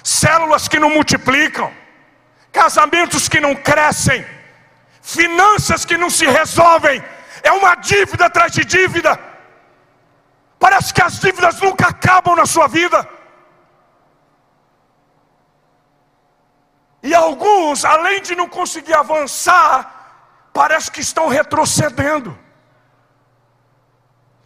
células 0.04 0.68
que 0.68 0.80
não 0.80 0.90
multiplicam, 0.90 1.72
casamentos 2.52 3.28
que 3.28 3.40
não 3.40 3.56
crescem, 3.56 4.26
finanças 5.02 5.84
que 5.84 5.98
não 5.98 6.10
se 6.10 6.26
resolvem, 6.26 7.04
é 7.44 7.52
uma 7.52 7.76
dívida 7.76 8.26
atrás 8.26 8.52
de 8.52 8.64
dívida. 8.64 9.20
Parece 10.60 10.94
que 10.94 11.02
as 11.02 11.20
dívidas 11.20 11.60
nunca 11.62 11.88
acabam 11.88 12.36
na 12.36 12.46
sua 12.46 12.68
vida. 12.68 13.08
E 17.04 17.14
alguns, 17.14 17.86
além 17.86 18.22
de 18.22 18.36
não 18.36 18.50
conseguir 18.50 18.94
avançar, 18.94 20.50
parece 20.54 20.92
que 20.92 21.00
estão 21.00 21.28
retrocedendo. 21.28 22.38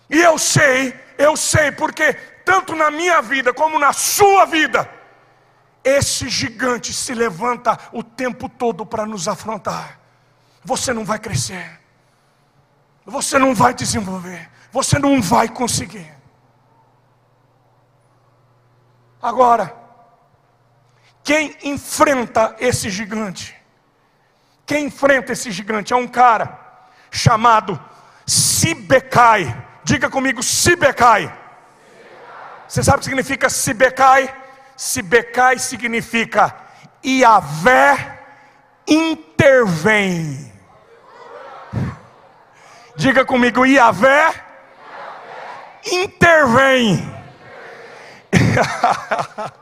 E 0.09 0.19
eu 0.19 0.37
sei, 0.37 0.93
eu 1.17 1.37
sei, 1.37 1.71
porque 1.71 2.13
tanto 2.45 2.75
na 2.75 2.91
minha 2.91 3.21
vida 3.21 3.53
como 3.53 3.79
na 3.79 3.93
sua 3.93 4.45
vida, 4.45 4.89
esse 5.83 6.27
gigante 6.29 6.93
se 6.93 7.13
levanta 7.13 7.79
o 7.93 8.03
tempo 8.03 8.49
todo 8.49 8.85
para 8.85 9.05
nos 9.05 9.27
afrontar. 9.27 9.99
Você 10.63 10.93
não 10.93 11.05
vai 11.05 11.17
crescer, 11.17 11.79
você 13.05 13.39
não 13.39 13.55
vai 13.55 13.73
desenvolver, 13.73 14.51
você 14.71 14.97
não 14.97 15.21
vai 15.21 15.49
conseguir. 15.49 16.09
Agora, 19.21 19.75
quem 21.23 21.55
enfrenta 21.63 22.55
esse 22.59 22.89
gigante? 22.89 23.55
Quem 24.65 24.85
enfrenta 24.85 25.33
esse 25.33 25.51
gigante 25.51 25.93
é 25.93 25.95
um 25.95 26.07
cara 26.07 26.57
chamado 27.11 27.79
Sibecai. 28.25 29.67
Diga 29.83 30.09
comigo, 30.09 30.41
Sibecai. 30.41 31.37
Você 32.67 32.81
sabe 32.81 32.97
o 32.97 32.99
que 32.99 33.05
significa 33.05 33.49
Sibecai? 33.49 34.33
Sibecai 34.77 35.59
significa 35.59 36.55
Iavé 37.03 38.19
intervém. 38.87 40.51
Diga 42.95 43.25
comigo, 43.25 43.65
Iavé 43.65 44.50
intervém. 45.85 46.99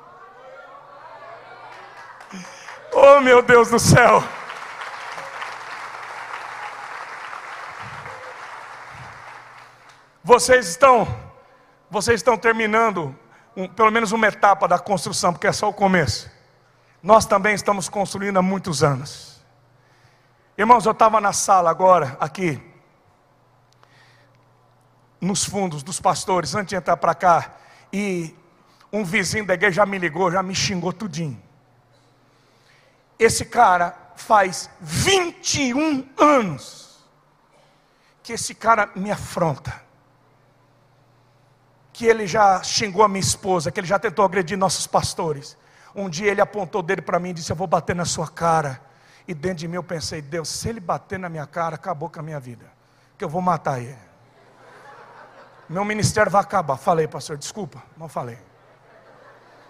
Oh, 2.92 3.22
meu 3.22 3.42
Deus 3.42 3.70
do 3.70 3.78
céu. 3.80 4.24
Vocês 10.24 10.68
estão, 10.68 11.08
vocês 11.90 12.20
estão 12.20 12.38
terminando 12.38 13.16
um, 13.56 13.68
pelo 13.68 13.92
menos 13.92 14.12
uma 14.12 14.28
etapa 14.28 14.68
da 14.68 14.78
construção, 14.78 15.34
porque 15.34 15.48
é 15.48 15.52
só 15.52 15.70
o 15.70 15.74
começo. 15.74 16.30
Nós 17.02 17.26
também 17.26 17.54
estamos 17.54 17.88
construindo 17.88 18.38
há 18.38 18.42
muitos 18.42 18.84
anos. 18.84 19.42
Irmãos, 20.58 20.86
eu 20.86 20.92
estava 20.92 21.22
na 21.22 21.32
sala 21.32 21.70
agora, 21.70 22.18
aqui, 22.20 22.62
nos 25.20 25.44
fundos 25.44 25.84
dos 25.84 26.00
pastores, 26.00 26.56
antes 26.56 26.70
de 26.70 26.76
entrar 26.76 26.98
para 26.98 27.14
cá, 27.14 27.56
e 27.92 28.36
um 28.92 29.04
vizinho 29.04 29.46
da 29.46 29.54
igreja 29.54 29.76
já 29.76 29.86
me 29.86 29.98
ligou, 29.98 30.32
já 30.32 30.42
me 30.42 30.56
xingou 30.56 30.94
tudinho. 30.94 31.42
Esse 33.18 33.46
cara 33.46 33.96
faz 34.16 34.70
21 34.80 36.08
anos 36.18 37.00
que 38.24 38.34
esse 38.34 38.54
cara 38.54 38.90
me 38.96 39.12
afronta. 39.12 39.82
Que 41.92 42.06
ele 42.06 42.28
já 42.28 42.64
xingou 42.64 43.04
a 43.04 43.10
minha 43.10 43.20
esposa, 43.20 43.72
que 43.72 43.80
ele 43.80 43.88
já 43.88 44.00
tentou 44.00 44.24
agredir 44.24 44.58
nossos 44.58 44.88
pastores. 44.88 45.58
Um 45.94 46.10
dia 46.10 46.32
ele 46.32 46.40
apontou 46.40 46.82
dele 46.82 47.02
para 47.02 47.20
mim 47.20 47.32
e 47.32 47.34
disse: 47.34 47.52
Eu 47.52 47.56
vou 47.56 47.68
bater 47.68 47.96
na 47.96 48.06
sua 48.06 48.28
cara. 48.28 48.82
E 49.28 49.34
dentro 49.34 49.58
de 49.58 49.68
mim 49.68 49.76
eu 49.76 49.84
pensei: 49.84 50.22
Deus, 50.22 50.48
se 50.48 50.70
ele 50.70 50.80
bater 50.80 51.20
na 51.20 51.28
minha 51.28 51.46
cara, 51.46 51.76
acabou 51.76 52.10
com 52.10 52.20
a 52.20 52.24
minha 52.24 52.40
vida. 52.40 52.72
Que 53.18 53.24
eu 53.24 53.30
vou 53.30 53.42
matar 53.42 53.82
ele. 53.82 54.09
Meu 55.70 55.86
ministério 55.86 56.32
vai 56.32 56.42
acabar. 56.42 56.78
Falei, 56.78 57.08
pastor, 57.08 57.38
desculpa, 57.38 57.84
não 57.96 58.10
falei. 58.10 58.40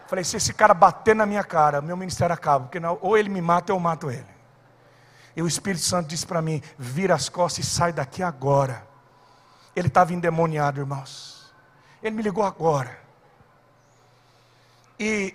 Falei, 0.07 0.23
se 0.23 0.37
esse 0.37 0.53
cara 0.53 0.73
bater 0.73 1.15
na 1.15 1.25
minha 1.25 1.43
cara, 1.43 1.81
meu 1.81 1.97
ministério 1.97 2.33
acaba, 2.33 2.65
porque 2.65 2.79
não, 2.79 2.97
ou 3.01 3.17
ele 3.17 3.29
me 3.29 3.41
mata 3.41 3.73
ou 3.73 3.77
eu 3.77 3.83
mato 3.83 4.09
ele. 4.09 4.25
E 5.35 5.41
o 5.41 5.47
Espírito 5.47 5.83
Santo 5.83 6.07
disse 6.07 6.25
para 6.25 6.41
mim: 6.41 6.61
vira 6.77 7.13
as 7.13 7.29
costas 7.29 7.65
e 7.65 7.69
sai 7.69 7.93
daqui 7.93 8.23
agora. 8.23 8.87
Ele 9.75 9.87
estava 9.87 10.13
endemoniado, 10.13 10.79
irmãos. 10.79 11.53
Ele 12.01 12.15
me 12.15 12.23
ligou 12.23 12.43
agora. 12.43 12.97
E 14.99 15.33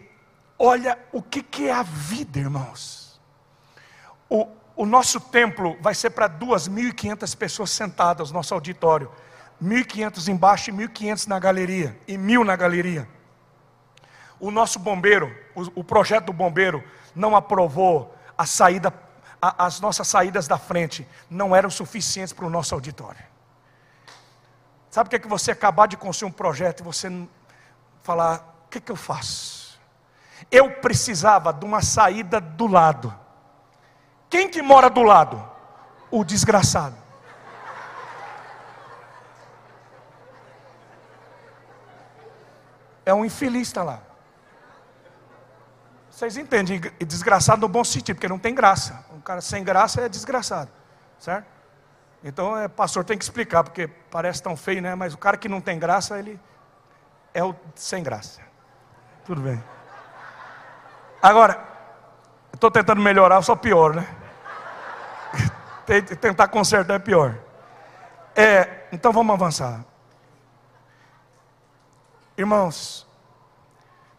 olha 0.58 0.98
o 1.12 1.22
que, 1.22 1.42
que 1.42 1.68
é 1.68 1.72
a 1.72 1.82
vida, 1.82 2.38
irmãos. 2.38 3.20
O, 4.28 4.48
o 4.76 4.84
nosso 4.84 5.20
templo 5.20 5.76
vai 5.80 5.94
ser 5.94 6.10
para 6.10 6.28
2.500 6.28 7.36
pessoas 7.36 7.70
sentadas, 7.70 8.30
nosso 8.30 8.52
auditório. 8.54 9.10
1.500 9.64 10.28
embaixo 10.28 10.70
e 10.70 10.72
1.500 10.72 11.26
na 11.26 11.38
galeria. 11.38 11.98
E 12.06 12.18
mil 12.18 12.44
na 12.44 12.54
galeria 12.54 13.08
o 14.44 14.50
nosso 14.50 14.78
bombeiro, 14.78 15.34
o, 15.54 15.80
o 15.80 15.84
projeto 15.84 16.26
do 16.26 16.32
bombeiro, 16.32 16.84
não 17.14 17.34
aprovou 17.34 18.14
a 18.36 18.44
saída, 18.44 18.92
a, 19.40 19.64
as 19.64 19.80
nossas 19.80 20.06
saídas 20.06 20.46
da 20.46 20.58
frente 20.58 21.08
não 21.30 21.56
eram 21.56 21.70
suficientes 21.70 22.32
para 22.32 22.44
o 22.44 22.50
nosso 22.50 22.74
auditório. 22.74 23.24
Sabe 24.90 25.06
o 25.06 25.10
que 25.10 25.16
é 25.16 25.18
que 25.18 25.28
você 25.28 25.50
acabar 25.50 25.88
de 25.88 25.96
construir 25.96 26.28
um 26.28 26.32
projeto 26.32 26.80
e 26.80 26.82
você 26.82 27.26
falar, 28.02 28.64
o 28.66 28.68
que, 28.68 28.78
é 28.78 28.80
que 28.82 28.92
eu 28.92 28.96
faço? 28.96 29.80
Eu 30.50 30.72
precisava 30.72 31.52
de 31.52 31.64
uma 31.64 31.80
saída 31.80 32.38
do 32.38 32.66
lado. 32.66 33.14
Quem 34.28 34.48
que 34.48 34.60
mora 34.60 34.90
do 34.90 35.02
lado? 35.02 35.42
O 36.10 36.22
desgraçado. 36.22 36.96
É 43.04 43.12
um 43.12 43.24
infeliz 43.24 43.68
está 43.68 43.82
lá. 43.82 44.00
Vocês 46.10 46.36
entendem, 46.36 46.80
desgraçado 47.00 47.60
no 47.60 47.68
bom 47.68 47.82
sentido, 47.82 48.16
porque 48.16 48.28
não 48.28 48.38
tem 48.38 48.54
graça. 48.54 49.04
Um 49.12 49.20
cara 49.20 49.40
sem 49.40 49.64
graça 49.64 50.00
é 50.00 50.08
desgraçado, 50.08 50.70
certo? 51.18 51.46
Então, 52.22 52.56
é, 52.56 52.68
pastor 52.68 53.04
tem 53.04 53.18
que 53.18 53.24
explicar, 53.24 53.64
porque 53.64 53.88
parece 54.10 54.42
tão 54.42 54.56
feio, 54.56 54.80
né? 54.80 54.94
Mas 54.94 55.12
o 55.12 55.18
cara 55.18 55.36
que 55.36 55.48
não 55.48 55.60
tem 55.60 55.78
graça, 55.78 56.18
ele 56.18 56.40
é 57.34 57.42
o 57.42 57.54
sem 57.74 58.02
graça. 58.02 58.40
Tudo 59.24 59.40
bem. 59.40 59.62
Agora, 61.20 61.62
estou 62.52 62.70
tentando 62.70 63.02
melhorar, 63.02 63.42
só 63.42 63.56
pior, 63.56 63.94
né? 63.94 64.06
Tentar 66.20 66.48
consertar 66.48 66.94
é 66.94 66.98
pior. 66.98 67.36
É, 68.36 68.86
então 68.92 69.12
vamos 69.12 69.34
avançar. 69.34 69.84
Irmãos, 72.36 73.06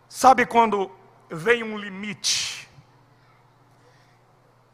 sabe 0.08 0.46
quando 0.46 0.90
vem 1.30 1.64
um 1.64 1.78
limite 1.78 2.70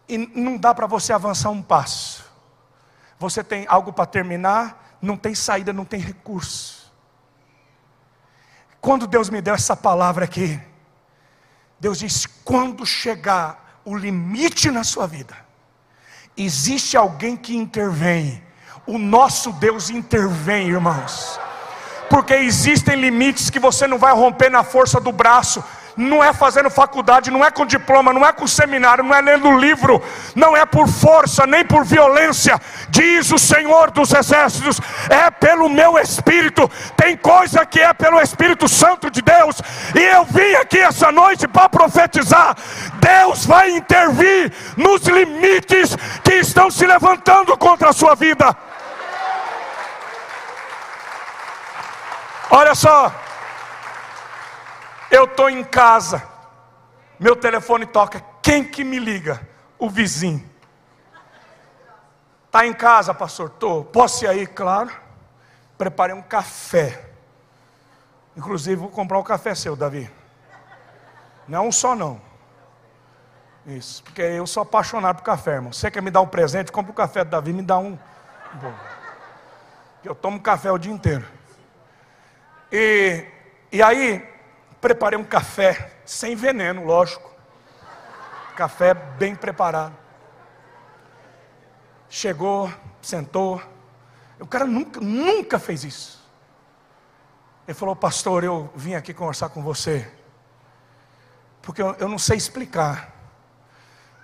e 0.07 0.17
não 0.17 0.57
dá 0.57 0.73
para 0.73 0.85
você 0.85 1.13
avançar 1.13 1.49
um 1.49 1.61
passo. 1.61 2.23
Você 3.17 3.43
tem 3.43 3.65
algo 3.67 3.93
para 3.93 4.05
terminar, 4.05 4.97
não 5.01 5.15
tem 5.15 5.33
saída, 5.33 5.71
não 5.71 5.85
tem 5.85 5.99
recurso. 5.99 6.91
Quando 8.79 9.07
Deus 9.07 9.29
me 9.29 9.41
deu 9.41 9.53
essa 9.53 9.75
palavra 9.75 10.25
aqui, 10.25 10.59
Deus 11.79 11.99
disse: 11.99 12.27
quando 12.43 12.85
chegar 12.85 13.81
o 13.85 13.95
limite 13.95 14.69
na 14.69 14.83
sua 14.83 15.07
vida, 15.07 15.35
existe 16.35 16.97
alguém 16.97 17.37
que 17.37 17.55
intervém. 17.55 18.43
O 18.85 18.97
nosso 18.97 19.51
Deus 19.53 19.89
intervém, 19.89 20.69
irmãos. 20.69 21.39
Porque 22.11 22.33
existem 22.33 22.97
limites 22.97 23.49
que 23.49 23.57
você 23.57 23.87
não 23.87 23.97
vai 23.97 24.11
romper 24.11 24.49
na 24.51 24.65
força 24.65 24.99
do 24.99 25.13
braço, 25.13 25.63
não 25.95 26.21
é 26.21 26.33
fazendo 26.33 26.69
faculdade, 26.69 27.31
não 27.31 27.43
é 27.43 27.49
com 27.49 27.65
diploma, 27.65 28.11
não 28.11 28.25
é 28.25 28.33
com 28.33 28.45
seminário, 28.45 29.01
não 29.01 29.15
é 29.15 29.21
lendo 29.21 29.57
livro, 29.57 30.03
não 30.35 30.55
é 30.55 30.65
por 30.65 30.89
força, 30.89 31.47
nem 31.47 31.63
por 31.63 31.85
violência, 31.85 32.59
diz 32.89 33.31
o 33.31 33.39
Senhor 33.39 33.91
dos 33.91 34.13
Exércitos, 34.13 34.81
é 35.09 35.31
pelo 35.31 35.69
meu 35.69 35.97
Espírito. 35.97 36.69
Tem 36.97 37.15
coisa 37.15 37.65
que 37.65 37.79
é 37.79 37.93
pelo 37.93 38.19
Espírito 38.19 38.67
Santo 38.67 39.09
de 39.09 39.21
Deus, 39.21 39.61
e 39.95 40.01
eu 40.01 40.25
vim 40.25 40.53
aqui 40.55 40.79
essa 40.79 41.13
noite 41.13 41.47
para 41.47 41.69
profetizar: 41.69 42.57
Deus 42.99 43.45
vai 43.45 43.71
intervir 43.71 44.51
nos 44.75 45.03
limites 45.03 45.95
que 46.25 46.33
estão 46.33 46.69
se 46.69 46.85
levantando 46.85 47.57
contra 47.57 47.91
a 47.91 47.93
sua 47.93 48.15
vida. 48.15 48.53
Olha 52.53 52.75
só, 52.75 53.09
eu 55.09 55.23
estou 55.23 55.49
em 55.49 55.63
casa, 55.63 56.21
meu 57.17 57.33
telefone 57.33 57.85
toca. 57.85 58.21
Quem 58.41 58.61
que 58.61 58.83
me 58.83 58.99
liga? 58.99 59.39
O 59.79 59.89
vizinho. 59.89 60.49
Está 62.47 62.67
em 62.67 62.73
casa, 62.73 63.13
pastor? 63.13 63.47
Estou. 63.47 63.85
Posso 63.85 64.25
ir 64.25 64.27
aí? 64.27 64.45
Claro. 64.45 64.91
Preparei 65.77 66.13
um 66.13 66.21
café. 66.21 67.09
Inclusive, 68.35 68.75
vou 68.75 68.89
comprar 68.89 69.17
um 69.17 69.23
café 69.23 69.55
seu, 69.55 69.73
Davi. 69.73 70.11
Não 71.47 71.59
é 71.59 71.61
um 71.61 71.71
só, 71.71 71.95
não. 71.95 72.21
Isso, 73.65 74.03
porque 74.03 74.21
eu 74.21 74.45
sou 74.45 74.63
apaixonado 74.63 75.17
por 75.17 75.23
café, 75.23 75.51
irmão. 75.53 75.71
Você 75.71 75.89
quer 75.89 76.01
me 76.01 76.11
dar 76.11 76.19
um 76.19 76.27
presente? 76.27 76.69
Compre 76.69 76.91
o 76.91 76.93
um 76.93 76.95
café 76.97 77.23
do 77.23 77.29
Davi, 77.29 77.53
me 77.53 77.61
dá 77.61 77.77
um. 77.77 77.97
Bom, 78.55 78.73
eu 80.03 80.13
tomo 80.13 80.41
café 80.41 80.69
o 80.69 80.77
dia 80.77 80.91
inteiro. 80.91 81.25
E, 82.71 83.25
e 83.71 83.81
aí, 83.81 84.31
Preparei 84.81 85.17
um 85.17 85.23
café, 85.23 85.91
sem 86.03 86.35
veneno, 86.35 86.83
lógico. 86.83 87.31
Café 88.55 88.95
bem 88.95 89.35
preparado. 89.35 89.95
Chegou, 92.09 92.73
sentou. 92.99 93.61
O 94.39 94.47
cara 94.47 94.65
nunca, 94.65 94.99
nunca 94.99 95.59
fez 95.59 95.83
isso. 95.83 96.19
Ele 97.67 97.77
falou, 97.77 97.95
pastor, 97.95 98.43
eu 98.43 98.71
vim 98.75 98.95
aqui 98.95 99.13
conversar 99.13 99.49
com 99.49 99.61
você. 99.61 100.11
Porque 101.61 101.79
eu, 101.81 101.95
eu 101.99 102.09
não 102.09 102.17
sei 102.17 102.35
explicar. 102.37 103.13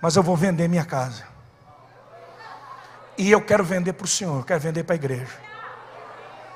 Mas 0.02 0.16
eu 0.16 0.24
vou 0.24 0.36
vender 0.36 0.66
minha 0.66 0.84
casa. 0.84 1.24
E 3.16 3.30
eu 3.30 3.40
quero 3.40 3.62
vender 3.62 3.92
para 3.92 4.04
o 4.04 4.08
senhor, 4.08 4.40
eu 4.40 4.44
quero 4.44 4.60
vender 4.60 4.82
para 4.82 4.94
a 4.94 4.96
igreja. 4.96 5.40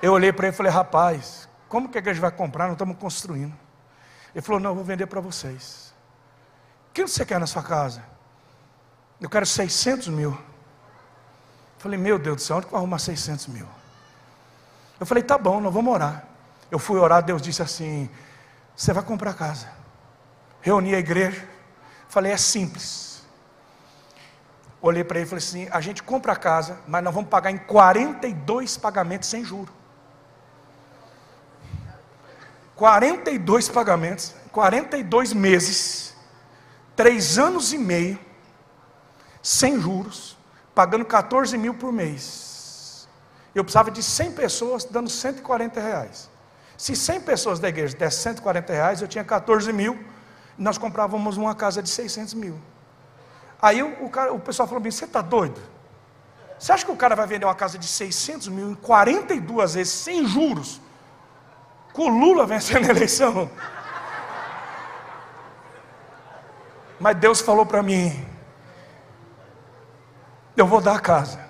Eu 0.03 0.13
olhei 0.13 0.33
para 0.33 0.47
ele 0.47 0.55
e 0.55 0.57
falei, 0.57 0.73
rapaz, 0.73 1.49
como 1.73 1.89
que 1.89 1.97
a 1.97 2.01
igreja 2.01 2.21
vai 2.21 2.31
comprar? 2.31 2.67
Não 2.67 2.75
estamos 2.75 2.99
construindo. 2.99 3.55
Ele 4.35 4.43
falou: 4.43 4.61
Não, 4.61 4.73
eu 4.73 4.75
vou 4.75 4.85
vender 4.85 5.07
para 5.07 5.23
vocês. 5.23 5.95
O 6.91 6.93
que 6.93 7.01
você 7.01 7.25
quer 7.25 7.41
na 7.41 7.47
sua 7.47 7.63
casa? 7.63 8.05
Eu 9.19 9.31
quero 9.31 9.47
600 9.47 10.09
mil. 10.09 10.33
Eu 10.33 10.39
falei: 11.79 11.99
Meu 11.99 12.19
Deus 12.19 12.37
do 12.37 12.43
céu, 12.43 12.59
onde 12.59 12.67
que 12.67 12.73
vou 12.73 12.79
arrumar 12.79 12.99
600 12.99 13.47
mil? 13.47 13.67
Eu 15.01 15.07
falei: 15.07 15.23
Tá 15.23 15.39
bom, 15.39 15.63
nós 15.63 15.73
vamos 15.73 15.95
orar. 15.95 16.25
Eu 16.71 16.79
fui 16.79 16.99
orar, 16.99 17.23
Deus 17.23 17.41
disse 17.41 17.63
assim: 17.63 18.11
Você 18.77 18.93
vai 18.93 19.03
comprar 19.03 19.33
casa. 19.33 19.67
Reuni 20.61 20.95
a 20.95 20.99
igreja. 20.99 21.49
Falei: 22.07 22.33
É 22.33 22.37
simples. 22.37 23.25
Olhei 24.83 25.05
para 25.05 25.21
ele 25.21 25.27
e 25.27 25.31
falei 25.31 25.43
assim: 25.43 25.69
A 25.71 25.81
gente 25.81 26.03
compra 26.03 26.35
a 26.35 26.37
casa, 26.37 26.79
mas 26.87 27.03
nós 27.03 27.15
vamos 27.15 27.31
pagar 27.31 27.51
em 27.51 27.57
42 27.57 28.77
pagamentos 28.77 29.31
sem 29.31 29.43
juros. 29.43 29.82
42 32.83 33.69
pagamentos, 33.69 34.35
42 34.51 35.33
meses, 35.33 36.17
3 36.97 37.39
anos 37.39 37.73
e 37.73 37.79
meio, 37.79 38.19
sem 39.41 39.81
juros, 39.81 40.37
pagando 40.75 41.05
14 41.05 41.57
mil 41.57 41.75
por 41.75 41.93
mês. 41.93 43.09
Eu 43.55 43.63
precisava 43.63 43.89
de 43.89 44.03
100 44.03 44.33
pessoas 44.33 44.85
dando 44.85 45.09
140 45.09 45.81
reais. 45.81 46.29
Se 46.77 46.97
100 46.97 47.21
pessoas 47.21 47.61
da 47.61 47.69
igreja 47.69 47.97
dessem 47.97 48.33
140 48.35 48.73
reais, 48.73 49.01
eu 49.01 49.07
tinha 49.07 49.23
14 49.23 49.73
mil, 49.73 49.97
nós 50.59 50.77
comprávamos 50.77 51.37
uma 51.37 51.55
casa 51.55 51.81
de 51.81 51.89
600 51.89 52.35
mil. 52.35 52.61
Aí 53.61 53.81
o, 53.81 54.11
cara, 54.11 54.33
o 54.33 54.41
pessoal 54.41 54.67
falou: 54.67 54.83
Você 54.83 55.05
está 55.05 55.23
doido? 55.23 55.61
Você 56.59 56.73
acha 56.73 56.85
que 56.85 56.91
o 56.91 56.97
cara 56.97 57.15
vai 57.15 57.29
vender 57.29 57.45
uma 57.45 57.55
casa 57.55 57.79
de 57.79 57.87
600 57.87 58.49
mil 58.49 58.73
em 58.73 58.75
42 58.75 59.75
vezes, 59.75 59.93
sem 59.93 60.27
juros? 60.27 60.81
Com 61.93 62.03
o 62.05 62.09
Lula 62.09 62.47
vencendo 62.47 62.87
a 62.87 62.91
eleição. 62.91 63.51
Mas 66.99 67.17
Deus 67.17 67.41
falou 67.41 67.67
para 67.67 67.83
mim: 67.83 68.27
eu 70.57 70.67
vou 70.67 70.81
dar 70.81 70.97
a 70.97 71.01
casa. 71.01 71.41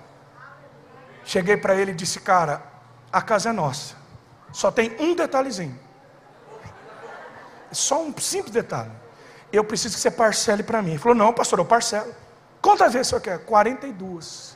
Cheguei 1.25 1.57
para 1.57 1.75
ele 1.75 1.93
e 1.93 1.95
disse: 1.95 2.21
cara, 2.21 2.63
a 3.13 3.21
casa 3.21 3.51
é 3.51 3.53
nossa. 3.53 3.95
Só 4.53 4.71
tem 4.71 4.97
um 4.99 5.15
detalhezinho. 5.15 5.79
Só 7.71 8.03
um 8.03 8.15
simples 8.19 8.53
detalhe. 8.53 8.93
Eu 9.53 9.65
preciso 9.65 9.95
que 9.95 10.01
você 10.01 10.11
parcele 10.11 10.63
para 10.63 10.83
mim. 10.83 10.91
Ele 10.91 10.99
falou: 10.99 11.17
não, 11.17 11.33
pastor, 11.33 11.59
eu 11.59 11.65
parcelo. 11.65 12.15
Quantas 12.61 12.93
vezes 12.93 13.09
o 13.09 13.11
senhor 13.11 13.21
quer? 13.21 13.45
42. 13.45 14.52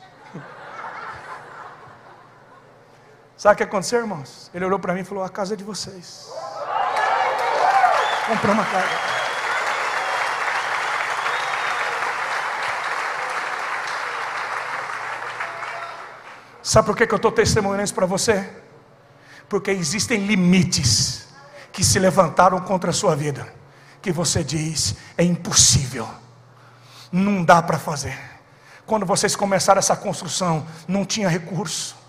Sabe 3.36 3.52
o 3.52 3.56
que 3.58 3.62
aconteceu, 3.64 4.00
irmãos? 4.00 4.50
Ele 4.54 4.64
olhou 4.64 4.78
para 4.78 4.94
mim 4.94 5.00
e 5.00 5.04
falou: 5.04 5.22
A 5.22 5.28
casa 5.28 5.52
é 5.52 5.56
de 5.56 5.64
vocês. 5.64 6.26
Compramos 8.26 8.66
a 8.66 8.70
casa. 8.70 9.16
Sabe 16.62 16.86
por 16.86 16.96
que 16.96 17.04
eu 17.04 17.16
estou 17.16 17.30
testemunhando 17.30 17.84
isso 17.84 17.94
para 17.94 18.06
você? 18.06 18.48
Porque 19.48 19.70
existem 19.70 20.26
limites 20.26 21.28
que 21.72 21.84
se 21.84 21.98
levantaram 21.98 22.58
contra 22.60 22.90
a 22.90 22.92
sua 22.92 23.14
vida, 23.14 23.46
que 24.02 24.10
você 24.10 24.42
diz 24.42 24.96
é 25.16 25.22
impossível, 25.22 26.08
não 27.12 27.44
dá 27.44 27.62
para 27.62 27.78
fazer. 27.78 28.18
Quando 28.84 29.06
vocês 29.06 29.36
começaram 29.36 29.78
essa 29.78 29.94
construção, 29.94 30.66
não 30.88 31.04
tinha 31.04 31.28
recurso 31.28 32.05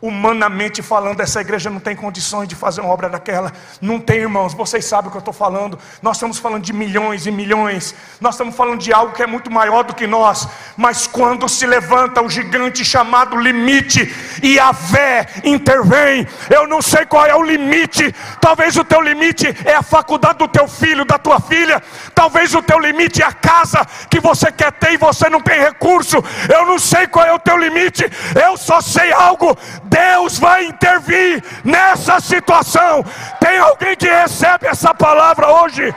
Humanamente 0.00 0.82
falando, 0.82 1.20
essa 1.20 1.40
igreja 1.40 1.70
não 1.70 1.80
tem 1.80 1.96
condições 1.96 2.46
de 2.46 2.54
fazer 2.54 2.82
uma 2.82 2.92
obra 2.92 3.08
daquela. 3.08 3.50
Não 3.80 3.98
tem, 3.98 4.18
irmãos, 4.18 4.52
vocês 4.52 4.84
sabem 4.84 5.08
o 5.08 5.10
que 5.10 5.16
eu 5.16 5.20
estou 5.20 5.32
falando. 5.32 5.78
Nós 6.02 6.18
estamos 6.18 6.38
falando 6.38 6.62
de 6.62 6.72
milhões 6.74 7.26
e 7.26 7.30
milhões. 7.30 7.94
Nós 8.20 8.34
estamos 8.34 8.54
falando 8.54 8.78
de 8.78 8.92
algo 8.92 9.14
que 9.14 9.22
é 9.22 9.26
muito 9.26 9.50
maior 9.50 9.84
do 9.84 9.94
que 9.94 10.06
nós. 10.06 10.46
Mas 10.76 11.06
quando 11.06 11.48
se 11.48 11.66
levanta 11.66 12.20
o 12.20 12.28
gigante 12.28 12.84
chamado 12.84 13.38
limite 13.38 14.14
e 14.42 14.58
a 14.58 14.74
fé 14.74 15.26
intervém, 15.42 16.26
eu 16.50 16.66
não 16.66 16.82
sei 16.82 17.06
qual 17.06 17.24
é 17.24 17.34
o 17.34 17.42
limite. 17.42 18.14
Talvez 18.38 18.76
o 18.76 18.84
teu 18.84 19.00
limite 19.00 19.46
é 19.64 19.74
a 19.74 19.82
faculdade 19.82 20.38
do 20.38 20.48
teu 20.48 20.68
filho, 20.68 21.06
da 21.06 21.18
tua 21.18 21.40
filha. 21.40 21.82
Talvez 22.14 22.54
o 22.54 22.62
teu 22.62 22.78
limite 22.78 23.22
é 23.22 23.24
a 23.24 23.32
casa 23.32 23.86
que 24.10 24.20
você 24.20 24.52
quer 24.52 24.72
ter 24.72 24.92
e 24.92 24.98
você 24.98 25.30
não 25.30 25.40
tem 25.40 25.58
recurso. 25.58 26.22
Eu 26.52 26.66
não 26.66 26.78
sei 26.78 27.06
qual 27.06 27.24
é 27.24 27.32
o 27.32 27.38
teu 27.38 27.56
limite. 27.56 28.04
Eu 28.34 28.58
só 28.58 28.82
sei 28.82 29.10
algo 29.10 29.56
Deus 29.86 30.38
vai 30.38 30.66
intervir 30.66 31.42
nessa 31.64 32.20
situação. 32.20 33.04
Tem 33.40 33.58
alguém 33.58 33.96
que 33.96 34.08
recebe 34.08 34.66
essa 34.66 34.94
palavra 34.94 35.48
hoje? 35.48 35.94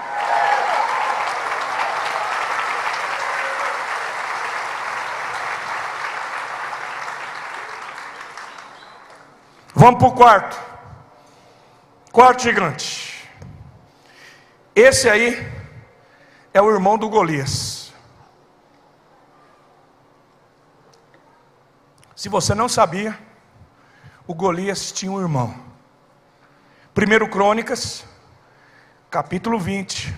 Vamos 9.73 9.99
para 9.99 10.07
o 10.07 10.11
quarto. 10.11 10.59
Quarto 12.11 12.43
gigante. 12.43 13.29
Esse 14.75 15.09
aí 15.09 15.59
é 16.53 16.61
o 16.61 16.69
irmão 16.69 16.97
do 16.97 17.07
Golias. 17.07 17.93
Se 22.15 22.27
você 22.27 22.53
não 22.53 22.67
sabia, 22.67 23.17
o 24.30 24.36
Golias 24.36 24.91
tinha 24.91 25.11
um 25.11 25.19
irmão. 25.19 25.55
Primeiro 26.93 27.27
Crônicas, 27.27 28.05
capítulo 29.09 29.59
20, 29.59 30.15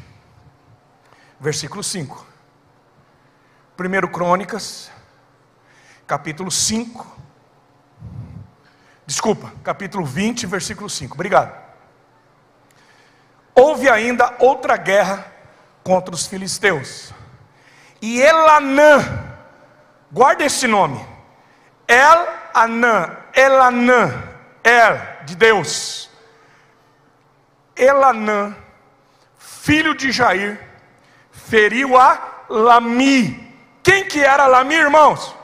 versículo 1.39 1.81
5. 1.81 2.25
Primeiro 3.77 4.09
Crônicas, 4.09 4.91
capítulo 6.05 6.51
5, 6.51 7.21
Desculpa, 9.05 9.49
capítulo 9.63 10.05
20, 10.05 10.45
versículo 10.45 10.89
5. 10.89 11.13
Obrigado. 11.13 11.57
Houve 13.55 13.89
ainda 13.89 14.35
outra 14.39 14.75
guerra 14.75 15.25
contra 15.85 16.13
os 16.13 16.27
filisteus. 16.27 17.13
E 18.01 18.21
Elanã, 18.21 18.99
guarda 20.11 20.43
esse 20.43 20.67
nome. 20.67 20.99
El 21.87 22.41
Anã, 22.53 23.17
Elanã, 23.33 24.11
El 24.63 25.25
de 25.25 25.35
Deus. 25.35 26.09
Elanã, 27.75 28.55
filho 29.37 29.95
de 29.95 30.11
Jair, 30.11 30.59
feriu 31.31 31.97
a 31.97 32.43
Lami. 32.49 33.51
Quem 33.81 34.05
que 34.05 34.19
era 34.19 34.47
Lami, 34.47 34.75
irmãos? 34.75 35.35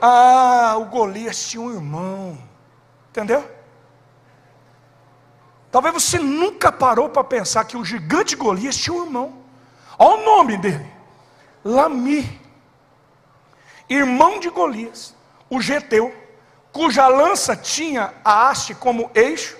Ah, 0.00 0.76
o 0.78 0.86
Golias 0.86 1.48
tinha 1.48 1.62
um 1.62 1.72
irmão. 1.72 2.38
Entendeu? 3.10 3.48
Talvez 5.70 5.94
você 5.94 6.18
nunca 6.18 6.72
parou 6.72 7.08
para 7.08 7.22
pensar 7.22 7.64
que 7.64 7.76
o 7.76 7.84
gigante 7.84 8.34
Golias 8.34 8.76
tinha 8.76 8.94
um 8.94 9.04
irmão. 9.04 9.40
Olha 9.98 10.20
o 10.20 10.24
nome 10.24 10.56
dele: 10.56 10.86
Lami, 11.64 12.40
irmão 13.88 14.40
de 14.40 14.48
Golias, 14.48 15.14
o 15.48 15.60
Geteu, 15.60 16.14
cuja 16.72 17.08
lança 17.08 17.56
tinha 17.56 18.12
a 18.24 18.48
haste 18.48 18.74
como 18.74 19.10
eixo 19.14 19.56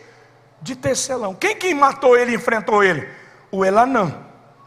de 0.62 0.76
tecelão. 0.76 1.34
Quem 1.34 1.56
que 1.56 1.74
matou 1.74 2.16
ele 2.16 2.32
e 2.32 2.34
enfrentou 2.36 2.82
ele? 2.82 3.08
O 3.50 3.64
Elanã. 3.64 4.14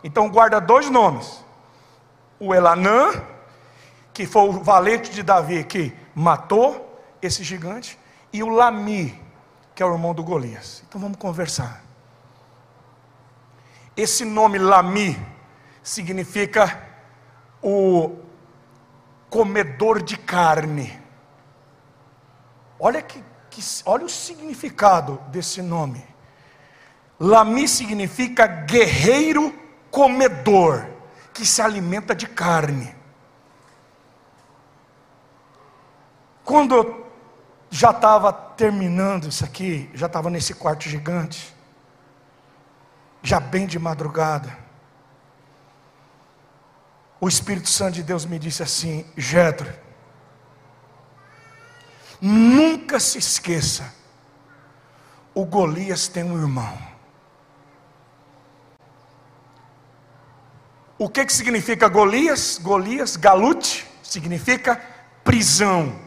Então 0.04 0.30
guarda 0.30 0.60
dois 0.60 0.90
nomes: 0.90 1.44
o 2.40 2.54
Elanã 2.54 3.12
que 4.14 4.28
foi 4.28 4.48
o 4.48 4.52
valente 4.52 5.12
de 5.12 5.24
Davi 5.24 5.64
que 5.64 5.92
matou 6.14 7.02
esse 7.22 7.44
gigante, 7.44 7.98
e 8.32 8.44
o 8.44 8.50
Lami, 8.50 9.20
que 9.74 9.82
é 9.82 9.86
o 9.86 9.94
irmão 9.94 10.14
do 10.14 10.24
Golias. 10.24 10.84
Então 10.88 11.02
vamos 11.02 11.18
conversar. 11.18 11.84
Esse 13.98 14.24
nome 14.24 14.58
Lami 14.60 15.20
significa 15.82 16.82
o 17.62 18.18
comedor 19.30 20.02
de 20.02 20.18
carne. 20.18 21.02
Olha 22.86 23.02
que, 23.02 23.24
que 23.50 23.62
olha 23.86 24.04
o 24.06 24.10
significado 24.10 25.18
desse 25.30 25.62
nome. 25.62 26.06
Lami 27.18 27.66
significa 27.66 28.46
guerreiro 28.46 29.58
comedor, 29.90 30.86
que 31.34 31.46
se 31.46 31.62
alimenta 31.62 32.14
de 32.14 32.28
carne. 32.28 32.94
Quando 36.44 36.76
eu 36.76 37.08
já 37.70 37.92
estava 37.92 38.34
terminando 38.34 39.30
isso 39.30 39.46
aqui, 39.46 39.90
já 39.94 40.08
estava 40.08 40.30
nesse 40.30 40.54
quarto 40.54 40.90
gigante, 40.90 41.56
já 43.22 43.40
bem 43.40 43.66
de 43.66 43.80
madrugada, 43.80 44.58
o 47.22 47.30
Espírito 47.30 47.70
Santo 47.70 47.94
de 47.94 48.04
Deus 48.04 48.26
me 48.26 48.38
disse 48.38 48.62
assim: 48.62 49.06
Jetro, 49.16 49.74
nunca 52.26 53.02
se 53.02 53.18
esqueça, 53.18 53.94
o 55.36 55.46
Golias 55.46 56.08
tem 56.08 56.24
um 56.24 56.40
irmão. 56.40 56.78
O 60.98 61.10
que, 61.10 61.26
que 61.26 61.34
significa 61.34 61.90
Golias? 61.90 62.58
Golias, 62.62 63.18
galute, 63.18 63.86
significa 64.02 64.82
prisão 65.22 66.00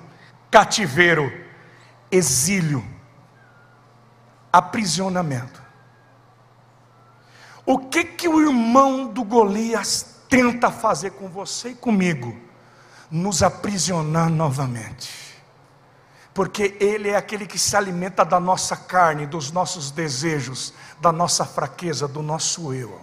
cativeiro, 0.51 1.31
exílio, 2.11 2.83
aprisionamento. 4.51 5.62
O 7.67 7.79
que 7.79 8.05
que 8.05 8.27
o 8.27 8.41
irmão 8.41 9.09
do 9.09 9.23
Golias 9.23 10.23
tenta 10.31 10.71
fazer 10.71 11.11
com 11.11 11.29
você 11.29 11.71
e 11.71 11.75
comigo? 11.75 12.35
Nos 13.11 13.43
aprisionar 13.43 14.31
novamente. 14.31 15.26
Porque 16.37 16.76
ele 16.78 17.09
é 17.09 17.16
aquele 17.16 17.47
que 17.47 17.59
se 17.59 17.74
alimenta 17.74 18.22
da 18.22 18.39
nossa 18.39 18.76
carne, 18.76 19.26
dos 19.26 19.51
nossos 19.51 19.91
desejos, 19.91 20.74
da 21.01 21.11
nossa 21.11 21.47
fraqueza, 21.47 22.07
do 22.07 22.20
nosso 22.20 22.74
eu. 22.74 23.01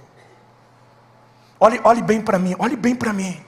Olhe, 1.60 1.82
olhe 1.84 2.04
bem 2.04 2.22
para 2.22 2.38
mim, 2.38 2.56
olhe 2.60 2.76
bem 2.76 2.94
para 2.94 3.12
mim. 3.12 3.44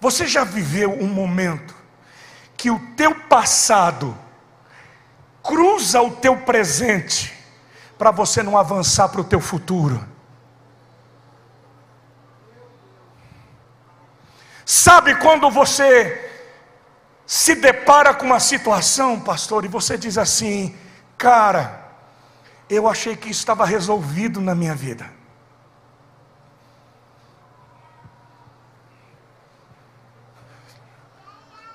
Você 0.00 0.26
já 0.26 0.42
viveu 0.42 0.90
um 1.00 1.06
momento 1.06 1.72
que 2.56 2.72
o 2.72 2.80
teu 2.96 3.14
passado 3.14 4.18
cruza 5.44 6.02
o 6.02 6.10
teu 6.16 6.38
presente 6.38 7.32
para 7.96 8.10
você 8.10 8.42
não 8.42 8.58
avançar 8.58 9.08
para 9.10 9.20
o 9.20 9.24
teu 9.24 9.40
futuro? 9.40 10.04
Sabe 14.66 15.14
quando 15.14 15.48
você 15.48 16.31
se 17.34 17.54
depara 17.54 18.12
com 18.12 18.26
uma 18.26 18.38
situação, 18.38 19.18
pastor, 19.18 19.64
e 19.64 19.68
você 19.68 19.96
diz 19.96 20.18
assim: 20.18 20.76
cara, 21.16 21.90
eu 22.68 22.86
achei 22.86 23.16
que 23.16 23.30
estava 23.30 23.64
resolvido 23.64 24.38
na 24.38 24.54
minha 24.54 24.74
vida. 24.74 25.10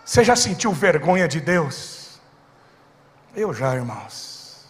Você 0.06 0.24
já 0.24 0.36
sentiu 0.36 0.72
vergonha 0.72 1.28
de 1.28 1.42
Deus? 1.42 2.22
Eu 3.36 3.52
já, 3.52 3.74
irmãos. 3.74 4.64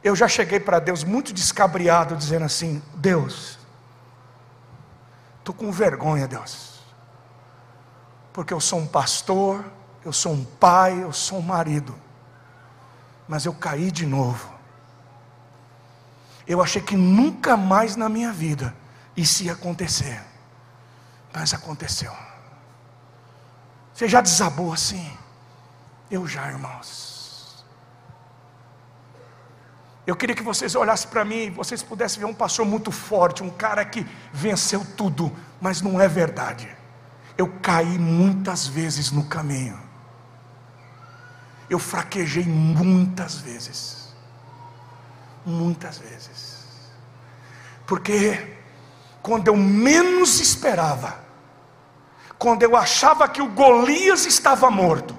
Eu 0.00 0.14
já 0.14 0.28
cheguei 0.28 0.60
para 0.60 0.78
Deus 0.78 1.02
muito 1.02 1.32
descabriado, 1.32 2.14
dizendo 2.14 2.44
assim: 2.44 2.80
Deus, 2.94 3.58
estou 5.40 5.52
com 5.52 5.72
vergonha, 5.72 6.28
Deus, 6.28 6.67
porque 8.38 8.54
eu 8.54 8.60
sou 8.60 8.78
um 8.78 8.86
pastor, 8.86 9.64
eu 10.04 10.12
sou 10.12 10.32
um 10.32 10.44
pai, 10.44 11.02
eu 11.02 11.12
sou 11.12 11.40
um 11.40 11.42
marido, 11.42 11.92
mas 13.26 13.44
eu 13.44 13.52
caí 13.52 13.90
de 13.90 14.06
novo. 14.06 14.54
Eu 16.46 16.62
achei 16.62 16.80
que 16.80 16.96
nunca 16.96 17.56
mais 17.56 17.96
na 17.96 18.08
minha 18.08 18.30
vida 18.32 18.72
isso 19.16 19.42
ia 19.42 19.54
acontecer, 19.54 20.22
mas 21.34 21.52
aconteceu. 21.52 22.12
Você 23.92 24.06
já 24.06 24.20
desabou 24.20 24.72
assim? 24.72 25.12
Eu 26.08 26.24
já, 26.24 26.46
irmãos. 26.46 27.66
Eu 30.06 30.14
queria 30.14 30.36
que 30.36 30.44
vocês 30.44 30.76
olhassem 30.76 31.10
para 31.10 31.24
mim 31.24 31.46
e 31.46 31.50
vocês 31.50 31.82
pudessem 31.82 32.20
ver 32.20 32.26
um 32.26 32.34
pastor 32.34 32.64
muito 32.64 32.92
forte, 32.92 33.42
um 33.42 33.50
cara 33.50 33.84
que 33.84 34.06
venceu 34.32 34.86
tudo, 34.96 35.36
mas 35.60 35.82
não 35.82 36.00
é 36.00 36.06
verdade. 36.06 36.77
Eu 37.38 37.46
caí 37.62 37.98
muitas 37.98 38.66
vezes 38.66 39.12
no 39.12 39.24
caminho. 39.24 39.80
Eu 41.70 41.78
fraquejei 41.78 42.44
muitas 42.44 43.36
vezes. 43.36 44.12
Muitas 45.46 45.98
vezes. 45.98 46.58
Porque 47.86 48.58
quando 49.22 49.46
eu 49.46 49.56
menos 49.56 50.40
esperava, 50.40 51.20
quando 52.36 52.64
eu 52.64 52.76
achava 52.76 53.28
que 53.28 53.40
o 53.40 53.52
Golias 53.52 54.26
estava 54.26 54.68
morto, 54.68 55.16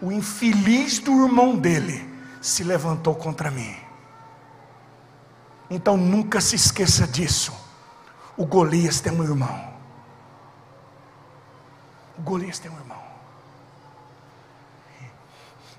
o 0.00 0.10
infeliz 0.10 0.98
do 0.98 1.26
irmão 1.26 1.56
dele 1.56 2.08
se 2.40 2.64
levantou 2.64 3.14
contra 3.14 3.50
mim. 3.50 3.76
Então 5.68 5.96
nunca 5.96 6.40
se 6.40 6.56
esqueça 6.56 7.06
disso. 7.06 7.52
O 8.34 8.46
Golias 8.46 9.00
tem 9.00 9.12
um 9.12 9.22
irmão. 9.22 9.69
Golias 12.20 12.58
tem 12.58 12.70
um 12.70 12.76
irmão. 12.76 13.00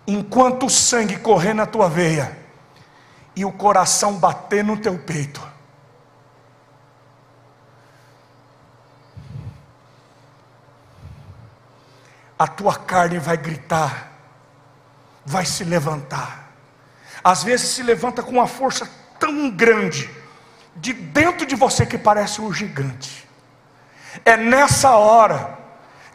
Enquanto 0.07 0.65
o 0.65 0.69
sangue 0.69 1.17
correr 1.17 1.53
na 1.53 1.65
tua 1.65 1.87
veia 1.87 2.37
e 3.35 3.45
o 3.45 3.51
coração 3.51 4.15
bater 4.15 4.63
no 4.63 4.77
teu 4.77 4.97
peito, 4.99 5.41
a 12.37 12.47
tua 12.47 12.75
carne 12.75 13.19
vai 13.19 13.37
gritar, 13.37 14.11
vai 15.23 15.45
se 15.45 15.63
levantar. 15.63 16.51
Às 17.23 17.43
vezes 17.43 17.69
se 17.69 17.83
levanta 17.83 18.23
com 18.23 18.31
uma 18.31 18.47
força 18.47 18.89
tão 19.19 19.51
grande, 19.51 20.09
de 20.75 20.91
dentro 20.91 21.45
de 21.45 21.55
você 21.55 21.85
que 21.85 21.99
parece 21.99 22.41
um 22.41 22.51
gigante. 22.51 23.29
É 24.25 24.35
nessa 24.35 24.95
hora 24.95 25.60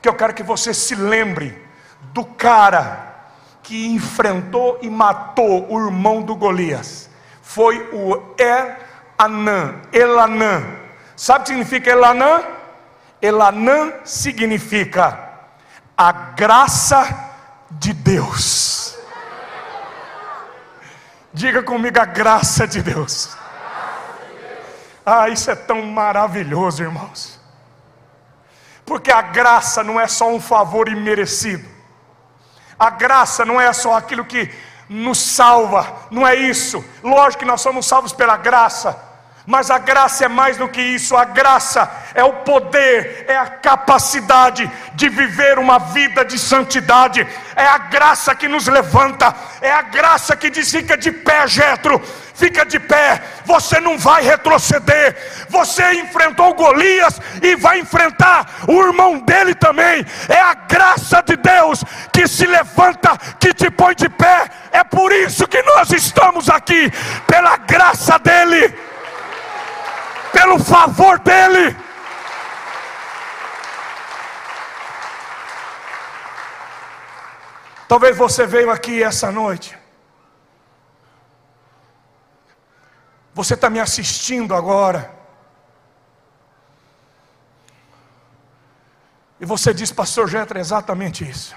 que 0.01 0.09
eu 0.09 0.15
quero 0.15 0.35
que 0.35 0.43
você 0.43 0.73
se 0.73 0.95
lembre 0.95 1.67
do 2.13 2.25
cara 2.25 3.15
que 3.63 3.89
enfrentou 3.89 4.79
e 4.81 4.89
matou 4.89 5.67
o 5.73 5.85
irmão 5.85 6.23
do 6.23 6.37
Golias. 6.37 7.11
Foi 7.43 7.79
o 7.93 8.23
Elanã, 8.39 9.81
Elanã. 9.93 10.63
Sabe 11.17 11.41
o 11.41 11.43
que 11.43 11.49
significa 11.49 11.91
Elanã? 11.91 12.45
Elanã 13.21 13.93
significa 14.05 15.31
a 15.97 16.13
graça 16.13 17.33
de 17.71 17.93
Deus. 17.93 18.97
Diga 21.33 21.63
comigo 21.63 22.01
a 22.01 22.05
graça 22.05 22.67
de 22.67 22.83
Deus. 22.83 23.37
Ah, 25.05 25.29
isso 25.29 25.51
é 25.51 25.55
tão 25.55 25.83
maravilhoso, 25.83 26.83
irmãos. 26.83 27.36
Porque 28.87 29.11
a 29.11 29.21
graça 29.21 29.83
não 29.83 30.01
é 30.01 30.07
só 30.07 30.29
um 30.31 30.41
favor 30.41 30.89
imerecido. 30.89 31.69
A 32.79 32.89
graça 32.89 33.45
não 33.45 33.61
é 33.61 33.73
só 33.73 33.95
aquilo 33.95 34.25
que 34.25 34.51
nos 34.89 35.19
salva, 35.19 36.07
não 36.11 36.27
é 36.27 36.37
isso. 36.37 36.85
Lógico 37.03 37.41
que 37.41 37.49
nós 37.49 37.61
somos 37.61 37.87
salvos 37.87 38.13
pela 38.13 38.37
graça, 38.37 38.97
mas 39.47 39.71
a 39.71 39.79
graça 39.79 40.25
é 40.25 40.29
mais 40.29 40.57
do 40.57 40.69
que 40.69 40.81
isso. 40.81 41.17
A 41.17 41.25
graça 41.25 41.91
é 42.15 42.25
o 42.25 42.33
poder, 42.33 43.25
é 43.29 43.37
a 43.37 43.47
capacidade 43.47 44.71
de 44.95 45.09
viver 45.09 45.59
uma 45.59 45.79
vida 45.79 46.25
de 46.25 46.39
santidade. 46.39 47.27
É 47.55 47.65
a 47.65 47.79
graça 47.79 48.35
que 48.35 48.49
nos 48.49 48.67
levanta, 48.67 49.35
é 49.61 49.73
a 49.73 49.83
graça 49.83 50.37
que 50.37 50.51
diz: 50.51 50.71
fica 50.71 50.97
de 50.97 51.13
pé, 51.13 51.47
Jetro, 51.47 52.03
fica 52.37 52.65
de 52.65 52.79
pé. 52.79 53.23
Você 53.45 53.81
não 53.81 53.99
vai 53.99 54.23
retroceder. 54.23 55.17
Você 55.49 55.83
enfrentou 55.95 56.55
Golias 56.55 57.21
e 57.43 57.57
vai 57.57 57.81
enfrentar 57.81 58.65
o 58.69 58.81
irmão 58.87 59.19
dele 59.19 59.55
também. 59.55 60.05
É 60.29 60.41
a 60.41 60.55
graça 60.55 61.23
de 61.23 61.37
Deus 61.37 61.83
que 62.13 62.29
se 62.29 62.47
levanta, 62.47 63.17
que 63.41 63.53
te 63.53 63.71
põe 63.71 63.95
de 63.95 64.09
pé. 64.09 64.49
É 64.71 64.85
por 64.85 65.13
isso 65.13 65.49
que 65.49 65.63
nós 65.63 65.91
estamos 65.91 66.49
aqui, 66.49 66.91
pela 67.27 67.57
graça 67.57 68.19
dele 68.19 68.87
pelo 70.37 70.59
favor 70.59 71.19
dEle. 71.19 71.75
Talvez 77.89 78.17
você 78.17 78.47
veio 78.47 78.71
aqui 78.71 79.03
essa 79.03 79.33
noite. 79.33 79.86
Você 83.37 83.53
está 83.53 83.69
me 83.69 83.79
assistindo 83.79 84.55
agora. 84.55 85.15
E 89.39 89.45
você 89.45 89.75
diz, 89.75 89.93
Pastor 89.93 90.27
Jetra, 90.27 90.59
é 90.59 90.63
exatamente 90.63 91.23
isso. 91.29 91.55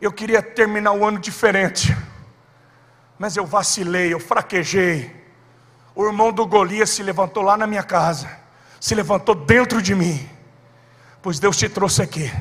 Eu 0.00 0.10
queria 0.10 0.40
terminar 0.42 0.92
o 0.92 1.04
ano 1.04 1.18
diferente, 1.18 1.94
mas 3.18 3.36
eu 3.36 3.44
vacilei, 3.44 4.10
eu 4.10 4.18
fraquejei. 4.18 5.14
O 5.94 6.06
irmão 6.06 6.32
do 6.32 6.46
Golias 6.46 6.88
se 6.88 7.02
levantou 7.02 7.42
lá 7.42 7.54
na 7.54 7.66
minha 7.66 7.82
casa, 7.82 8.30
se 8.80 8.94
levantou 8.94 9.34
dentro 9.34 9.82
de 9.82 9.94
mim, 9.94 10.26
pois 11.20 11.38
Deus 11.38 11.58
te 11.58 11.68
trouxe 11.68 12.00
aqui, 12.00 12.32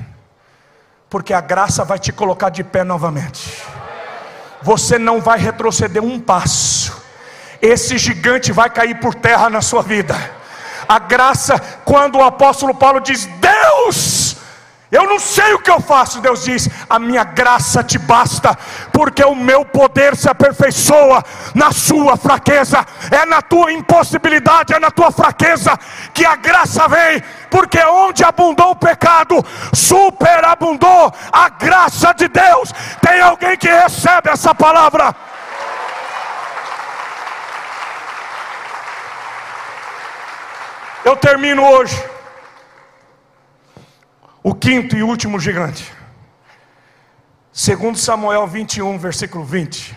porque 1.09 1.33
a 1.33 1.41
graça 1.41 1.83
vai 1.83 1.99
te 1.99 2.13
colocar 2.13 2.49
de 2.49 2.63
pé 2.63 2.85
novamente. 2.85 3.61
Você 4.61 4.97
não 4.97 5.19
vai 5.19 5.37
retroceder 5.37 6.01
um 6.01 6.21
passo, 6.21 7.02
esse 7.63 7.97
gigante 7.97 8.51
vai 8.51 8.69
cair 8.69 8.99
por 8.99 9.15
terra 9.15 9.49
na 9.49 9.61
sua 9.61 9.81
vida. 9.81 10.15
A 10.87 10.99
graça, 10.99 11.57
quando 11.85 12.17
o 12.17 12.23
apóstolo 12.23 12.75
Paulo 12.75 12.99
diz: 12.99 13.25
Deus 13.25 14.33
eu 14.93 15.07
não 15.07 15.17
sei 15.17 15.55
o 15.55 15.59
que 15.59 15.71
eu 15.71 15.81
faço, 15.81 16.21
Deus 16.21 16.43
diz: 16.43 16.69
a 16.87 16.99
minha 16.99 17.23
graça 17.23 17.83
te 17.83 17.97
basta, 17.97 18.55
porque 18.91 19.23
o 19.25 19.33
meu 19.33 19.65
poder 19.65 20.15
se 20.15 20.29
aperfeiçoa 20.29 21.23
na 21.55 21.71
sua 21.71 22.15
fraqueza, 22.15 22.85
é 23.09 23.25
na 23.25 23.41
tua 23.41 23.73
impossibilidade, 23.73 24.71
é 24.71 24.77
na 24.77 24.91
tua 24.91 25.11
fraqueza 25.11 25.75
que 26.13 26.23
a 26.23 26.35
graça 26.35 26.87
vem, 26.87 27.23
porque 27.49 27.83
onde 27.83 28.23
abundou 28.23 28.69
o 28.69 28.75
pecado, 28.75 29.43
superabundou 29.73 31.11
a 31.31 31.49
graça 31.49 32.13
de 32.13 32.27
Deus. 32.27 32.71
Tem 33.01 33.19
alguém 33.19 33.57
que 33.57 33.67
recebe 33.67 34.29
essa 34.29 34.53
palavra? 34.53 35.15
Eu 41.05 41.17
termino 41.17 41.61
hoje 41.63 41.95
o 44.41 44.55
quinto 44.55 44.95
e 44.95 45.03
último 45.03 45.37
gigante. 45.39 45.93
Segundo 47.51 47.97
Samuel 47.97 48.47
21, 48.47 48.97
versículo 48.97 49.43
20. 49.43 49.95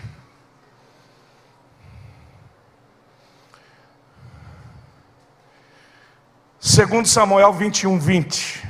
Segundo 6.59 7.07
Samuel 7.07 7.53
21, 7.53 7.97
20. 7.97 8.69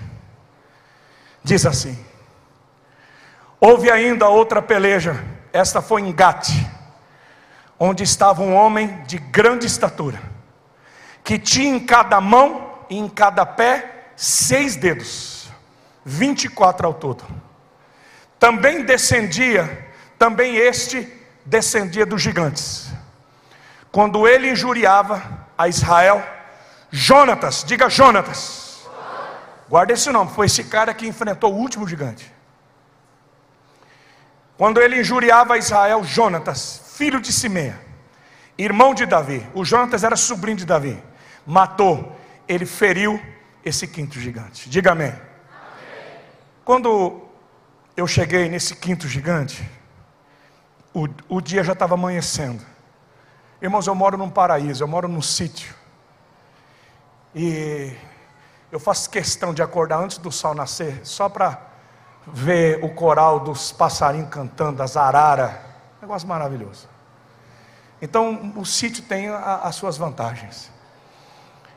Diz 1.44 1.66
assim: 1.66 1.98
Houve 3.60 3.90
ainda 3.90 4.30
outra 4.30 4.62
peleja, 4.62 5.24
esta 5.52 5.82
foi 5.82 6.02
em 6.02 6.12
Gate, 6.12 6.52
onde 7.80 8.04
estava 8.04 8.44
um 8.44 8.54
homem 8.54 9.04
de 9.04 9.18
grande 9.18 9.66
estatura, 9.66 10.22
que 11.28 11.38
tinha 11.38 11.76
em 11.76 11.78
cada 11.78 12.22
mão 12.22 12.86
e 12.90 12.98
em 12.98 13.10
cada 13.10 13.46
pé 13.46 14.12
seis 14.16 14.78
dedos 14.78 15.50
24 16.06 16.88
ao 16.88 16.94
todo. 16.94 17.26
Também 18.40 18.86
descendia, 18.86 19.94
também 20.18 20.56
este 20.56 21.06
descendia 21.46 22.06
dos 22.06 22.22
gigantes. 22.22 22.90
Quando 23.92 24.26
ele 24.26 24.50
injuriava 24.50 25.22
a 25.58 25.68
Israel, 25.68 26.26
Jonatas, 26.90 27.62
diga 27.62 27.90
Jonatas. 27.90 28.88
Guarda 29.68 29.92
esse 29.92 30.10
nome, 30.10 30.32
foi 30.32 30.46
esse 30.46 30.64
cara 30.64 30.94
que 30.94 31.06
enfrentou 31.06 31.54
o 31.54 31.58
último 31.58 31.86
gigante. 31.86 32.34
Quando 34.58 34.80
ele 34.80 35.02
injuriava 35.02 35.56
a 35.56 35.58
Israel, 35.58 36.06
Jonatas, 36.06 36.84
filho 36.96 37.20
de 37.20 37.34
Simeia, 37.34 37.78
irmão 38.58 38.94
de 38.94 39.06
Davi, 39.06 39.46
o 39.54 39.66
Jonatas 39.66 40.06
era 40.06 40.16
sobrinho 40.16 40.56
de 40.56 40.66
Davi, 40.66 40.98
matou, 41.48 42.14
ele 42.48 42.66
feriu 42.66 43.20
esse 43.64 43.88
quinto 43.88 44.20
gigante. 44.20 44.70
Diga 44.70 44.92
amém. 44.92 45.14
Quando 46.66 47.22
eu 47.96 48.06
cheguei 48.06 48.50
nesse 48.50 48.76
quinto 48.76 49.08
gigante, 49.08 49.68
o, 50.94 51.08
o 51.30 51.42
dia 51.42 51.64
já 51.64 51.72
estava 51.72 51.94
amanhecendo. 51.94 52.64
Irmãos, 53.62 53.88
eu 53.88 53.96
moro 53.96 54.18
num 54.18 54.30
paraíso, 54.30 54.84
eu 54.84 54.88
moro 54.88 55.08
num 55.08 55.22
sítio. 55.22 55.74
E 57.34 57.96
eu 58.72 58.80
faço 58.80 59.10
questão 59.10 59.54
de 59.54 59.62
acordar 59.62 60.00
antes 60.00 60.18
do 60.18 60.32
sol 60.32 60.54
nascer, 60.54 61.00
só 61.06 61.30
para 61.30 61.62
ver 62.28 62.84
o 62.84 62.90
coral 62.90 63.40
dos 63.40 63.72
passarinhos 63.72 64.30
cantando, 64.30 64.84
as 64.84 64.98
araras. 64.98 65.56
Negócio 66.02 66.28
maravilhoso. 66.28 66.90
Então, 68.02 68.54
o 68.56 68.66
sítio 68.66 69.04
tem 69.04 69.30
as 69.30 69.76
suas 69.76 69.98
vantagens. 69.98 70.70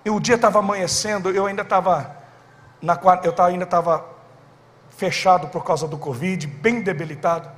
E 0.04 0.10
o 0.10 0.18
dia 0.18 0.36
estava 0.36 0.58
amanhecendo, 0.58 1.30
eu 1.30 1.46
ainda 1.46 1.62
estava, 1.62 2.16
eu 3.22 3.44
ainda 3.44 3.64
estava 3.64 4.04
fechado 4.88 5.48
por 5.48 5.64
causa 5.64 5.86
do 5.86 5.98
Covid, 5.98 6.46
bem 6.46 6.82
debilitado. 6.82 7.50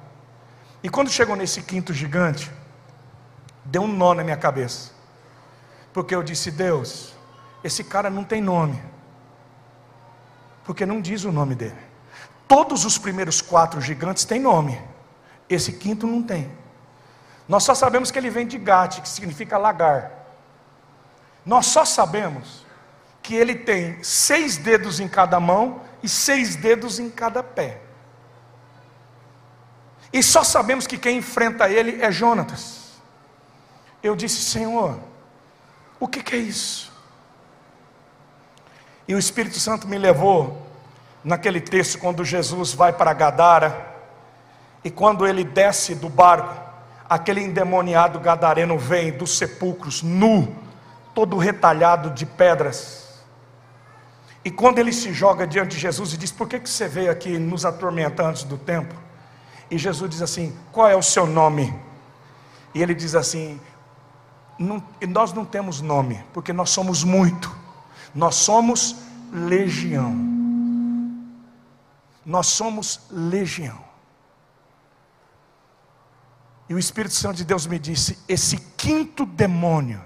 E 0.83 0.89
quando 0.89 1.11
chegou 1.11 1.37
nesse 1.37 1.63
quinto 1.63 1.93
gigante, 1.93 2.51
deu 3.65 3.83
um 3.83 3.89
nó 3.89 4.15
na 4.15 4.25
minha 4.25 4.37
cabeça. 4.37 4.91
Porque 5.93 6.15
eu 6.15 6.23
disse: 6.23 6.51
Deus, 6.51 7.15
esse 7.63 7.85
cara 7.85 8.11
não 8.11 8.25
tem 8.25 8.41
nome. 8.41 8.83
Porque 10.65 10.87
não 10.87 11.01
diz 11.01 11.25
o 11.25 11.33
nome 11.33 11.55
dele. 11.55 11.79
Todos 12.49 12.85
os 12.85 12.99
primeiros 12.99 13.41
quatro 13.41 13.81
gigantes 13.81 14.25
têm 14.25 14.41
nome. 14.41 14.81
Esse 15.49 15.73
quinto 15.73 16.07
não 16.07 16.23
tem. 16.23 16.51
Nós 17.49 17.65
só 17.65 17.75
sabemos 17.75 18.11
que 18.11 18.19
ele 18.19 18.31
vem 18.31 18.47
de 18.47 18.59
Gate, 18.59 19.01
que 19.01 19.09
significa 19.09 19.59
lagar. 19.59 20.22
Nós 21.45 21.67
só 21.67 21.85
sabemos 21.85 22.65
que 23.23 23.35
ele 23.35 23.55
tem 23.55 24.03
seis 24.03 24.57
dedos 24.57 25.01
em 25.01 25.09
cada 25.09 25.39
mão 25.39 25.81
e 26.03 26.09
seis 26.09 26.57
dedos 26.57 26.99
em 26.99 27.09
cada 27.09 27.43
pé. 27.43 27.81
E 30.13 30.23
só 30.23 30.45
sabemos 30.45 30.87
que 30.87 30.99
quem 30.99 31.19
enfrenta 31.19 31.69
ele 31.69 32.03
é 32.03 32.11
Jonatas. 32.11 32.83
Eu 34.03 34.15
disse, 34.15 34.43
Senhor, 34.43 34.99
o 35.99 36.09
que, 36.09 36.23
que 36.23 36.35
é 36.35 36.39
isso? 36.39 36.93
E 39.07 39.15
o 39.15 39.19
Espírito 39.19 39.59
Santo 39.59 39.87
me 39.87 39.97
levou 39.97 40.67
naquele 41.25 41.61
texto 41.61 41.99
quando 41.99 42.25
Jesus 42.25 42.73
vai 42.73 42.93
para 42.93 43.13
Gadara 43.13 43.93
e 44.85 44.91
quando 44.91 45.27
ele 45.27 45.45
desce 45.45 45.95
do 45.95 46.09
barco, 46.09 46.61
aquele 47.09 47.41
endemoniado 47.41 48.19
gadareno 48.19 48.77
vem 48.79 49.13
dos 49.13 49.39
sepulcros 49.39 50.03
nu, 50.03 50.55
todo 51.15 51.37
retalhado 51.37 52.11
de 52.11 52.27
pedras 52.27 53.03
e 54.45 54.51
quando 54.51 54.79
ele 54.79 54.93
se 54.93 55.13
joga 55.13 55.47
diante 55.47 55.77
de 55.77 55.79
Jesus 55.79 56.13
e 56.13 56.17
diz: 56.17 56.33
Por 56.33 56.49
que, 56.49 56.59
que 56.59 56.69
você 56.69 56.89
veio 56.89 57.11
aqui 57.11 57.39
nos 57.39 57.65
atormentar 57.65 58.27
antes 58.27 58.45
do 58.45 58.59
tempo? 58.59 58.95
E 59.71 59.79
Jesus 59.79 60.11
diz 60.11 60.23
assim: 60.23 60.57
Qual 60.73 60.89
é 60.89 60.97
o 60.97 61.03
seu 61.03 61.27
nome? 61.27 61.73
E 62.75 62.83
ele 62.83 62.95
diz 62.95 63.15
assim: 63.15 63.61
não, 64.59 64.83
Nós 65.09 65.33
não 65.33 65.45
temos 65.45 65.81
nome, 65.81 66.25
porque 66.33 66.53
nós 66.53 66.71
somos 66.71 67.05
muito, 67.05 67.55
nós 68.15 68.35
somos 68.35 68.97
legião. 69.33 70.31
Nós 72.25 72.47
somos 72.47 73.01
legião. 73.11 73.79
E 76.69 76.75
o 76.75 76.79
Espírito 76.79 77.15
Santo 77.15 77.37
de 77.37 77.45
Deus 77.45 77.65
me 77.67 77.79
disse: 77.79 78.19
esse 78.29 78.57
quinto 78.77 79.25
demônio, 79.25 80.03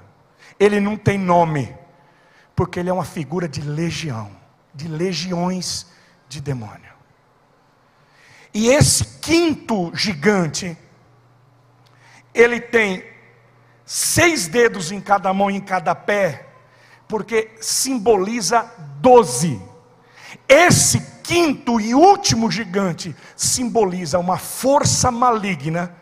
ele 0.59 0.81
não 0.81 0.97
tem 0.97 1.19
nome, 1.19 1.75
porque 2.55 2.81
ele 2.81 2.91
é 2.91 2.93
uma 2.93 3.05
figura 3.05 3.49
de 3.49 3.61
legião, 3.61 4.31
de 4.75 4.89
legiões 4.89 5.87
de 6.29 6.41
demônio. 6.41 6.95
E 8.53 8.69
esse 8.69 9.05
quinto 9.21 9.91
gigante, 9.95 10.77
ele 12.33 12.61
tem 12.61 13.05
seis 13.85 14.49
dedos 14.49 14.91
em 14.91 15.01
cada 15.01 15.33
mão 15.33 15.51
e 15.51 15.57
em 15.57 15.61
cada 15.61 15.95
pé, 15.95 16.49
porque 17.07 17.51
simboliza 17.61 18.63
doze. 19.01 19.61
Esse 20.49 21.01
quinto 21.23 21.81
e 21.81 21.95
último 21.95 22.51
gigante 22.51 23.15
simboliza 23.37 24.19
uma 24.19 24.39
força 24.39 25.11
maligna 25.11 25.95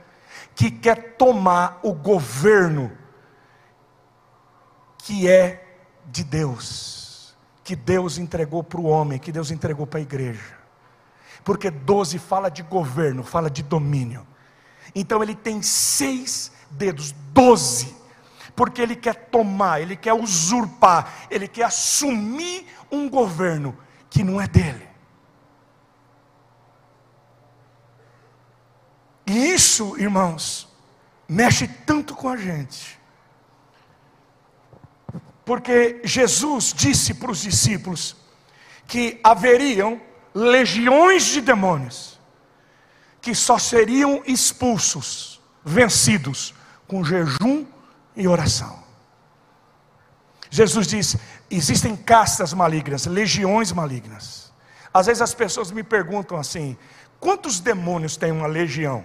que 0.55 0.71
quer 0.71 1.17
tomar 1.17 1.81
o 1.83 1.93
governo 1.93 2.93
que 5.05 5.29
é 5.29 5.63
de 6.07 6.25
Deus, 6.25 7.37
que 7.63 7.77
Deus 7.77 8.17
entregou 8.17 8.65
para 8.65 8.81
o 8.81 8.87
homem, 8.87 9.19
que 9.19 9.31
Deus 9.31 9.51
entregou 9.51 9.87
para 9.87 9.99
a 9.99 10.03
igreja. 10.03 10.59
Porque 11.45 11.71
12 11.71 12.19
fala 12.19 12.51
de 12.51 12.63
governo, 12.63 13.23
fala 13.23 13.51
de 13.51 13.63
domínio. 13.63 14.27
Então 14.95 15.23
ele 15.23 15.35
tem 15.35 15.61
seis 15.61 16.51
dedos, 16.71 17.15
doze, 17.35 17.95
porque 18.57 18.81
ele 18.81 18.97
quer 18.97 19.15
tomar, 19.27 19.83
ele 19.83 19.95
quer 19.95 20.15
usurpar, 20.15 21.27
ele 21.31 21.47
quer 21.49 21.65
assumir 21.65 22.67
um 22.91 23.07
governo 23.07 23.77
que 24.09 24.25
não 24.25 24.41
é 24.41 24.47
dele. 24.49 24.89
E 29.27 29.53
isso, 29.53 29.99
irmãos, 29.99 30.67
mexe 31.29 31.69
tanto 31.69 32.15
com 32.15 32.27
a 32.27 32.39
gente. 32.39 33.04
Porque 35.45 36.01
Jesus 36.05 36.73
disse 36.73 37.15
para 37.15 37.31
os 37.31 37.43
discípulos 37.43 38.17
que 38.87 39.21
haveriam 39.23 40.01
legiões 40.35 41.25
de 41.25 41.41
demônios 41.41 42.15
que 43.21 43.35
só 43.35 43.57
seriam 43.57 44.23
expulsos, 44.27 45.41
vencidos 45.65 46.55
com 46.87 47.03
jejum 47.03 47.65
e 48.15 48.29
oração. 48.29 48.85
Jesus 50.51 50.87
disse: 50.87 51.19
existem 51.51 51.97
castas 51.97 52.53
malignas, 52.53 53.07
legiões 53.07 53.73
malignas. 53.73 54.53
Às 54.93 55.07
vezes 55.07 55.23
as 55.23 55.33
pessoas 55.35 55.71
me 55.71 55.83
perguntam 55.83 56.39
assim: 56.39 56.77
quantos 57.19 57.61
demônios 57.61 58.17
tem 58.17 58.31
uma 58.31 58.47
legião? 58.47 59.05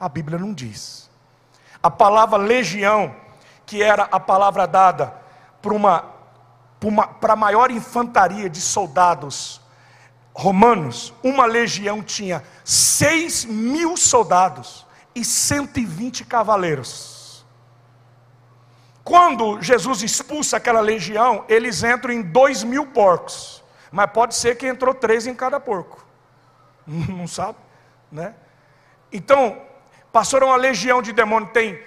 A 0.00 0.08
Bíblia 0.08 0.38
não 0.38 0.52
diz. 0.52 1.08
A 1.80 1.90
palavra 1.90 2.38
legião, 2.38 3.14
que 3.64 3.82
era 3.82 4.02
a 4.10 4.18
palavra 4.18 4.66
dada 4.66 5.23
para 5.64 5.74
uma, 6.88 7.06
para 7.06 7.32
a 7.32 7.36
maior 7.36 7.70
infantaria 7.70 8.50
de 8.50 8.60
soldados 8.60 9.62
romanos, 10.34 11.14
uma 11.22 11.46
legião 11.46 12.02
tinha 12.02 12.44
seis 12.62 13.46
mil 13.46 13.96
soldados 13.96 14.86
e 15.14 15.24
120 15.24 16.24
cavaleiros. 16.26 17.46
Quando 19.02 19.62
Jesus 19.62 20.02
expulsa 20.02 20.58
aquela 20.58 20.80
legião, 20.80 21.44
eles 21.48 21.82
entram 21.82 22.12
em 22.12 22.20
dois 22.20 22.62
mil 22.62 22.86
porcos, 22.88 23.62
mas 23.90 24.10
pode 24.10 24.34
ser 24.34 24.56
que 24.56 24.66
entrou 24.66 24.92
três 24.92 25.26
em 25.26 25.34
cada 25.34 25.58
porco, 25.58 26.04
não 26.86 27.26
sabe, 27.26 27.58
né? 28.12 28.34
Então, 29.10 29.62
Pastor, 30.12 30.42
uma 30.42 30.56
legião 30.56 31.00
de 31.00 31.12
demônios 31.12 31.52
tem 31.52 31.80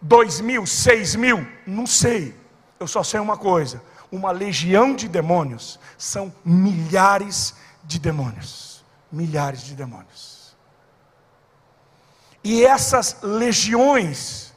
dois 0.00 0.40
mil, 0.40 0.66
seis 0.66 1.14
mil? 1.14 1.46
Não 1.66 1.86
sei. 1.86 2.39
Eu 2.80 2.86
só 2.86 3.02
sei 3.02 3.20
uma 3.20 3.36
coisa: 3.36 3.82
uma 4.10 4.32
legião 4.32 4.96
de 4.96 5.06
demônios 5.06 5.78
são 5.98 6.32
milhares 6.42 7.54
de 7.84 7.98
demônios. 7.98 8.82
Milhares 9.12 9.62
de 9.62 9.74
demônios. 9.74 10.56
E 12.42 12.64
essas 12.64 13.18
legiões 13.22 14.54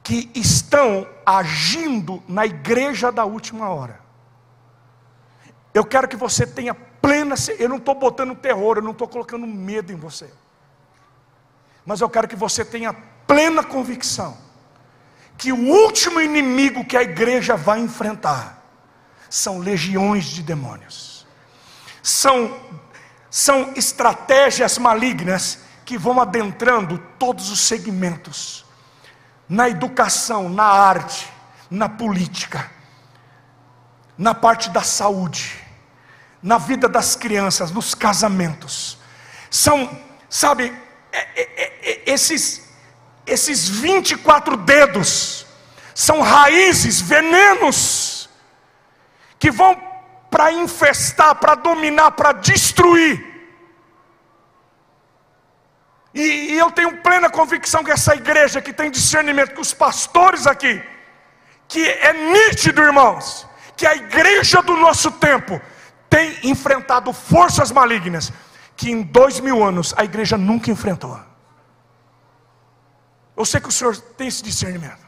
que 0.00 0.30
estão 0.32 1.08
agindo 1.26 2.22
na 2.28 2.46
igreja 2.46 3.10
da 3.10 3.24
última 3.24 3.68
hora. 3.68 4.00
Eu 5.74 5.84
quero 5.84 6.06
que 6.06 6.16
você 6.16 6.46
tenha 6.46 6.72
plena. 6.72 7.34
Eu 7.58 7.68
não 7.68 7.78
estou 7.78 7.96
botando 7.96 8.36
terror, 8.36 8.76
eu 8.76 8.82
não 8.82 8.92
estou 8.92 9.08
colocando 9.08 9.44
medo 9.44 9.92
em 9.92 9.96
você. 9.96 10.32
Mas 11.84 12.00
eu 12.00 12.08
quero 12.08 12.28
que 12.28 12.36
você 12.36 12.64
tenha 12.64 12.92
plena 13.26 13.64
convicção 13.64 14.51
que 15.42 15.50
o 15.50 15.58
último 15.58 16.20
inimigo 16.20 16.84
que 16.84 16.96
a 16.96 17.02
igreja 17.02 17.56
vai 17.56 17.80
enfrentar 17.80 18.62
são 19.28 19.58
legiões 19.58 20.26
de 20.26 20.40
demônios. 20.40 21.26
São 22.00 22.60
são 23.28 23.72
estratégias 23.74 24.78
malignas 24.78 25.58
que 25.84 25.98
vão 25.98 26.20
adentrando 26.20 26.96
todos 27.18 27.50
os 27.50 27.60
segmentos 27.60 28.64
na 29.48 29.68
educação, 29.68 30.48
na 30.48 30.62
arte, 30.62 31.28
na 31.68 31.88
política, 31.88 32.70
na 34.16 34.34
parte 34.36 34.70
da 34.70 34.82
saúde, 34.82 35.58
na 36.40 36.56
vida 36.56 36.88
das 36.88 37.16
crianças, 37.16 37.72
nos 37.72 37.96
casamentos. 37.96 38.96
São, 39.50 39.90
sabe, 40.30 40.72
é, 41.10 41.18
é, 41.18 41.90
é, 41.90 42.02
esses, 42.12 42.71
esses 43.26 43.68
24 43.68 44.56
dedos 44.56 45.46
são 45.94 46.20
raízes, 46.20 47.00
venenos, 47.00 48.28
que 49.38 49.50
vão 49.50 49.76
para 50.30 50.52
infestar, 50.52 51.34
para 51.34 51.54
dominar, 51.54 52.12
para 52.12 52.32
destruir. 52.32 53.30
E, 56.14 56.20
e, 56.52 56.58
eu 56.58 56.70
tenho 56.70 57.02
plena 57.02 57.30
convicção 57.30 57.82
que 57.82 57.90
essa 57.90 58.14
igreja 58.14 58.60
que 58.60 58.72
tem 58.72 58.90
discernimento, 58.90 59.54
que 59.54 59.60
os 59.60 59.72
pastores 59.72 60.46
aqui, 60.46 60.82
que 61.66 61.86
é 61.86 62.12
nítido, 62.12 62.82
irmãos, 62.82 63.46
que 63.76 63.86
a 63.86 63.94
igreja 63.94 64.60
do 64.60 64.76
nosso 64.76 65.10
tempo 65.12 65.60
tem 66.08 66.38
enfrentado 66.44 67.12
forças 67.12 67.70
malignas 67.72 68.32
que 68.76 68.90
em 68.90 69.02
dois 69.02 69.40
mil 69.40 69.64
anos 69.64 69.94
a 69.96 70.04
igreja 70.04 70.36
nunca 70.36 70.70
enfrentou. 70.70 71.18
Eu 73.36 73.44
sei 73.44 73.60
que 73.60 73.68
o 73.68 73.72
Senhor 73.72 73.96
tem 73.96 74.28
esse 74.28 74.42
discernimento. 74.42 75.06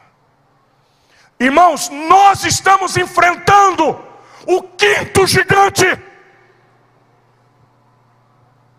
Irmãos, 1.39 1.89
nós 1.89 2.43
estamos 2.43 2.95
enfrentando 2.97 4.03
o 4.47 4.61
quinto 4.61 5.27
gigante. 5.27 5.85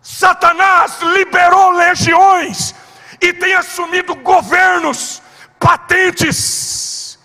Satanás 0.01 0.99
liberou 1.01 1.71
legiões 1.71 2.73
e 3.21 3.33
tem 3.33 3.53
assumido 3.53 4.15
governos, 4.15 5.21
patentes, 5.59 7.19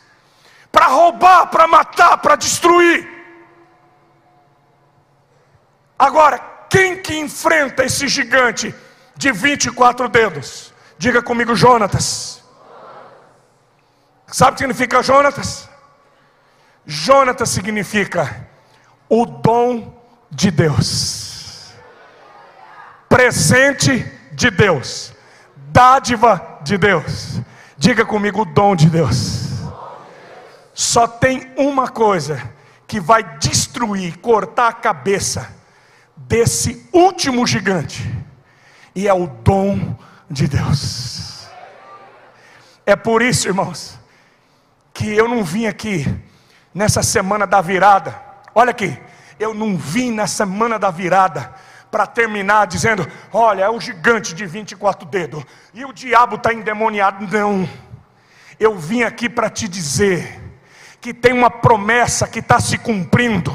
para 0.70 0.86
roubar, 0.86 1.46
para 1.46 1.66
matar, 1.66 2.18
para 2.18 2.36
destruir. 2.36 3.08
Agora, 5.98 6.38
quem 6.68 7.00
que 7.00 7.16
enfrenta 7.16 7.84
esse 7.84 8.08
gigante 8.08 8.74
de 9.16 9.30
24 9.30 10.08
dedos? 10.08 10.71
Diga 11.03 11.20
comigo, 11.20 11.57
Jonatas. 11.57 12.44
Sabe 14.28 14.53
o 14.53 14.55
que 14.55 14.59
significa 14.61 15.03
Jonatas? 15.03 15.68
Jonatas 16.86 17.48
significa 17.48 18.46
o 19.09 19.26
dom 19.26 20.00
de 20.30 20.53
Deus, 20.53 21.72
presente 23.09 24.09
de 24.30 24.48
Deus, 24.48 25.12
dádiva 25.72 26.61
de 26.62 26.78
Deus. 26.78 27.40
Diga 27.76 28.07
comigo 28.07 28.42
o 28.42 28.44
dom 28.44 28.76
de 28.76 28.88
Deus. 28.88 29.48
Só 30.72 31.09
tem 31.09 31.53
uma 31.57 31.88
coisa 31.88 32.40
que 32.86 33.00
vai 33.00 33.24
destruir, 33.38 34.18
cortar 34.18 34.68
a 34.68 34.72
cabeça 34.72 35.53
desse 36.16 36.88
último 36.92 37.44
gigante, 37.44 38.09
e 38.94 39.09
é 39.09 39.12
o 39.12 39.26
dom 39.26 39.96
de 39.96 40.11
Deus. 40.32 41.46
É 42.86 42.96
por 42.96 43.22
isso, 43.22 43.46
irmãos, 43.46 43.98
que 44.94 45.08
eu 45.14 45.28
não 45.28 45.44
vim 45.44 45.66
aqui 45.66 46.06
nessa 46.74 47.02
semana 47.02 47.46
da 47.46 47.60
virada. 47.60 48.18
Olha 48.54 48.70
aqui, 48.70 48.98
eu 49.38 49.54
não 49.54 49.76
vim 49.76 50.10
na 50.10 50.26
semana 50.26 50.78
da 50.78 50.90
virada 50.90 51.52
para 51.90 52.06
terminar 52.06 52.66
dizendo: 52.66 53.06
olha, 53.32 53.64
é 53.64 53.68
o 53.68 53.78
gigante 53.78 54.34
de 54.34 54.46
24 54.46 55.06
dedos 55.06 55.44
e 55.74 55.84
o 55.84 55.92
diabo 55.92 56.36
está 56.36 56.52
endemoniado. 56.52 57.26
Não, 57.26 57.68
eu 58.58 58.78
vim 58.78 59.02
aqui 59.02 59.28
para 59.28 59.50
te 59.50 59.68
dizer 59.68 60.40
que 61.00 61.12
tem 61.12 61.32
uma 61.32 61.50
promessa 61.50 62.26
que 62.28 62.38
está 62.38 62.60
se 62.60 62.78
cumprindo, 62.78 63.52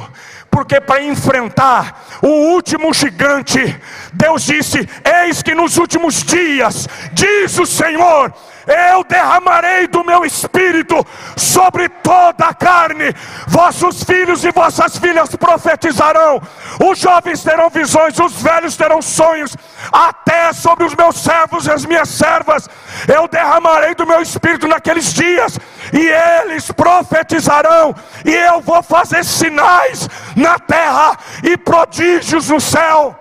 porque 0.57 0.81
para 0.81 1.03
enfrentar 1.03 2.03
o 2.19 2.27
último 2.27 2.91
gigante, 2.91 3.79
Deus 4.11 4.41
disse: 4.41 4.89
Eis 5.23 5.43
que 5.43 5.53
nos 5.53 5.77
últimos 5.77 6.23
dias, 6.23 6.87
diz 7.13 7.59
o 7.59 7.65
Senhor, 7.67 8.33
eu 8.67 9.03
derramarei 9.03 9.87
do 9.87 10.03
meu 10.03 10.25
espírito 10.25 11.05
sobre 11.37 11.87
toda 11.87 12.47
a 12.47 12.53
carne. 12.55 13.13
Vossos 13.47 14.03
filhos 14.03 14.43
e 14.43 14.51
vossas 14.51 14.97
filhas 14.97 15.33
profetizarão, 15.35 16.41
os 16.83 16.97
jovens 16.97 17.43
terão 17.43 17.69
visões, 17.69 18.19
os 18.19 18.41
velhos 18.41 18.75
terão 18.75 19.01
sonhos, 19.01 19.55
até 19.91 20.51
sobre 20.53 20.85
os 20.85 20.95
meus 20.95 21.17
servos 21.17 21.67
e 21.67 21.71
as 21.71 21.85
minhas 21.85 22.09
servas. 22.09 22.67
Eu 23.07 23.27
derramarei 23.27 23.93
do 23.95 24.07
meu 24.07 24.21
espírito 24.21 24.67
naqueles 24.67 25.13
dias, 25.13 25.57
e 25.93 26.07
eles 26.41 26.69
profetizarão, 26.71 27.95
e 28.25 28.33
eu 28.33 28.59
vou 28.59 28.83
fazer 28.83 29.23
sinais 29.23 30.09
na 30.47 30.57
terra 30.57 31.17
e 31.43 31.57
prodígios 31.57 32.47
no 32.47 32.61
céu. 32.61 33.17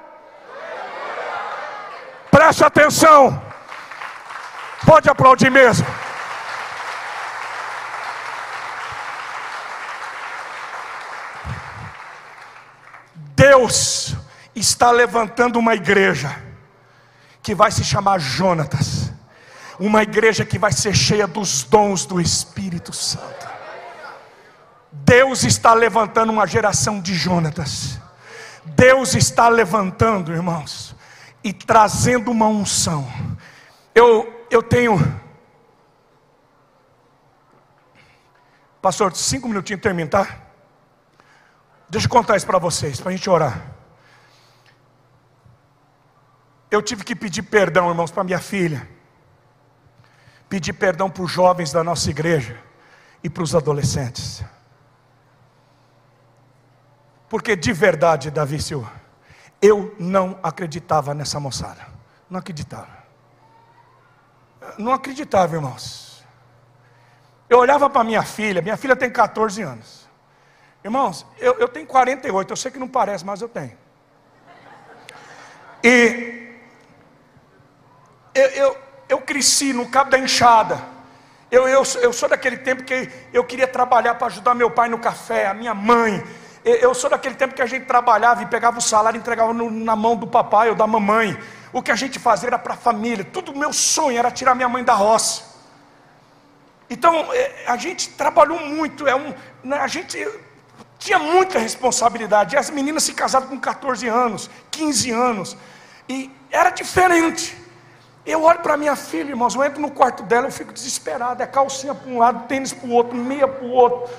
Preste 2.30 2.64
atenção. 2.64 3.42
Pode 4.84 5.08
aplaudir 5.08 5.50
mesmo. 5.50 5.86
Deus 13.34 14.14
está 14.54 14.90
levantando 14.90 15.58
uma 15.58 15.74
igreja 15.74 16.30
que 17.42 17.54
vai 17.54 17.70
se 17.70 17.84
chamar 17.84 18.18
Jonatas, 18.18 19.12
uma 19.78 20.02
igreja 20.02 20.44
que 20.44 20.58
vai 20.58 20.72
ser 20.72 20.94
cheia 20.94 21.26
dos 21.26 21.64
dons 21.64 22.06
do 22.06 22.20
Espírito 22.20 22.92
Santo. 22.92 23.45
Deus 25.06 25.44
está 25.44 25.72
levantando 25.72 26.32
uma 26.32 26.48
geração 26.48 27.00
de 27.00 27.14
Jonatas. 27.14 28.00
Deus 28.64 29.14
está 29.14 29.48
levantando, 29.48 30.32
irmãos, 30.32 30.96
e 31.44 31.52
trazendo 31.52 32.32
uma 32.32 32.48
unção. 32.48 33.06
Eu 33.94 34.46
eu 34.50 34.62
tenho. 34.64 34.98
Pastor, 38.82 39.14
cinco 39.14 39.48
minutinhos 39.48 39.80
termino, 39.80 40.10
tá? 40.10 40.26
Deixa 41.88 42.06
eu 42.06 42.10
contar 42.10 42.36
isso 42.36 42.46
para 42.46 42.58
vocês, 42.58 43.00
para 43.00 43.10
a 43.10 43.16
gente 43.16 43.30
orar. 43.30 43.74
Eu 46.68 46.82
tive 46.82 47.04
que 47.04 47.14
pedir 47.14 47.42
perdão, 47.42 47.88
irmãos, 47.88 48.10
para 48.10 48.24
minha 48.24 48.40
filha. 48.40 48.88
Pedir 50.48 50.72
perdão 50.72 51.08
para 51.08 51.22
os 51.22 51.30
jovens 51.30 51.70
da 51.70 51.84
nossa 51.84 52.10
igreja 52.10 52.60
e 53.22 53.30
para 53.30 53.44
os 53.44 53.54
adolescentes. 53.54 54.44
Porque 57.28 57.56
de 57.56 57.72
verdade, 57.72 58.30
Davi 58.30 58.60
Silva, 58.60 58.92
eu 59.60 59.94
não 59.98 60.38
acreditava 60.42 61.14
nessa 61.14 61.40
moçada. 61.40 61.86
Não 62.28 62.38
acreditava 62.38 62.96
não 64.78 64.92
acreditava, 64.92 65.54
irmãos. 65.54 66.24
Eu 67.48 67.58
olhava 67.58 67.88
para 67.88 68.02
minha 68.02 68.22
filha, 68.22 68.60
minha 68.60 68.76
filha 68.76 68.96
tem 68.96 69.10
14 69.10 69.62
anos. 69.62 70.06
Irmãos, 70.82 71.26
eu, 71.38 71.54
eu 71.54 71.68
tenho 71.68 71.86
48, 71.86 72.50
eu 72.50 72.56
sei 72.56 72.70
que 72.70 72.78
não 72.78 72.88
parece, 72.88 73.24
mas 73.24 73.40
eu 73.40 73.48
tenho. 73.48 73.76
E 75.82 76.52
eu, 78.34 78.48
eu, 78.50 78.76
eu 79.08 79.20
cresci 79.20 79.72
no 79.72 79.88
cabo 79.88 80.10
da 80.10 80.18
enxada. 80.18 80.80
Eu, 81.50 81.68
eu, 81.68 81.82
eu 82.02 82.12
sou 82.12 82.28
daquele 82.28 82.56
tempo 82.56 82.82
que 82.82 83.08
eu 83.32 83.44
queria 83.44 83.68
trabalhar 83.68 84.16
para 84.16 84.26
ajudar 84.26 84.54
meu 84.54 84.70
pai 84.70 84.88
no 84.88 84.98
café, 84.98 85.46
a 85.46 85.54
minha 85.54 85.74
mãe. 85.74 86.24
Eu 86.66 86.92
sou 86.94 87.08
daquele 87.08 87.36
tempo 87.36 87.54
que 87.54 87.62
a 87.62 87.66
gente 87.66 87.86
trabalhava 87.86 88.42
e 88.42 88.46
pegava 88.46 88.78
o 88.78 88.82
salário 88.82 89.16
e 89.16 89.20
entregava 89.20 89.54
no, 89.54 89.70
na 89.70 89.94
mão 89.94 90.16
do 90.16 90.26
papai 90.26 90.68
ou 90.68 90.74
da 90.74 90.84
mamãe 90.84 91.38
o 91.72 91.80
que 91.80 91.92
a 91.92 91.94
gente 91.94 92.18
fazia 92.18 92.48
era 92.48 92.58
para 92.58 92.74
a 92.74 92.76
família, 92.76 93.24
tudo 93.24 93.54
meu 93.54 93.72
sonho 93.72 94.18
era 94.18 94.30
tirar 94.32 94.54
minha 94.54 94.68
mãe 94.68 94.82
da 94.82 94.94
roça. 94.94 95.44
Então 96.90 97.32
é, 97.32 97.66
a 97.68 97.76
gente 97.76 98.08
trabalhou 98.10 98.58
muito, 98.58 99.06
é 99.06 99.14
um, 99.14 99.32
né, 99.62 99.78
a 99.78 99.86
gente 99.86 100.18
tinha 100.98 101.20
muita 101.20 101.58
responsabilidade. 101.60 102.56
As 102.56 102.68
meninas 102.68 103.04
se 103.04 103.12
casaram 103.12 103.46
com 103.46 103.60
14 103.60 104.08
anos, 104.08 104.50
15 104.70 105.10
anos, 105.12 105.56
e 106.08 106.32
era 106.50 106.70
diferente. 106.70 107.56
Eu 108.24 108.42
olho 108.42 108.58
para 108.58 108.76
minha 108.76 108.96
filha, 108.96 109.28
irmãos, 109.28 109.54
eu 109.54 109.62
entro 109.62 109.80
no 109.80 109.90
quarto 109.90 110.24
dela, 110.24 110.48
eu 110.48 110.52
fico 110.52 110.72
desesperado. 110.72 111.40
É 111.40 111.46
calcinha 111.46 111.94
para 111.94 112.10
um 112.10 112.18
lado, 112.18 112.48
tênis 112.48 112.72
para 112.72 112.88
o 112.88 112.92
outro, 112.92 113.14
meia 113.14 113.46
para 113.46 113.64
o 113.64 113.70
outro. 113.70 114.12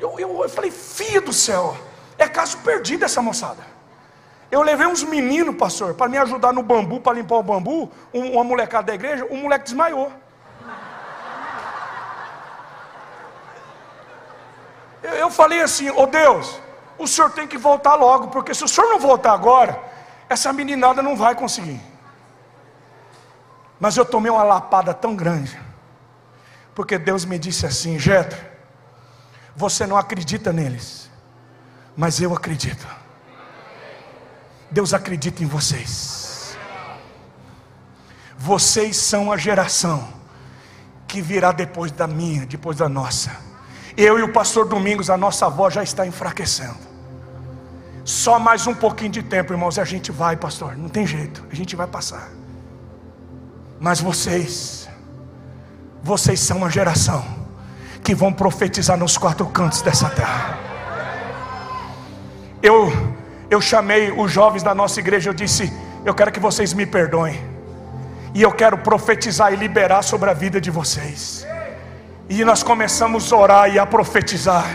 Eu, 0.00 0.18
eu, 0.18 0.42
eu 0.42 0.48
falei, 0.48 0.70
filha 0.70 1.20
do 1.20 1.32
céu, 1.32 1.76
é 2.16 2.28
caso 2.28 2.58
perdido 2.58 3.04
essa 3.04 3.20
moçada. 3.20 3.62
Eu 4.50 4.62
levei 4.62 4.86
uns 4.86 5.02
meninos, 5.02 5.56
pastor, 5.56 5.94
para 5.94 6.08
me 6.08 6.16
ajudar 6.16 6.52
no 6.52 6.62
bambu, 6.62 7.00
para 7.00 7.14
limpar 7.14 7.36
o 7.36 7.42
bambu, 7.42 7.90
uma 8.12 8.44
molecada 8.44 8.86
da 8.86 8.94
igreja, 8.94 9.24
o 9.26 9.36
moleque 9.36 9.64
desmaiou. 9.64 10.10
Eu, 15.02 15.12
eu 15.14 15.30
falei 15.30 15.60
assim, 15.60 15.90
ô 15.90 16.02
oh 16.02 16.06
Deus, 16.06 16.60
o 16.98 17.06
senhor 17.06 17.30
tem 17.30 17.46
que 17.46 17.58
voltar 17.58 17.94
logo, 17.94 18.28
porque 18.28 18.54
se 18.54 18.64
o 18.64 18.68
senhor 18.68 18.88
não 18.88 18.98
voltar 18.98 19.32
agora, 19.32 19.78
essa 20.28 20.52
meninada 20.52 21.02
não 21.02 21.16
vai 21.16 21.34
conseguir. 21.34 21.80
Mas 23.78 23.96
eu 23.96 24.04
tomei 24.04 24.30
uma 24.30 24.42
lapada 24.42 24.94
tão 24.94 25.14
grande, 25.14 25.60
porque 26.74 26.96
Deus 26.96 27.24
me 27.24 27.38
disse 27.38 27.66
assim, 27.66 27.98
Jetro, 27.98 28.47
você 29.58 29.88
não 29.88 29.96
acredita 29.96 30.52
neles, 30.52 31.10
mas 31.96 32.20
eu 32.20 32.32
acredito. 32.32 32.86
Deus 34.70 34.94
acredita 34.94 35.42
em 35.42 35.46
vocês. 35.46 36.56
Vocês 38.38 38.96
são 38.96 39.32
a 39.32 39.36
geração 39.36 40.08
que 41.08 41.20
virá 41.20 41.50
depois 41.50 41.90
da 41.90 42.06
minha, 42.06 42.46
depois 42.46 42.76
da 42.76 42.88
nossa. 42.88 43.36
Eu 43.96 44.16
e 44.16 44.22
o 44.22 44.32
pastor 44.32 44.68
Domingos, 44.68 45.10
a 45.10 45.16
nossa 45.16 45.48
voz 45.48 45.74
já 45.74 45.82
está 45.82 46.06
enfraquecendo. 46.06 46.78
Só 48.04 48.38
mais 48.38 48.64
um 48.68 48.74
pouquinho 48.74 49.10
de 49.10 49.24
tempo, 49.24 49.52
irmãos, 49.52 49.76
e 49.76 49.80
a 49.80 49.84
gente 49.84 50.12
vai, 50.12 50.36
pastor. 50.36 50.76
Não 50.76 50.88
tem 50.88 51.04
jeito, 51.04 51.44
a 51.50 51.54
gente 51.54 51.74
vai 51.74 51.88
passar. 51.88 52.30
Mas 53.80 54.00
vocês, 54.00 54.88
vocês 56.00 56.38
são 56.38 56.58
uma 56.58 56.70
geração 56.70 57.37
que 58.02 58.14
vão 58.14 58.32
profetizar 58.32 58.96
nos 58.96 59.16
quatro 59.16 59.46
cantos 59.46 59.82
dessa 59.82 60.08
terra. 60.10 60.58
Eu 62.62 62.92
eu 63.50 63.62
chamei 63.62 64.12
os 64.12 64.30
jovens 64.30 64.62
da 64.62 64.74
nossa 64.74 65.00
igreja, 65.00 65.30
eu 65.30 65.34
disse: 65.34 65.72
Eu 66.04 66.14
quero 66.14 66.30
que 66.30 66.40
vocês 66.40 66.74
me 66.74 66.84
perdoem, 66.84 67.40
e 68.34 68.42
eu 68.42 68.52
quero 68.52 68.76
profetizar 68.78 69.52
e 69.52 69.56
liberar 69.56 70.02
sobre 70.02 70.28
a 70.28 70.34
vida 70.34 70.60
de 70.60 70.70
vocês. 70.70 71.46
E 72.28 72.44
nós 72.44 72.62
começamos 72.62 73.32
a 73.32 73.36
orar 73.36 73.70
e 73.70 73.78
a 73.78 73.86
profetizar, 73.86 74.66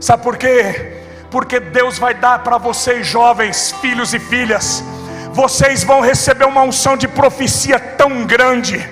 sabe 0.00 0.22
por 0.22 0.36
quê? 0.36 1.00
Porque 1.28 1.58
Deus 1.58 1.98
vai 1.98 2.14
dar 2.14 2.38
para 2.44 2.56
vocês, 2.56 3.04
jovens, 3.04 3.72
filhos 3.80 4.14
e 4.14 4.20
filhas, 4.20 4.84
vocês 5.32 5.82
vão 5.82 6.00
receber 6.00 6.44
uma 6.44 6.62
unção 6.62 6.96
de 6.96 7.08
profecia 7.08 7.80
tão 7.80 8.24
grande, 8.24 8.88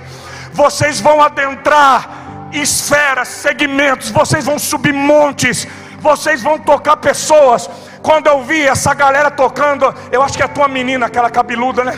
vocês 0.53 1.01
vão 1.01 1.23
adentrar 1.23 2.26
esferas, 2.53 3.29
segmentos, 3.29 4.11
vocês 4.11 4.45
vão 4.45 4.59
subir 4.59 4.93
montes, 4.93 5.67
vocês 6.01 6.43
vão 6.43 6.59
tocar 6.59 6.97
pessoas 6.97 7.69
quando 8.07 8.29
eu 8.29 8.45
vi 8.45 8.63
essa 8.63 8.95
galera 8.95 9.33
tocando, 9.33 9.93
eu 10.13 10.23
acho 10.23 10.37
que 10.37 10.43
é 10.43 10.45
a 10.45 10.49
tua 10.49 10.69
menina, 10.69 11.07
aquela 11.07 11.29
cabeluda, 11.29 11.83
né? 11.83 11.93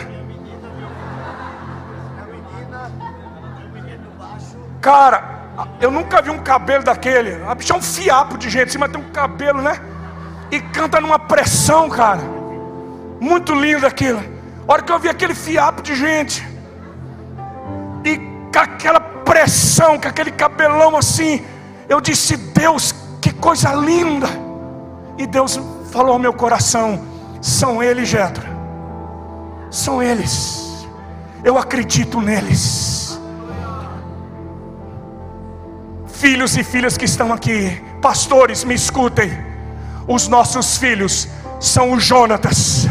Cara, 4.81 5.39
eu 5.79 5.91
nunca 5.91 6.19
vi 6.19 6.31
um 6.31 6.39
cabelo 6.39 6.83
daquele. 6.83 7.43
A 7.43 7.53
bicha 7.53 7.75
é 7.75 7.77
um 7.77 7.81
fiapo 7.81 8.39
de 8.39 8.49
gente, 8.49 8.75
mas 8.75 8.91
tem 8.91 8.99
um 8.99 9.11
cabelo, 9.11 9.61
né? 9.61 9.79
E 10.49 10.59
canta 10.59 10.99
numa 10.99 11.19
pressão, 11.19 11.87
cara. 11.89 12.21
Muito 13.19 13.53
lindo 13.53 13.85
aquilo. 13.85 14.19
A 14.67 14.73
hora 14.73 14.81
que 14.81 14.91
eu 14.91 14.97
vi 14.97 15.09
aquele 15.09 15.35
fiapo 15.35 15.83
de 15.83 15.93
gente. 15.93 16.43
E 18.03 18.17
com 18.51 18.59
aquela 18.59 18.99
pressão, 18.99 19.99
com 19.99 20.07
aquele 20.07 20.31
cabelão 20.31 20.97
assim. 20.97 21.43
Eu 21.87 22.01
disse, 22.01 22.35
Deus, 22.37 22.93
que 23.21 23.31
coisa 23.31 23.73
linda. 23.73 24.27
E 25.17 25.27
Deus 25.27 25.59
falou 25.91 26.13
ao 26.13 26.19
meu 26.19 26.33
coração: 26.33 27.03
são 27.41 27.81
eles, 27.81 28.07
Jetro, 28.07 28.47
são 29.69 30.01
eles, 30.01 30.87
eu 31.43 31.57
acredito 31.57 32.21
neles. 32.21 33.19
Filhos 36.07 36.57
e 36.57 36.63
filhas 36.63 36.97
que 36.97 37.05
estão 37.05 37.31
aqui, 37.31 37.81
pastores, 38.01 38.63
me 38.63 38.75
escutem. 38.75 39.31
Os 40.05 40.27
nossos 40.27 40.77
filhos 40.77 41.27
são 41.59 41.93
os 41.93 42.03
Jonatas, 42.03 42.87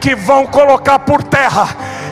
que 0.00 0.16
vão 0.16 0.46
colocar 0.46 0.98
por 1.00 1.22
terra, 1.22 1.68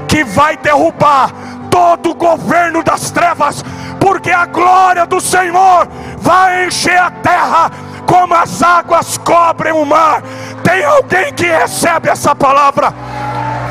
que 0.07 0.22
vai 0.22 0.57
derrubar 0.57 1.32
todo 1.75 2.11
o 2.12 2.14
governo 2.14 2.85
das 2.85 3.11
trevas, 3.11 3.64
porque 3.99 4.31
a 4.31 4.47
glória 4.47 5.05
do 5.07 5.20
Senhor 5.20 5.89
vai 6.18 6.66
encher 6.66 6.97
a 6.97 7.11
terra 7.11 7.68
como 8.07 8.33
as 8.33 8.62
águas 8.62 9.18
cobrem 9.18 9.72
o 9.72 9.85
mar. 9.85 10.22
Tem 10.62 10.85
alguém 10.85 11.33
que 11.35 11.47
recebe 11.47 12.09
essa 12.09 12.33
palavra? 12.33 12.95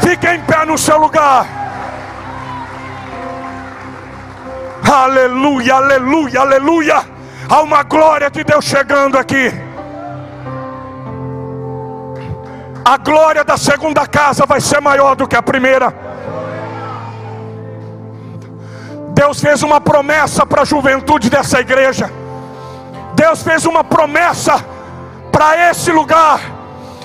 Fique 0.01 0.27
em 0.27 0.41
pé 0.41 0.65
no 0.65 0.77
seu 0.77 0.97
lugar. 0.97 1.47
Aleluia, 4.83 5.75
aleluia, 5.75 6.41
aleluia. 6.41 7.05
Há 7.49 7.61
uma 7.61 7.83
glória 7.83 8.29
de 8.29 8.43
Deus 8.43 8.65
chegando 8.65 9.17
aqui. 9.17 9.49
A 12.83 12.97
glória 12.97 13.45
da 13.45 13.55
segunda 13.55 14.05
casa 14.05 14.45
vai 14.45 14.59
ser 14.59 14.81
maior 14.81 15.15
do 15.15 15.25
que 15.25 15.37
a 15.37 15.41
primeira. 15.41 16.13
Deus 19.13 19.39
fez 19.39 19.63
uma 19.63 19.79
promessa 19.79 20.45
para 20.45 20.63
a 20.63 20.65
juventude 20.65 21.29
dessa 21.29 21.59
igreja. 21.59 22.11
Deus 23.15 23.43
fez 23.43 23.65
uma 23.65 23.83
promessa 23.83 24.63
para 25.31 25.69
esse 25.69 25.91
lugar. 25.91 26.39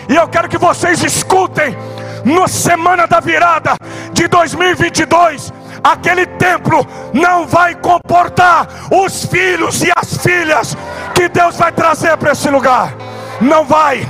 E 0.09 0.17
eu 0.17 0.27
quero 0.27 0.49
que 0.49 0.59
vocês 0.59 1.03
escutem 1.05 1.77
na 2.25 2.49
semana 2.49 3.07
da 3.07 3.21
virada 3.21 3.77
de 4.13 4.27
2022 4.27 5.53
aquele 5.83 6.27
templo 6.27 6.87
não 7.13 7.47
vai 7.47 7.75
comportar 7.75 8.67
os 8.91 9.25
filhos 9.25 9.83
e 9.83 9.91
as 9.95 10.17
filhas 10.19 10.77
que 11.15 11.29
Deus 11.29 11.57
vai 11.57 11.73
trazer 11.73 12.17
para 12.17 12.33
esse 12.33 12.51
lugar. 12.51 12.95
Não 13.41 13.65
vai, 13.65 14.07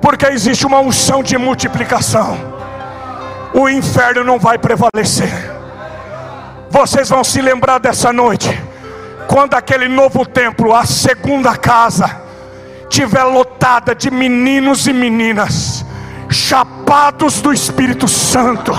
porque 0.00 0.26
existe 0.26 0.66
uma 0.66 0.80
unção 0.80 1.22
de 1.22 1.36
multiplicação. 1.36 2.36
O 3.54 3.68
inferno 3.68 4.24
não 4.24 4.38
vai 4.38 4.58
prevalecer. 4.58 5.51
Vocês 6.72 7.08
vão 7.08 7.22
se 7.22 7.40
lembrar 7.40 7.78
dessa 7.78 8.12
noite, 8.12 8.48
quando 9.28 9.54
aquele 9.54 9.86
novo 9.86 10.26
templo, 10.26 10.74
a 10.74 10.84
segunda 10.84 11.56
casa, 11.56 12.22
tiver 12.88 13.22
lotada 13.22 13.94
de 13.94 14.10
meninos 14.10 14.88
e 14.88 14.92
meninas, 14.92 15.84
chapados 16.28 17.40
do 17.40 17.52
Espírito 17.52 18.08
Santo 18.08 18.72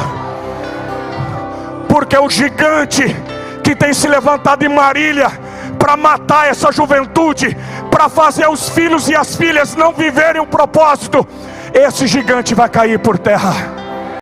porque 1.94 2.18
o 2.18 2.28
gigante 2.28 3.16
que 3.64 3.76
tem 3.76 3.94
se 3.94 4.08
levantado 4.08 4.64
em 4.66 4.68
Marília 4.68 5.32
para 5.78 5.96
matar 5.96 6.50
essa 6.50 6.72
juventude, 6.72 7.56
para 7.92 8.10
fazer 8.10 8.50
os 8.50 8.68
filhos 8.70 9.08
e 9.10 9.16
as 9.16 9.36
filhas 9.36 9.76
não 9.76 9.94
viverem 9.94 10.42
o 10.42 10.48
propósito, 10.48 11.24
esse 11.72 12.08
gigante 12.08 12.56
vai 12.56 12.68
cair 12.68 12.98
por 12.98 13.20
terra. 13.20 13.83